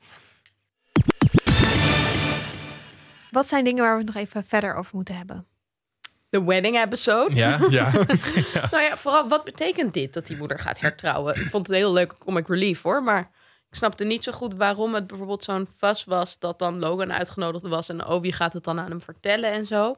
Wat 3.32 3.48
zijn 3.48 3.64
dingen 3.64 3.84
waar 3.84 3.92
we 3.98 4.04
het 4.04 4.14
nog 4.14 4.24
even 4.24 4.46
verder 4.46 4.76
over 4.76 4.92
moeten 4.96 5.16
hebben? 5.18 5.46
De 6.40 6.44
wedding 6.44 6.84
episode. 6.84 7.36
Ja. 7.36 7.60
Ja, 7.70 7.92
Nou 8.72 8.84
ja, 8.84 8.98
vooral 8.98 9.28
wat 9.28 9.44
betekent 9.44 9.94
dit 9.94 10.14
dat 10.14 10.28
die 10.28 10.38
moeder 10.38 10.60
gaat 10.60 10.80
hertrouwen? 10.80 11.36
Ik 11.36 11.50
vond 11.50 11.68
het 11.68 11.76
een 11.76 11.82
heel 11.82 11.94
leuke 11.94 12.18
comic 12.18 12.48
relief 12.48 12.82
hoor, 12.82 13.04
maar 13.04 13.20
ik 13.70 13.76
snapte 13.76 14.04
niet 14.04 14.24
zo 14.24 14.32
goed 14.32 14.56
waarom 14.56 14.94
het 14.94 15.08
bijvoorbeeld 15.08 15.44
zo'n 15.44 15.68
fuss 15.68 16.04
was 16.04 16.40
dat 16.40 16.60
dan 16.60 16.80
Logan 16.80 17.14
uitgenodigd 17.14 17.68
was 17.68 17.90
en 17.90 18.08
oh 18.08 18.22
wie 18.22 18.34
gaat 18.34 18.54
het 18.54 18.64
dan 18.64 18.80
aan 18.80 18.90
hem 18.90 19.02
vertellen 19.02 19.52
en 19.52 19.66
zo. 19.66 19.96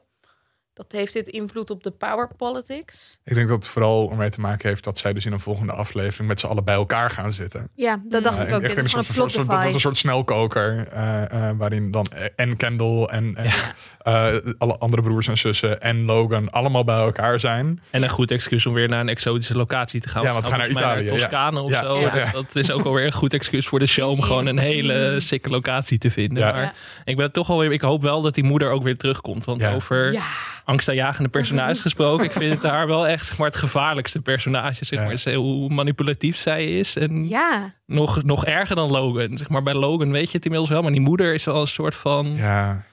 Dat 0.77 0.91
heeft 0.91 1.13
dit 1.13 1.27
invloed 1.27 1.69
op 1.69 1.83
de 1.83 1.91
power 1.91 2.29
politics? 2.37 3.17
ik 3.23 3.33
denk 3.33 3.47
dat 3.47 3.57
het 3.57 3.67
vooral 3.67 4.11
ermee 4.11 4.29
te 4.29 4.39
maken 4.39 4.69
heeft 4.69 4.83
dat 4.83 4.97
zij 4.97 5.13
dus 5.13 5.25
in 5.25 5.31
een 5.31 5.39
volgende 5.39 5.73
aflevering 5.73 6.27
met 6.27 6.39
z'n 6.39 6.45
allen 6.47 6.63
bij 6.63 6.75
elkaar 6.75 7.09
gaan 7.09 7.31
zitten. 7.33 7.67
Ja, 7.75 8.01
dat 8.03 8.23
dacht 8.23 8.37
Eh, 8.37 8.47
ik 8.47 8.53
ook. 8.53 8.61
echt 8.61 8.69
Dit 8.69 8.77
in 8.77 8.83
is 8.85 8.93
een 8.93 9.03
soort, 9.03 9.33
een 9.35 9.45
soort, 9.45 9.73
een 9.73 9.79
soort 9.79 9.97
snelkoker. 9.97 10.87
eh, 10.87 11.49
eh, 11.49 11.57
waarin 11.57 11.91
dan 11.91 12.05
en 12.35 12.57
Kendall 12.57 13.03
en, 13.03 13.35
en 13.35 13.51
eh, 13.97 14.35
alle 14.57 14.77
andere 14.77 15.01
broers 15.01 15.27
en 15.27 15.37
zussen 15.37 15.81
en 15.81 16.05
Logan 16.05 16.51
allemaal 16.51 16.83
bij 16.83 16.97
elkaar 16.97 17.39
zijn. 17.39 17.81
En 17.89 18.03
een 18.03 18.09
goed 18.09 18.31
excuus 18.31 18.65
om 18.65 18.73
weer 18.73 18.87
naar 18.89 18.99
een 18.99 19.09
exotische 19.09 19.55
locatie 19.55 20.01
te 20.01 20.09
gaan. 20.09 20.23
Ja, 20.23 20.31
want 20.31 20.43
we 20.43 20.49
gaan 20.49 20.59
naar 20.59 20.69
Italië, 20.69 21.03
ja. 21.05 21.11
Toscane 21.11 21.59
of 21.61 21.71
Ja, 21.71 21.83
zo. 21.83 21.99
ja. 21.99 22.09
Dus 22.09 22.31
dat 22.31 22.55
is 22.55 22.71
ook 22.71 22.83
alweer 22.85 23.05
een 23.05 23.13
goed 23.13 23.33
excuus 23.33 23.67
voor 23.67 23.79
de 23.79 23.85
show 23.87 24.09
om 24.09 24.21
gewoon 24.21 24.45
een 24.45 24.57
hele 24.57 25.15
sikke 25.19 25.49
locatie 25.49 25.97
te 25.97 26.11
vinden. 26.11 26.43
Ja. 26.43 26.51
Maar 26.51 26.61
Ja. 26.61 26.73
ik 27.05 27.17
ben 27.17 27.31
toch 27.31 27.47
wel 27.47 27.59
weer, 27.59 27.71
ik 27.71 27.81
hoop 27.81 28.01
wel 28.01 28.21
dat 28.21 28.35
die 28.35 28.43
moeder 28.43 28.69
ook 28.71 28.83
weer 28.83 28.97
terugkomt. 28.97 29.45
Want 29.45 29.61
Ja. 29.61 29.73
over 29.73 30.11
Ja. 30.11 30.21
Angstaanjagende 30.67 31.29
personages 31.29 31.81
gesproken, 31.87 32.25
ik 32.25 32.31
vind 32.31 32.53
het 32.53 32.71
haar 32.71 32.87
wel 32.87 33.07
echt 33.07 33.25
zeg 33.25 33.37
maar, 33.37 33.47
het 33.47 33.55
gevaarlijkste 33.55 34.21
personage. 34.21 34.85
Zeg 34.85 34.99
Ja. 34.99 35.05
maar. 35.05 35.17
Ze- 35.17 35.33
Hoe 35.33 35.69
manipulatief 35.69 36.37
zij 36.37 36.79
is. 36.79 36.95
En 36.95 37.27
Ja, 37.27 37.73
nog, 37.85 38.23
nog 38.23 38.45
erger 38.45 38.75
dan 38.75 38.91
Logan. 38.91 39.37
Zeg 39.37 39.49
maar, 39.49 39.63
bij 39.63 39.73
Logan 39.73 40.11
weet 40.11 40.31
je 40.31 40.35
het 40.37 40.45
inmiddels 40.45 40.71
wel, 40.71 40.81
maar 40.81 40.91
die 40.91 41.01
moeder 41.01 41.33
is 41.33 41.43
wel 41.45 41.61
een 41.61 41.67
soort 41.67 41.95
van. 41.95 42.35
Ja, 42.35 42.83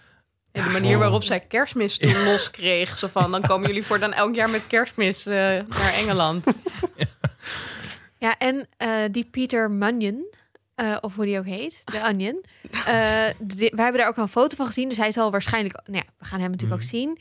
En 0.53 0.65
de 0.65 0.71
manier 0.71 0.99
waarop 0.99 1.23
zij 1.25 1.41
kerstmis 1.41 1.99
toen 1.99 2.25
loskreeg. 2.31 2.99
Zo 2.99 3.07
van, 3.07 3.31
dan 3.31 3.41
komen 3.43 3.67
jullie 3.69 3.85
voor 3.85 3.99
dan 3.99 4.13
elk 4.13 4.35
jaar 4.35 4.51
met 4.51 4.67
kerstmis 4.67 5.27
eh, 5.27 5.35
naar 5.69 5.93
Engeland. 5.99 6.45
ja 8.19 8.39
en 8.39 8.69
eh, 8.77 8.89
die 9.11 9.29
Peter 9.31 9.71
Munyon, 9.71 10.33
eh, 10.75 10.97
of 11.01 11.15
hoe 11.15 11.25
die 11.25 11.39
ook 11.39 11.47
heet, 11.47 11.83
de 11.85 12.01
Onion. 12.09 12.45
eh 12.87 13.25
die- 13.39 13.71
wij 13.75 13.83
hebben 13.85 14.01
daar 14.01 14.09
ook 14.09 14.17
al 14.17 14.23
een 14.23 14.29
foto 14.29 14.57
van 14.57 14.67
gezien, 14.67 14.89
dus 14.89 14.99
hij 14.99 15.13
zal 15.13 15.31
waarschijnlijk... 15.31 15.81
Nou 15.85 16.05
ja, 16.07 16.13
we 16.19 16.25
gaan 16.25 16.41
hem 16.41 16.51
natuurlijk 16.51 16.81
ook 16.83 16.89
zien. 16.89 17.19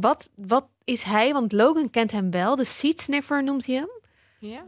Wat, 0.00 0.30
wat 0.34 0.66
is 0.84 1.02
hij? 1.02 1.32
Want 1.32 1.52
Logan 1.52 1.90
kent 1.90 2.12
hem 2.12 2.30
wel, 2.30 2.56
de 2.56 2.64
seat 2.64 3.00
sniffer 3.00 3.44
noemt 3.44 3.66
hij 3.66 3.74
hem. 3.74 3.88
Ja. 4.38 4.64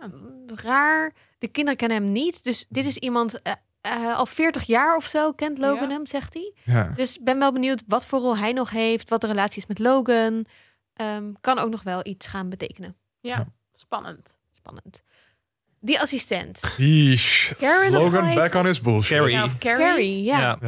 raar. 0.54 1.12
De 1.38 1.48
kinderen 1.48 1.78
kennen 1.78 1.96
hem 2.02 2.12
niet. 2.12 2.44
Dus 2.44 2.64
dit 2.68 2.84
is 2.86 2.96
iemand 2.96 3.42
eh, 3.42 3.52
eh, 3.80 4.16
al 4.18 4.26
40 4.26 4.62
jaar 4.62 4.96
of 4.96 5.04
zo 5.06 5.32
kent 5.32 5.58
Logan 5.58 5.88
Ja. 5.88 5.94
hem, 5.94 6.06
zegt 6.06 6.34
hij. 6.34 6.52
ja. 6.64 6.92
Dus 6.96 7.18
ben 7.20 7.38
wel 7.38 7.52
benieuwd 7.52 7.82
wat 7.86 8.06
voor 8.06 8.18
rol 8.20 8.36
hij 8.36 8.52
nog 8.52 8.70
heeft, 8.70 9.08
wat 9.08 9.20
de 9.20 9.26
relatie 9.26 9.58
is 9.62 9.66
met 9.66 9.78
Logan. 9.78 10.44
Ehm, 10.94 11.32
kan 11.40 11.58
ook 11.58 11.70
nog 11.70 11.82
wel 11.82 12.00
iets 12.06 12.26
gaan 12.26 12.48
betekenen. 12.48 12.96
ja, 13.20 13.46
spannend. 13.72 14.38
Spannend. 14.50 15.02
Die 15.80 16.00
assistent. 16.00 16.60
Yeesh. 16.76 17.52
Karen 17.58 17.92
Logan 17.92 18.34
back 18.34 18.54
on 18.54 18.66
his 18.66 18.80
bullshit. 18.80 19.16
Carrie. 19.18 19.34
Ja, 19.36 19.44
of 19.44 19.58
Carrie. 19.58 19.86
Carrie, 19.86 20.22
ja. 20.22 20.58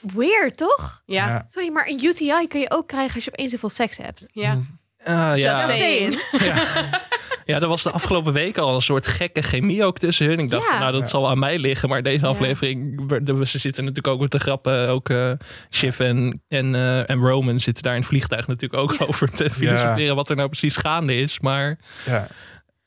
Ja. 0.00 0.08
Ja. 0.10 0.14
Weird, 0.18 0.56
toch? 0.56 1.02
Ja, 1.06 1.26
ja. 1.26 1.32
Ja. 1.32 1.46
Sorry, 1.48 1.70
maar 1.72 1.86
een 1.88 2.04
UTI 2.04 2.46
kun 2.48 2.60
je 2.60 2.70
ook 2.70 2.88
krijgen 2.88 3.14
als 3.14 3.24
je 3.24 3.30
opeens 3.32 3.50
zoveel 3.50 3.68
seks 3.70 3.96
hebt. 3.96 4.24
Ja. 4.32 4.58
Just 5.04 5.44
Just 5.44 5.76
saying. 5.78 6.20
saying. 6.32 6.88
Ja, 7.44 7.60
er 7.60 7.66
was 7.68 7.82
de 7.82 7.90
afgelopen 7.90 8.32
weken 8.32 8.62
al 8.62 8.74
een 8.74 8.80
soort 8.82 9.06
gekke 9.06 9.42
chemie 9.42 9.84
ook 9.84 9.98
tussen 9.98 10.26
hun. 10.26 10.38
Ik 10.38 10.50
dacht, 10.50 10.64
Ja. 10.64 10.70
van, 10.70 10.78
nou, 10.80 10.92
dat 10.92 11.00
Ja. 11.00 11.06
zal 11.08 11.30
aan 11.30 11.38
mij 11.38 11.58
liggen. 11.58 11.88
Maar 11.88 12.02
deze 12.02 12.24
Ja. 12.24 12.30
aflevering, 12.30 13.02
we- 13.08 13.46
ze 13.46 13.58
zitten 13.58 13.84
natuurlijk 13.84 14.14
ook 14.14 14.20
met 14.20 14.30
de 14.30 14.38
grappen. 14.38 14.88
Ook 14.88 15.08
eh 15.10 15.32
Shiv 15.70 16.00
en, 16.00 16.42
en, 16.48 16.74
eh, 16.74 17.10
en 17.10 17.18
Roman 17.18 17.60
zitten 17.60 17.82
daar 17.82 17.92
in 17.94 17.98
het 17.98 18.08
vliegtuig 18.08 18.46
natuurlijk 18.46 18.82
ook 18.82 19.08
over 19.08 19.30
te 19.30 19.50
filosoferen 19.50 20.16
wat 20.16 20.30
er 20.30 20.36
nou 20.36 20.48
precies 20.48 20.76
gaande 20.76 21.14
is. 21.16 21.40
Maar 21.40 21.78
Ja. 22.06 22.28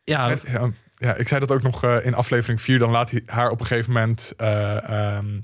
ja, 0.04 0.30
Ja, 0.30 0.38
ja, 0.52 0.70
ja, 0.98 1.16
ik 1.16 1.28
zei 1.28 1.40
dat 1.40 1.52
ook 1.52 1.62
nog 1.62 1.84
eh, 1.84 2.06
in 2.06 2.14
aflevering 2.14 2.62
4. 2.62 2.80
Dan 2.80 2.92
laat 2.92 3.12
hij 3.12 3.22
haar 3.26 3.50
op 3.50 3.60
een 3.60 3.66
gegeven 3.66 3.94
moment 3.94 4.34
eh, 4.38 4.90
ehm, 4.90 5.40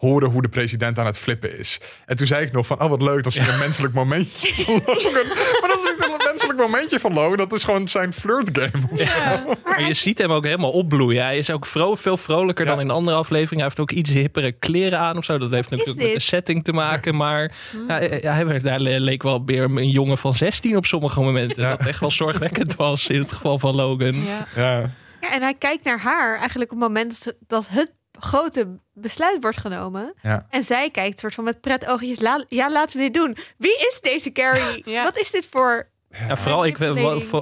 horen 0.00 0.30
hoe 0.30 0.42
de 0.42 0.48
president 0.48 0.98
aan 0.98 1.06
het 1.06 1.18
flippen 1.18 1.58
is. 1.58 1.80
En 2.06 2.16
toen 2.16 2.26
zei 2.26 2.44
ik 2.46 2.52
nog 2.52 2.66
van, 2.66 2.80
oh 2.82 2.88
wat 2.88 3.02
leuk, 3.02 3.22
dat 3.22 3.32
is 3.32 3.38
een 3.48 3.58
menselijk 3.66 3.94
momentje 3.94 4.52
van 4.64 4.74
Logan. 4.86 5.26
Maar 5.60 5.68
dat 5.68 5.78
is 5.78 5.94
niet 5.96 6.04
een 6.04 6.26
menselijk 6.30 6.58
momentje 6.58 7.00
van 7.00 7.12
Logan. 7.12 7.36
Dat 7.36 7.52
is 7.52 7.64
gewoon 7.64 7.88
zijn 7.88 8.12
flirt 8.12 8.48
game. 8.58 9.56
maar 9.64 9.82
je 9.86 9.94
ziet 9.94 10.18
hem 10.18 10.32
ook 10.32 10.44
helemaal 10.44 10.70
opbloeien. 10.70 11.22
Hij 11.24 11.38
is 11.38 11.50
ook 11.50 11.66
vro 11.66 11.94
veel 11.94 12.16
vrolijker 12.16 12.64
Ja. 12.64 12.70
dan 12.70 12.80
in 12.80 12.86
de 12.86 12.92
andere 12.92 13.16
afleveringen. 13.16 13.56
Hij 13.58 13.64
heeft 13.64 13.80
ook 13.80 13.90
iets 13.98 14.10
hippere 14.10 14.52
kleren 14.52 14.98
aan 14.98 15.16
of 15.16 15.24
zo. 15.24 15.38
Dat 15.38 15.50
heeft 15.50 15.70
natuurlijk 15.70 15.98
met 15.98 16.12
de 16.12 16.20
setting 16.20 16.64
te 16.64 16.72
maken. 16.72 17.16
Maar 17.16 17.52
ja, 17.88 18.00
ja, 18.00 18.32
hij 18.34 18.46
werd, 18.46 18.62
daar 18.62 18.80
leek 18.80 19.22
wel 19.22 19.42
weer 19.44 19.62
een 19.62 19.88
jongen 19.90 20.18
van 20.18 20.34
16 20.34 20.76
op 20.76 20.86
sommige 20.86 21.20
momenten. 21.20 21.62
Ja. 21.62 21.76
Dat 21.76 21.86
echt 21.86 22.00
wel 22.00 22.10
zorgwekkend 22.10 22.76
was 22.76 23.06
in 23.06 23.18
het 23.18 23.32
geval 23.32 23.58
van 23.58 23.74
Logan. 23.74 24.14
Ja. 24.24 24.46
Ja, 24.56 24.90
Ja, 25.20 25.32
en 25.32 25.42
hij 25.42 25.54
kijkt 25.54 25.84
naar 25.84 26.00
haar 26.00 26.38
eigenlijk 26.38 26.72
op 26.72 26.78
het 26.80 26.88
moment 26.88 27.32
dat 27.46 27.66
het 27.70 27.92
grote 28.20 28.78
besluit 28.92 29.36
wordt 29.40 29.60
genomen. 29.60 30.14
Ja. 30.22 30.46
En 30.50 30.62
zij 30.62 30.90
kijkt 30.90 31.18
soort 31.18 31.34
van 31.34 31.44
met 31.44 31.60
pret 31.60 31.86
oogjes. 31.86 32.20
La- 32.20 32.44
ja, 32.48 32.70
laten 32.70 32.96
we 32.96 33.02
dit 33.02 33.14
doen. 33.14 33.36
Wie 33.56 33.76
is 33.78 33.98
deze 34.02 34.32
Carrie? 34.32 34.82
Ja. 34.90 35.02
Wat 35.02 35.18
is 35.18 35.30
dit 35.30 35.46
voor... 35.50 35.88
Ja, 36.28 36.36
vooral 36.36 36.64
ik 36.66 36.80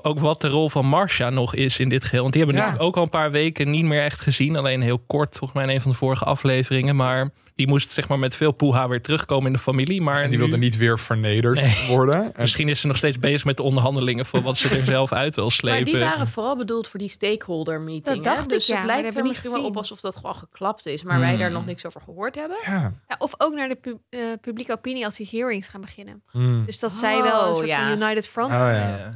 ook 0.02 0.18
wat 0.18 0.40
de 0.40 0.48
rol 0.48 0.68
van 0.68 0.86
Marcia 0.86 1.30
nog 1.30 1.54
is 1.54 1.78
in 1.78 1.88
dit 1.88 2.04
geheel. 2.04 2.20
Want 2.22 2.34
die 2.34 2.44
hebben 2.44 2.72
we 2.72 2.78
ook 2.78 2.96
al 2.96 3.02
een 3.02 3.08
paar 3.08 3.30
weken 3.30 3.70
niet 3.70 3.84
meer 3.84 4.02
echt 4.02 4.20
gezien. 4.20 4.56
Alleen 4.56 4.80
heel 4.82 4.98
kort, 5.06 5.28
volgens 5.36 5.52
mij 5.52 5.62
in 5.68 5.74
een 5.74 5.80
van 5.80 5.90
de 5.90 5.96
vorige 5.96 6.24
afleveringen. 6.24 6.96
Maar 6.96 7.30
die 7.58 7.66
moest 7.68 7.92
zeg 7.92 8.08
maar 8.08 8.18
met 8.18 8.36
veel 8.36 8.52
poeha 8.52 8.88
weer 8.88 9.02
terugkomen 9.02 9.46
in 9.46 9.52
de 9.52 9.58
familie. 9.58 10.00
Maar 10.00 10.22
en 10.22 10.28
die 10.30 10.38
nu- 10.38 10.44
wilde 10.44 10.58
niet 10.58 10.76
weer 10.76 10.98
vernederd 10.98 11.60
Nee. 11.60 11.86
worden. 11.88 12.14
En, 12.34 12.40
Misschien 12.42 12.68
is 12.68 12.80
ze 12.80 12.86
nog 12.86 12.96
steeds 12.96 13.18
bezig 13.18 13.44
met 13.44 13.56
de 13.56 13.62
onderhandelingen 13.62 14.26
van 14.26 14.42
wat 14.42 14.58
ze 14.58 14.68
er 14.68 14.84
zelf 14.94 15.12
uit 15.12 15.34
wil 15.34 15.44
Maar 15.44 15.52
slepen. 15.52 15.84
die 15.84 15.98
waren 15.98 16.28
vooral 16.28 16.56
bedoeld 16.56 16.88
voor 16.88 16.98
die 16.98 17.08
stakeholder 17.08 17.80
meeting. 17.80 18.24
Dat 18.24 18.36
hè? 18.38 18.46
dus 18.46 18.66
ja, 18.66 18.76
het 18.76 18.86
maar 18.86 19.00
lijkt 19.00 19.16
er 19.16 19.24
misschien 19.24 19.50
niet 19.50 19.58
wel 19.58 19.68
op 19.68 19.76
alsof 19.76 20.00
dat 20.00 20.16
gewoon 20.16 20.34
geklapt 20.34 20.86
is. 20.86 21.02
Maar 21.02 21.18
wij 21.18 21.28
Hmm. 21.28 21.38
daar 21.38 21.50
nog 21.50 21.66
niks 21.66 21.86
over 21.86 22.00
gehoord 22.00 22.34
hebben. 22.34 22.56
ja. 22.66 22.92
Ja, 23.08 23.14
of 23.18 23.32
ook 23.38 23.54
naar 23.54 23.68
de 23.68 23.74
pu- 23.74 23.98
eh, 24.10 24.20
publieke 24.40 24.72
opinie 24.72 25.04
als 25.04 25.16
die 25.16 25.28
hearings 25.30 25.68
gaan 25.68 25.80
beginnen. 25.80 26.22
Mm. 26.32 26.62
Dus 26.66 26.78
dat 26.78 26.92
zij 26.92 27.22
wel 27.22 27.42
een 27.42 27.48
Oh, 27.48 27.54
soort 27.54 27.66
ja. 27.66 27.88
van 27.92 28.02
United 28.02 28.28
Front 28.28 28.52
Oh. 28.52 28.72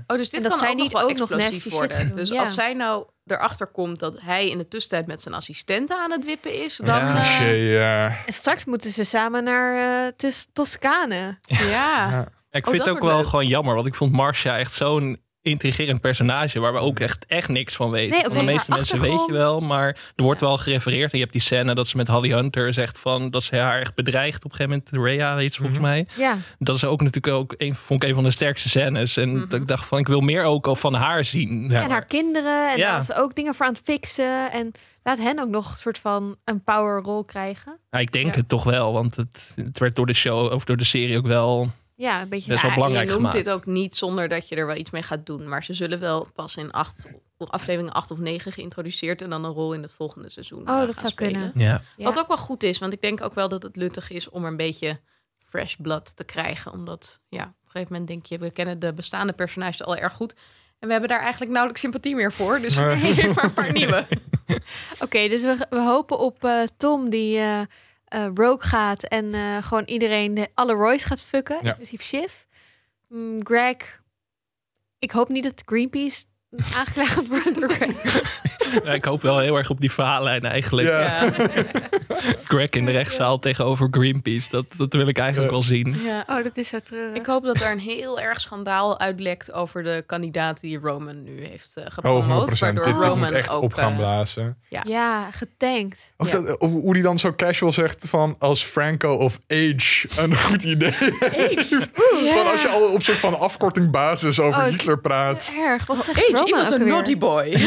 Oh, 0.07 0.17
dus 0.17 0.29
dit 0.31 0.35
En 0.43 0.43
dat 0.43 0.51
kan 0.51 0.61
zij 0.61 0.71
ook 0.71 0.77
niet 0.77 0.93
nog 0.93 1.01
wel 1.03 1.11
ook 1.11 1.19
nog 1.19 1.31
nasty 1.31 1.61
shit 1.61 1.73
worden. 1.73 1.97
gaan 1.97 2.07
doen, 2.07 2.17
Dus 2.17 2.29
ja. 2.29 2.41
als 2.41 2.55
zij 2.55 2.75
nou 2.75 3.05
erachter 3.27 3.67
komt 3.67 3.99
dat 3.99 4.21
hij 4.21 4.49
in 4.49 4.59
de 4.59 4.69
tussentijd 4.69 5.07
met 5.07 5.21
zijn 5.23 5.35
assistenten 5.35 5.97
aan 5.99 6.11
het 6.11 6.25
wippen 6.25 6.63
is, 6.65 6.77
dan... 6.77 6.97
Ja. 6.99 7.41
eh. 7.41 8.05
En 8.27 8.33
straks 8.33 8.65
moeten 8.65 8.91
ze 8.91 9.05
samen 9.05 9.45
naar 9.45 10.07
eh 10.07 10.13
Toscane. 10.53 11.39
ja. 11.47 11.69
Ja. 12.11 12.29
Ik 12.51 12.67
Oh, 12.67 12.73
vind 12.73 12.85
het 12.85 12.95
ook 12.95 13.01
wel 13.03 13.17
leuk. 13.17 13.27
gewoon 13.27 13.47
jammer. 13.47 13.75
Want 13.75 13.87
ik 13.87 13.95
vond 13.95 14.13
Marcia 14.13 14.59
echt 14.59 14.75
zo'n 14.75 15.21
intrigerend 15.43 16.01
personage 16.01 16.61
waar 16.61 16.73
we 16.73 16.79
ook 16.79 17.01
echt, 17.01 17.27
echt 17.27 17.49
niks 17.49 17.75
van 17.77 17.91
weten. 17.91 18.11
Nee, 18.11 18.23
van 18.25 18.37
de 18.37 18.43
meeste 18.43 18.71
mensen 18.71 19.01
weet 19.01 19.27
je 19.27 19.33
wel, 19.33 19.61
maar 19.61 19.87
er 20.17 20.23
wordt 20.25 20.41
wel 20.41 20.59
gerefereerd. 20.59 21.11
En 21.13 21.17
je 21.19 21.23
hebt 21.25 21.33
die 21.33 21.43
scène 21.43 21.75
dat 21.75 21.89
ze 21.89 21.97
met 21.97 22.09
Holly 22.09 22.33
Hunter 22.33 22.73
zegt 22.73 22.99
van 22.99 23.31
dat 23.31 23.45
ze 23.45 23.57
haar 23.57 23.81
echt 23.81 23.95
bedreigt 23.95 24.45
op 24.45 24.51
een 24.51 24.57
gegeven 24.57 24.83
moment. 24.93 25.09
Rhea 25.09 25.39
ze 25.41 25.51
volgens 25.57 25.79
Mhm. 25.79 25.89
Mij. 25.89 26.07
Ja, 26.17 26.37
Dat 26.59 26.77
is 26.77 26.85
ook 26.85 27.01
natuurlijk 27.03 27.35
ook 27.35 27.55
een, 27.57 27.75
vond 27.75 28.03
ik 28.03 28.09
een 28.09 28.15
van 28.15 28.25
de 28.25 28.31
sterkste 28.31 28.69
scènes. 28.69 29.17
En 29.17 29.29
Mhm. 29.37 29.49
dat 29.49 29.61
ik 29.61 29.69
dacht 29.69 29.85
van 29.87 29.99
ik 29.99 30.07
wil 30.07 30.21
meer 30.21 30.45
ook 30.45 30.67
al 30.67 30.77
van 30.77 30.95
haar 30.95 31.25
zien. 31.25 31.69
Ja. 31.71 31.83
en 31.83 31.91
haar 31.91 32.05
kinderen. 32.07 32.71
En 32.73 32.79
Ja. 32.79 32.93
daar 32.93 33.05
ze 33.05 33.15
ook 33.15 33.35
dingen 33.35 33.55
voor 33.55 33.67
aan 33.67 33.73
het 33.73 33.83
fixen. 33.85 34.53
En 34.53 34.73
laat 35.03 35.19
hen 35.19 35.39
ook 35.41 35.49
nog 35.49 35.73
een 35.73 35.79
soort 35.79 35.99
van 35.99 36.37
een 36.45 36.63
powerrol 36.65 37.25
krijgen. 37.25 37.79
Nou, 37.91 38.05
ik 38.05 38.13
denk 38.13 38.27
Ja. 38.27 38.33
het 38.41 38.49
toch 38.49 38.65
wel, 38.65 38.93
want 38.93 39.17
het, 39.17 39.53
het 39.57 39.79
werd 39.79 39.95
door 39.97 40.07
de 40.07 40.13
show 40.15 40.53
of 40.53 40.65
door 40.65 40.77
de 40.77 40.85
serie 40.85 41.17
ook 41.19 41.27
wel. 41.27 41.71
Ja, 41.97 42.23
een 42.23 42.29
beetje... 42.29 42.51
Best 42.51 42.63
wel 42.63 42.75
belangrijk 42.75 43.05
je 43.05 43.11
noemt 43.13 43.27
gemaakt. 43.27 43.45
dit 43.45 43.55
ook 43.55 43.67
niet 43.67 43.97
zonder 43.97 44.29
dat 44.29 44.49
je 44.49 44.57
er 44.57 44.67
wel 44.67 44.77
iets 44.77 44.91
mee 44.91 45.03
gaat 45.03 45.27
doen. 45.27 45.49
Maar 45.49 45.65
ze 45.65 45.73
zullen 45.73 46.01
wel 46.01 46.27
pas 46.35 46.57
in 46.57 46.71
acht, 46.71 47.09
afleveringen 47.39 47.93
8 47.93 48.11
of 48.11 48.19
9 48.19 48.53
geïntroduceerd... 48.53 49.23
en 49.23 49.31
dan 49.31 49.45
een 49.45 49.53
rol 49.53 49.73
in 49.73 49.83
het 49.83 49.93
volgende 49.93 50.29
seizoen 50.31 50.69
Oh, 50.69 50.81
eh, 50.81 50.87
dat 50.87 50.99
zou 50.99 51.11
spelen. 51.13 51.33
kunnen. 51.53 51.53
Ja. 51.67 51.83
Wat 52.05 52.19
ook 52.19 52.29
wel 52.29 52.37
goed 52.37 52.63
is, 52.63 52.79
want 52.79 52.93
ik 52.93 53.01
denk 53.01 53.21
ook 53.23 53.35
wel 53.35 53.49
dat 53.49 53.63
het 53.63 53.77
nuttig 53.77 54.11
is... 54.11 54.29
om 54.29 54.45
er 54.45 54.51
een 54.51 54.57
beetje 54.57 55.01
fresh 55.49 55.75
blood 55.79 56.17
te 56.17 56.25
krijgen. 56.25 56.73
Omdat, 56.73 57.21
ja, 57.29 57.43
op 57.43 57.49
een 57.49 57.71
gegeven 57.71 57.93
moment 57.93 58.09
denk 58.11 58.27
je... 58.27 58.39
we 58.39 58.51
kennen 58.51 58.79
de 58.79 58.95
bestaande 58.95 59.33
personages 59.33 59.83
al 59.83 59.97
erg 59.97 60.13
goed... 60.13 60.35
En 60.79 60.89
we 60.89 60.95
hebben 60.95 61.11
daar 61.11 61.21
eigenlijk 61.21 61.51
nauwelijks 61.51 61.83
sympathie 61.83 62.15
meer 62.15 62.33
voor. 62.33 62.61
Dus 62.61 62.77
Nee. 62.77 63.29
maar 63.35 63.45
een 63.45 63.53
paar 63.53 63.73
nieuwe. 63.73 64.07
Oké, 65.05 65.29
dus 65.29 65.43
we, 65.43 65.67
we 65.71 65.81
hopen 65.81 66.19
op 66.19 66.45
eh, 66.45 66.63
Tom 66.77 67.11
die 67.11 67.39
eh 67.39 67.61
rogue 68.35 68.69
gaat 68.69 69.03
en 69.03 69.35
eh, 69.35 69.57
gewoon 69.63 69.85
iedereen, 69.85 70.35
de, 70.35 70.49
alle 70.55 70.73
Roy's 70.73 71.05
gaat 71.05 71.23
fucken, 71.23 71.59
Ja. 71.63 71.69
inclusief 71.71 72.03
Shiv. 72.03 72.33
Mm, 73.09 73.45
Greg, 73.47 74.03
ik 74.99 75.11
hoop 75.11 75.29
niet 75.29 75.43
dat 75.45 75.63
Greenpeace 75.67 76.25
aangeklaagd 76.77 77.29
worden 77.29 77.55
door 77.61 77.71
Greg. 77.71 78.31
Ja, 78.85 78.93
ik 78.93 79.05
hoop 79.05 79.23
wel 79.23 79.39
heel 79.39 79.57
erg 79.57 79.71
op 79.71 79.81
die 79.81 79.93
verhaallijn 79.93 80.45
eigenlijk. 80.45 80.89
Ja. 80.89 81.01
Ja. 81.01 81.33
Greg 82.45 82.69
in 82.71 82.85
de 82.87 82.91
rechtszaal 82.93 83.39
tegenover 83.39 83.89
Greenpeace. 83.91 84.49
Dat, 84.51 84.65
dat 84.77 84.93
wil 84.93 85.09
ik 85.09 85.19
eigenlijk 85.19 85.51
Ja. 85.51 85.57
wel 85.59 85.67
zien. 85.67 85.97
Ja. 86.05 86.25
Oh, 86.27 86.43
dat 86.43 86.53
is 86.57 86.69
zo 86.69 86.79
treurig. 86.85 87.17
Ik 87.17 87.27
hoop 87.27 87.45
dat 87.45 87.61
er 87.61 87.71
een 87.71 87.79
heel 87.79 88.21
erg 88.21 88.41
schandaal 88.41 88.99
uitlekt 89.01 89.53
over 89.53 89.83
de 89.83 90.05
kandidaat 90.07 90.61
die 90.61 90.79
Roman 90.79 91.23
nu 91.25 91.47
heeft 91.47 91.73
Oh, 91.77 91.85
gepromoot. 91.89 92.51
100%. 92.55 92.59
waardoor 92.59 92.85
Dit, 92.85 92.95
dit 92.95 93.03
Roman 93.03 93.19
moet 93.19 93.31
echt 93.31 93.51
ook 93.51 93.63
op 93.63 93.73
gaan 93.75 93.93
eh, 93.93 93.99
blazen. 93.99 94.57
Ja, 94.85 95.31
getankt. 95.31 96.13
Ook 96.17 96.31
dat, 96.31 96.57
hoe 96.59 96.81
hoe 96.81 96.95
die 96.95 97.03
dan 97.03 97.19
zo 97.19 97.33
casual 97.37 97.73
zegt 97.73 98.09
van 98.09 98.37
als 98.39 98.63
Franco 98.65 99.13
of 99.15 99.39
Age 99.49 100.09
een 100.17 100.37
goed 100.37 100.63
idee 100.63 100.95
heeft. 101.21 101.69
Van 102.35 102.47
als 102.51 102.63
je 102.63 102.69
al 102.69 102.93
op 102.93 103.03
soort 103.03 103.19
van 103.19 103.39
afkortingbasis 103.39 104.41
over 104.41 104.61
Oh, 104.63 104.69
Hitler 104.69 104.99
praat. 105.01 105.55
Erg. 105.59 105.87
Wat 105.87 106.05
zegt 106.05 106.19
Age, 106.19 106.42
Was 106.51 106.73
ook 106.73 106.79
een 106.79 106.87
naughty 106.87 107.19
boy. 107.19 107.45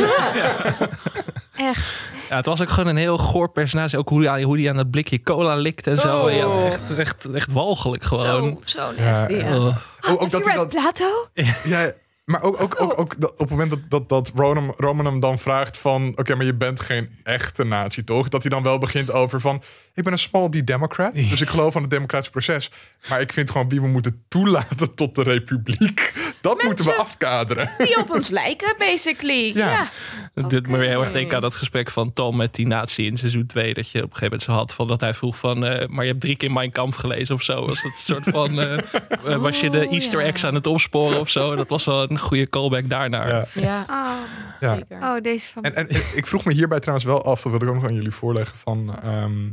Echt. 1.55 2.03
Ja, 2.29 2.35
het 2.35 2.45
was 2.45 2.61
ook 2.61 2.69
gewoon 2.69 2.89
een 2.89 2.97
heel 2.97 3.17
goor 3.17 3.49
personage. 3.49 3.97
Ook 3.97 4.09
hoe 4.09 4.27
hij, 4.27 4.43
hoe 4.43 4.57
die 4.57 4.69
aan 4.69 4.75
dat 4.75 4.91
blikje 4.91 5.21
cola 5.21 5.55
likt 5.55 5.87
en 5.87 5.97
zo. 5.97 6.23
Oh. 6.25 6.33
Ja, 6.33 6.65
echt, 6.65 6.97
echt, 6.97 7.33
echt 7.33 7.51
walgelijk 7.51 8.03
gewoon. 8.03 8.59
Zo, 8.65 8.79
zo 8.79 8.91
nasty. 8.97 9.33
Ja. 9.33 9.47
Ja. 9.47 9.55
Ugh. 9.55 9.77
Ook, 10.09 10.21
ook 10.21 10.31
dat 10.31 10.45
hij 10.45 10.55
dat, 10.55 10.69
Plato? 10.69 11.27
ja, 11.63 11.91
maar 12.25 12.41
ook, 12.41 12.61
ook, 12.61 12.81
ook, 12.81 12.99
ook 12.99 13.19
dat 13.19 13.31
op 13.31 13.39
het 13.39 13.49
moment 13.49 13.69
dat, 13.69 13.79
dat, 13.89 14.09
dat 14.09 14.31
Roman, 14.35 14.73
Roman 14.77 15.05
hem 15.05 15.19
dan 15.19 15.39
vraagt 15.39 15.77
van... 15.77 16.13
Oké, 16.15 16.35
maar 16.35 16.45
je 16.45 16.53
bent 16.53 16.79
geen 16.79 17.09
echte 17.23 17.63
nazi, 17.63 18.03
toch? 18.03 18.29
Dat 18.29 18.41
hij 18.41 18.51
dan 18.51 18.63
wel 18.63 18.77
begint 18.77 19.11
over 19.11 19.41
van... 19.41 19.61
Ik 19.93 20.03
ben 20.03 20.13
een 20.13 20.19
small 20.19 20.49
D-democrat, 20.49 21.13
dus 21.13 21.41
ik 21.41 21.47
geloof 21.49 21.75
aan 21.75 21.81
het 21.81 21.91
democratisch 21.91 22.29
proces. 22.29 22.71
Maar 23.09 23.21
ik 23.21 23.33
vind 23.33 23.51
gewoon 23.51 23.69
wie 23.69 23.81
we 23.81 23.87
moeten 23.87 24.23
toelaten 24.27 24.95
tot 24.95 25.15
de 25.15 25.23
republiek... 25.23 26.13
Dat 26.41 26.63
moeten 26.63 26.85
we 26.85 26.93
afkaderen. 26.95 27.69
Die 27.77 27.97
op 27.97 28.11
ons 28.11 28.29
lijken, 28.29 28.75
basically. 28.77 29.51
Ja. 29.57 29.71
Ja. 29.71 29.89
Het 30.33 30.49
doet 30.49 30.67
me 30.67 30.77
weer 30.77 30.87
heel 30.89 31.01
erg 31.01 31.11
denken 31.11 31.35
aan 31.35 31.41
dat 31.41 31.55
gesprek 31.55 31.91
van 31.91 32.13
Tom 32.13 32.35
met 32.35 32.53
die 32.55 32.67
nazi 32.67 33.05
in 33.05 33.17
seizoen 33.17 33.45
2. 33.45 33.73
Dat 33.73 33.89
je 33.89 33.97
op 33.97 34.03
een 34.03 34.17
gegeven 34.17 34.23
moment 34.23 34.43
zo 34.43 34.51
had 34.51 34.73
van 34.73 34.87
dat 34.87 35.01
hij 35.01 35.13
vroeg 35.13 35.37
van... 35.37 35.65
eh, 35.65 35.87
maar 35.87 36.03
je 36.05 36.09
hebt 36.09 36.21
drie 36.23 36.35
keer 36.35 36.51
Mein 36.51 36.71
Kampf 36.71 36.95
gelezen 36.95 37.35
of 37.35 37.41
zo. 37.41 37.65
Was 37.65 37.81
dat 37.83 37.91
een 37.91 38.15
soort 38.15 38.23
van... 38.29 38.59
eh, 38.61 38.77
eh, 39.25 39.35
was 39.41 39.59
je 39.59 39.69
de 39.69 39.85
Oh, 39.85 39.93
Easter 39.93 40.19
ja. 40.19 40.25
eggs 40.25 40.45
aan 40.45 40.53
het 40.55 40.67
opsporen 40.67 41.19
of 41.19 41.29
zo? 41.29 41.55
Dat 41.55 41.69
was 41.69 41.85
wel 41.85 42.01
een 42.15 42.21
goede 42.21 42.49
callback 42.49 42.89
daarnaar. 42.89 43.27
Ja. 43.27 43.45
Ja, 43.53 43.81
Oh, 43.81 44.19
Ja. 44.59 44.75
zeker. 44.75 44.97
oh 45.01 45.21
deze 45.21 45.49
van... 45.49 45.63
En, 45.63 45.75
en 45.75 45.89
ik 46.15 46.27
vroeg 46.27 46.45
me 46.45 46.53
hierbij 46.53 46.79
trouwens 46.79 47.05
wel 47.07 47.23
af, 47.23 47.41
dat 47.41 47.51
wil 47.51 47.61
ik 47.61 47.67
ook 47.67 47.75
nog 47.75 47.85
aan 47.85 47.93
jullie 47.95 48.11
voorleggen, 48.11 48.57
van 48.57 48.99
ehm, 49.01 49.49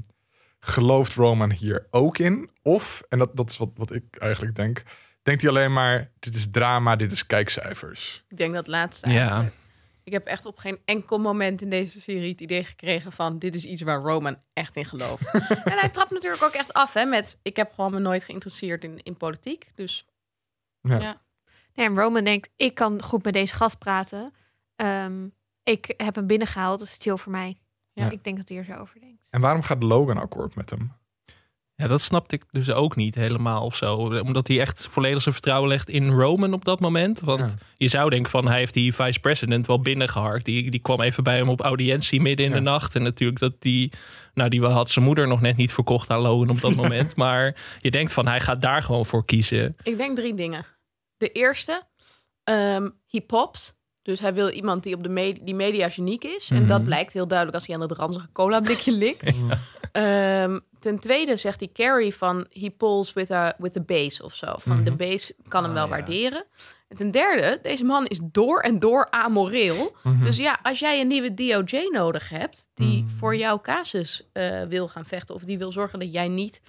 gelooft 0.61 1.15
Roman 1.15 1.51
hier 1.51 1.87
ook 1.91 2.19
in? 2.19 2.51
Of, 2.63 3.03
en 3.09 3.19
dat, 3.19 3.37
dat 3.37 3.51
is 3.51 3.57
wat, 3.57 3.71
wat 3.75 3.95
ik 3.95 4.05
eigenlijk 4.19 4.57
denk, 4.57 4.83
denkt 5.23 5.43
hij 5.43 5.51
alleen 5.51 5.73
maar, 5.73 6.11
dit 6.19 6.35
is 6.35 6.51
drama, 6.51 6.97
dit 6.97 7.13
is 7.13 7.27
kijkcijfers. 7.27 8.25
Ik 8.29 8.37
denk 8.37 8.55
dat 8.55 8.67
laatste 8.67 9.11
Ja. 9.11 9.51
Ik 10.05 10.13
heb 10.13 10.27
echt 10.27 10.47
op 10.47 10.59
geen 10.59 10.79
enkel 10.85 11.19
moment 11.19 11.63
in 11.63 11.71
deze 11.71 12.01
serie 12.01 12.31
het 12.31 12.41
idee 12.41 12.65
gekregen 12.65 13.13
van... 13.13 13.39
dit 13.39 13.55
is 13.55 13.65
iets 13.65 13.83
waar 13.83 14.01
Roman 14.01 14.37
echt 14.53 14.77
in 14.77 14.85
gelooft. 14.85 15.33
en 15.73 15.79
hij 15.79 15.89
trapt 15.89 16.11
natuurlijk 16.11 16.43
ook 16.43 16.53
echt 16.53 16.73
af 16.73 16.95
hè, 16.95 17.05
met... 17.05 17.37
ik 17.43 17.57
heb 17.57 17.73
gewoon 17.75 17.91
me 17.93 17.99
nooit 17.99 18.25
geïnteresseerd 18.25 18.85
in, 18.85 19.01
in 19.03 19.17
politiek. 19.17 19.71
Dus 19.75 20.07
Ja. 20.81 20.99
ja. 20.99 21.17
Nee, 21.75 21.87
en 21.87 21.97
Roman 21.97 22.25
denkt, 22.25 22.49
ik 22.57 22.75
kan 22.75 23.03
goed 23.03 23.25
met 23.25 23.33
deze 23.33 23.55
gast 23.55 23.79
praten. 23.79 24.33
Ehm, 24.77 25.27
ik 25.63 25.95
heb 25.97 26.15
hem 26.15 26.27
binnengehaald, 26.27 26.79
dus 26.79 26.97
chill 27.01 27.17
voor 27.17 27.33
mij. 27.33 27.57
Ja. 27.93 28.11
Ik 28.11 28.25
denk 28.25 28.37
dat 28.37 28.49
hij 28.49 28.59
er 28.59 28.65
zo 28.65 28.73
over 28.75 29.01
denkt. 29.01 29.23
En 29.31 29.41
waarom 29.41 29.63
gaat 29.63 29.83
Logan 29.83 30.19
akkoord 30.19 30.55
met 30.55 30.71
hem? 30.71 30.93
Ja, 31.75 31.87
dat 31.87 32.01
snapte 32.01 32.35
ik 32.35 32.45
dus 32.51 32.71
ook 32.71 32.97
niet 32.97 33.15
helemaal 33.15 33.65
of 33.65 33.77
zo. 33.77 33.95
Omdat 33.97 34.49
hij 34.49 34.61
echt 34.61 34.87
volledig 34.91 35.23
zijn 35.23 35.35
vertrouwen 35.35 35.69
legt 35.69 35.89
in 35.89 36.11
Roman 36.11 36.53
op 36.53 36.65
dat 36.65 36.81
moment. 36.81 37.21
Want 37.21 37.41
Ja. 37.41 37.67
je 37.77 37.89
zou 37.89 38.11
denken 38.11 38.31
van 38.31 38.47
hij 38.47 38.59
heeft 38.59 38.75
die 38.75 38.95
vice-president 38.95 39.67
wel 39.67 39.81
binnengeharkt. 39.81 40.45
Die, 40.45 40.71
die 40.71 40.81
kwam 40.81 41.01
even 41.01 41.25
bij 41.25 41.37
hem 41.37 41.49
op 41.49 41.61
audiëntie 41.61 42.21
midden 42.21 42.47
in 42.47 42.53
Ja. 42.53 42.59
de 42.59 42.63
nacht. 42.63 42.95
En 42.95 43.03
natuurlijk 43.03 43.41
dat 43.41 43.55
die... 43.59 43.93
Nou, 44.35 44.49
die 44.51 44.63
had 44.65 44.91
zijn 44.91 45.05
moeder 45.05 45.29
nog 45.29 45.41
net 45.41 45.57
niet 45.57 45.73
verkocht 45.73 46.11
aan 46.11 46.21
Logan 46.21 46.51
op 46.51 46.61
dat 46.61 46.75
moment. 46.83 47.17
Maar 47.17 47.57
je 47.81 47.91
denkt 47.91 48.13
van 48.13 48.27
hij 48.27 48.41
gaat 48.41 48.63
daar 48.63 48.83
gewoon 48.83 49.07
voor 49.07 49.25
kiezen. 49.25 49.77
Ik 49.83 49.97
denk 49.99 50.17
drie 50.17 50.35
dingen. 50.35 50.65
De 51.23 51.33
eerste, 51.33 51.83
ehm 52.45 52.89
he 53.09 53.21
pops. 53.21 53.73
Dus 54.03 54.21
hij 54.21 54.35
wil 54.35 54.49
iemand 54.49 54.83
die 54.83 54.95
op 54.95 55.03
de 55.03 55.09
me- 55.09 55.39
die 55.43 55.55
media 55.55 55.89
geniek 55.89 56.25
is. 56.25 56.51
En 56.51 56.57
Mhm. 56.59 56.67
dat 56.69 56.85
blijkt 56.85 57.13
heel 57.13 57.27
duidelijk 57.27 57.59
als 57.59 57.67
hij 57.67 57.77
aan 57.77 57.83
het 57.83 57.93
ranzige 57.93 58.29
cola 58.33 58.61
blikje 58.61 58.93
likt. 59.05 59.33
Ehm, 59.93 60.59
ten 60.81 60.99
tweede 60.99 61.37
zegt 61.37 61.59
die 61.59 61.73
Carrie 61.73 62.15
van 62.15 62.47
he 62.51 62.71
pulls 62.71 63.13
with, 63.13 63.31
a, 63.31 63.55
with 63.59 63.73
the 63.73 63.81
base 63.83 64.25
of 64.25 64.35
zo. 64.35 64.55
Van 64.59 64.77
Mhm. 64.77 64.85
de 64.85 64.97
base 64.97 65.35
kan 65.49 65.63
hem 65.63 65.71
Ah, 65.73 65.77
wel 65.77 65.85
ja. 65.85 65.91
waarderen. 65.91 66.45
En 66.89 66.97
ten 66.97 67.11
derde, 67.11 67.59
deze 67.63 67.85
man 67.85 68.07
is 68.07 68.21
door 68.23 68.61
en 68.61 68.79
door 68.79 69.11
amoreel. 69.11 69.97
Mhm. 70.03 70.25
Dus 70.25 70.37
ja, 70.37 70.59
als 70.63 70.79
jij 70.79 71.01
een 71.01 71.07
nieuwe 71.09 71.35
DOJ 71.35 71.89
nodig 71.93 72.29
hebt 72.29 72.69
die 72.75 73.03
Mhm. 73.03 73.17
voor 73.17 73.37
jouw 73.37 73.61
casus 73.61 74.29
eh, 74.33 74.63
wil 74.63 74.89
gaan 74.89 75.05
vechten 75.05 75.35
of 75.35 75.43
die 75.45 75.59
wil 75.59 75.73
zorgen 75.73 75.99
dat 75.99 76.13
jij 76.13 76.29
niet 76.29 76.61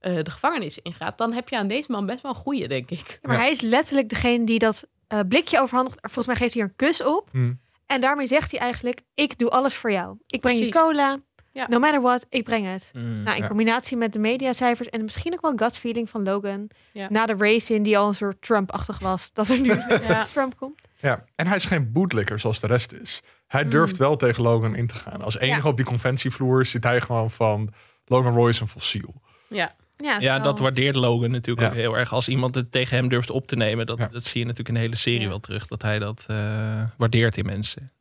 eh, 0.00 0.14
de 0.22 0.30
gevangenis 0.30 0.78
ingaat, 0.78 1.18
dan 1.18 1.32
heb 1.32 1.48
je 1.48 1.56
aan 1.56 1.66
deze 1.68 1.90
man 1.92 2.06
best 2.06 2.22
wel 2.22 2.30
een 2.30 2.36
goeie, 2.36 2.68
denk 2.68 2.90
ik. 2.90 3.08
Ja, 3.08 3.16
maar 3.22 3.36
Ja. 3.36 3.42
hij 3.42 3.50
is 3.50 3.60
letterlijk 3.60 4.08
degene 4.08 4.44
die 4.44 4.58
dat 4.58 4.86
eh, 5.06 5.18
blikje 5.28 5.60
overhandigt. 5.60 5.98
Volgens 6.00 6.26
mij 6.26 6.36
geeft 6.36 6.54
hij 6.54 6.62
een 6.62 6.76
kus 6.76 7.02
op. 7.02 7.28
Hm. 7.32 7.52
En 7.86 8.00
daarmee 8.00 8.26
zegt 8.26 8.50
hij 8.50 8.60
eigenlijk, 8.60 9.00
ik 9.14 9.38
doe 9.38 9.50
alles 9.50 9.74
voor 9.74 9.92
jou. 9.92 10.16
Ik 10.26 10.40
breng 10.40 10.56
Precies. 10.58 10.74
je 10.74 10.80
cola. 10.80 11.18
Ja. 11.52 11.66
No 11.68 11.78
matter 11.78 12.00
what, 12.00 12.26
ik 12.28 12.44
breng 12.44 12.66
het. 12.72 12.90
Nou, 12.94 13.36
in 13.36 13.42
Ja. 13.42 13.48
combinatie 13.48 13.96
met 13.96 14.12
de 14.12 14.18
mediacijfers 14.18 14.88
en 14.88 15.02
misschien 15.04 15.32
ook 15.32 15.40
wel 15.40 15.52
gut 15.56 15.78
feeling 15.78 16.10
van 16.10 16.22
Logan. 16.22 16.70
Ja. 16.92 17.06
Na 17.10 17.26
de 17.26 17.34
race 17.38 17.74
in 17.74 17.82
die 17.82 17.98
al 17.98 18.08
een 18.08 18.14
soort 18.14 18.42
Trump-achtig 18.42 18.98
was. 18.98 19.32
Dat 19.32 19.48
er 19.48 19.60
nu 19.60 19.68
Ja. 20.08 20.24
Trump 20.32 20.56
komt. 20.56 20.80
Ja, 20.96 21.24
en 21.34 21.46
hij 21.46 21.56
is 21.56 21.64
geen 21.64 21.92
bootlicker 21.92 22.38
zoals 22.40 22.60
de 22.60 22.66
rest 22.66 22.92
is. 22.92 23.22
Hij 23.46 23.68
durft 23.68 23.96
wel 23.96 24.16
tegen 24.16 24.42
Logan 24.42 24.74
in 24.74 24.86
te 24.86 24.94
gaan. 24.94 25.22
Als 25.22 25.38
enige 25.38 25.62
Ja. 25.62 25.68
op 25.68 25.76
die 25.76 25.86
conventievloer 25.86 26.66
zit 26.66 26.84
hij 26.84 27.00
gewoon 27.00 27.30
van... 27.30 27.72
Logan 28.04 28.34
Roy 28.34 28.48
is 28.48 28.60
een 28.60 28.68
fossiel. 28.68 29.14
Ja, 29.48 29.74
Ja, 30.02 30.16
Ja, 30.20 30.34
wel- 30.34 30.42
dat 30.42 30.58
waardeert 30.58 30.96
Logan 30.96 31.30
natuurlijk 31.30 31.66
Ja. 31.66 31.72
ook 31.72 31.78
heel 31.80 31.96
erg. 31.96 32.12
Als 32.12 32.28
iemand 32.28 32.54
het 32.54 32.72
tegen 32.72 32.96
hem 32.96 33.08
durft 33.08 33.30
op 33.30 33.46
te 33.46 33.56
nemen. 33.56 33.86
Dat, 33.86 33.98
Ja. 33.98 34.08
dat 34.12 34.24
zie 34.26 34.40
je 34.40 34.46
natuurlijk 34.46 34.68
in 34.68 34.74
de 34.74 34.80
hele 34.86 34.96
serie 34.96 35.20
Ja. 35.20 35.28
wel 35.28 35.40
terug. 35.40 35.66
Dat 35.66 35.82
hij 35.82 35.98
dat 35.98 36.24
eh, 36.26 36.82
waardeert 36.96 37.36
in 37.36 37.46
mensen. 37.46 37.92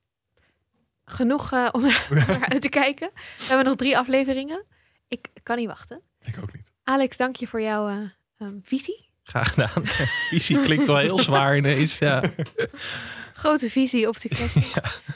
genoeg 1.05 1.51
eh, 1.51 1.67
om 1.71 1.81
naar 2.27 2.45
uit 2.49 2.61
te 2.61 2.69
kijken. 2.69 3.09
We 3.15 3.45
hebben 3.47 3.65
nog 3.65 3.75
drie 3.75 3.97
afleveringen. 3.97 4.63
Ik 5.07 5.27
kan 5.43 5.57
niet 5.57 5.67
wachten. 5.67 6.01
Ik 6.23 6.35
ook 6.41 6.53
niet. 6.53 6.71
Alex, 6.83 7.17
dank 7.17 7.35
je 7.35 7.47
voor 7.47 7.61
jouw 7.61 7.87
eh, 7.87 7.95
ehm, 8.39 8.53
visie. 8.63 9.07
Graag 9.23 9.49
gedaan. 9.53 9.85
Visie 10.29 10.61
klinkt 10.61 10.87
wel 10.87 10.97
heel 10.97 11.19
zwaar 11.19 11.57
ineens. 11.57 11.97
Ja. 11.97 12.21
Grote 13.33 13.69
visie 13.69 14.07
op 14.07 14.15
Succession. 14.17 14.63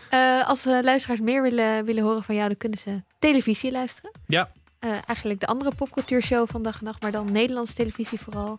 Eh, 0.10 0.48
als 0.48 0.64
luisteraars 0.66 1.20
meer 1.20 1.42
willen, 1.42 1.86
willen 1.86 2.04
horen 2.04 2.24
van 2.24 2.36
jou, 2.36 2.48
dan 2.48 2.58
kunnen 2.58 2.80
ze 2.80 3.02
televisie 3.20 3.72
luisteren. 3.72 4.12
Ja. 4.28 4.52
Eh, 4.84 4.90
eigenlijk 5.06 5.40
de 5.40 5.46
andere 5.46 5.72
popcultuurshow 5.76 6.50
van 6.50 6.64
dag 6.64 6.80
en 6.80 6.86
nacht, 6.86 7.02
maar 7.02 7.12
dan 7.12 7.32
Nederlandse 7.32 7.74
televisie 7.74 8.20
vooral. 8.20 8.58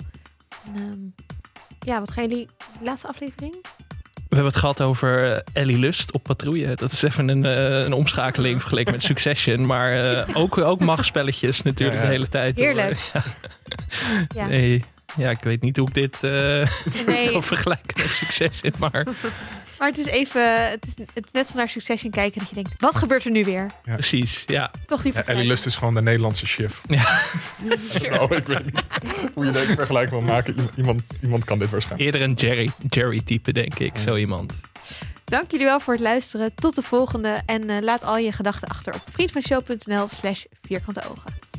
En, 0.64 0.74
ehm, 0.76 1.24
ja, 1.90 1.98
wat 2.00 2.10
gaan 2.10 2.28
jullie... 2.28 2.48
Laatste 2.80 3.08
aflevering? 3.08 3.54
We 4.28 4.40
hebben 4.40 4.52
het 4.52 4.56
gehad 4.56 4.80
over 4.80 5.32
eh, 5.32 5.40
Ellie 5.52 5.78
Lust 5.78 6.12
op 6.12 6.22
patrouille. 6.22 6.74
Dat 6.74 6.92
is 6.92 7.02
even 7.02 7.28
een, 7.28 7.44
eh, 7.44 7.78
een 7.84 7.92
omschakeling 7.92 8.60
vergeleken 8.60 8.92
met 8.92 9.02
Succession. 9.02 9.66
Maar 9.66 10.12
eh, 10.12 10.36
ook, 10.36 10.58
ook 10.58 10.80
machtspelletjes 10.80 11.62
natuurlijk 11.62 11.96
Ja, 11.98 12.02
ja. 12.02 12.08
de 12.08 12.14
hele 12.14 12.28
tijd. 12.28 12.56
Heerlijk. 12.56 13.10
Ja. 14.34 14.46
Nee. 14.46 14.84
Ja, 15.16 15.30
ik 15.30 15.42
weet 15.42 15.62
niet 15.62 15.76
hoe 15.76 15.88
ik 15.88 15.94
dit 15.94 16.22
eh 16.22 16.66
Nee. 17.06 17.30
kan 17.32 17.42
vergelijken 17.42 18.02
met 18.02 18.14
Succession, 18.14 18.72
maar 18.78 19.04
Maar 19.85 19.93
het 19.93 20.07
is 20.07 20.12
even, 20.12 20.70
het 20.70 20.87
is, 20.87 20.95
het 21.14 21.26
is 21.26 21.32
net 21.32 21.49
zo 21.49 21.57
naar 21.57 21.68
Succession 21.68 22.11
kijken 22.11 22.39
dat 22.39 22.49
je 22.49 22.55
denkt, 22.55 22.74
wat 22.78 22.95
gebeurt 22.97 23.24
er 23.24 23.30
nu 23.30 23.45
weer? 23.45 23.70
precies, 23.82 24.43
ja. 24.47 24.70
Toch 24.87 25.03
die 25.03 25.12
Ja, 25.14 25.24
Ellie. 25.24 25.47
Lust 25.47 25.66
is 25.66 25.76
gewoon 25.76 25.95
de 25.95 26.03
Nederlandse 26.03 26.47
chef. 26.47 26.82
ja. 26.89 27.05
Nou, 28.11 28.37
ik 28.37 28.47
weet 28.47 28.64
niet 28.64 28.82
hoe 29.35 29.45
je 29.45 29.51
deze 29.51 29.74
vergelijking 29.74 30.20
wil 30.20 30.30
maken. 30.32 30.70
Iemand, 30.76 31.03
iemand 31.22 31.45
kan 31.45 31.59
dit 31.59 31.70
waarschijnlijk. 31.70 32.14
Eerder 32.14 32.28
een 32.28 32.35
Jerry, 32.35 32.70
Jerry-type, 32.89 33.53
denk 33.53 33.78
ik. 33.78 33.99
Zo 33.99 34.16
iemand. 34.16 34.61
Dank 35.24 35.51
jullie 35.51 35.66
wel 35.66 35.80
voor 35.80 35.95
het 35.95 36.03
luisteren. 36.03 36.55
Tot 36.55 36.74
de 36.74 36.82
volgende. 36.82 37.43
En 37.47 37.70
eh, 37.70 37.82
laat 37.82 38.05
al 38.05 38.18
je 38.18 38.32
gedachten 38.32 38.68
achter 38.68 38.95
op 38.95 39.03
vriendvanshow.nl 39.12 40.09
slash 40.09 40.45
vierkante 40.62 41.03
ogen. 41.11 41.53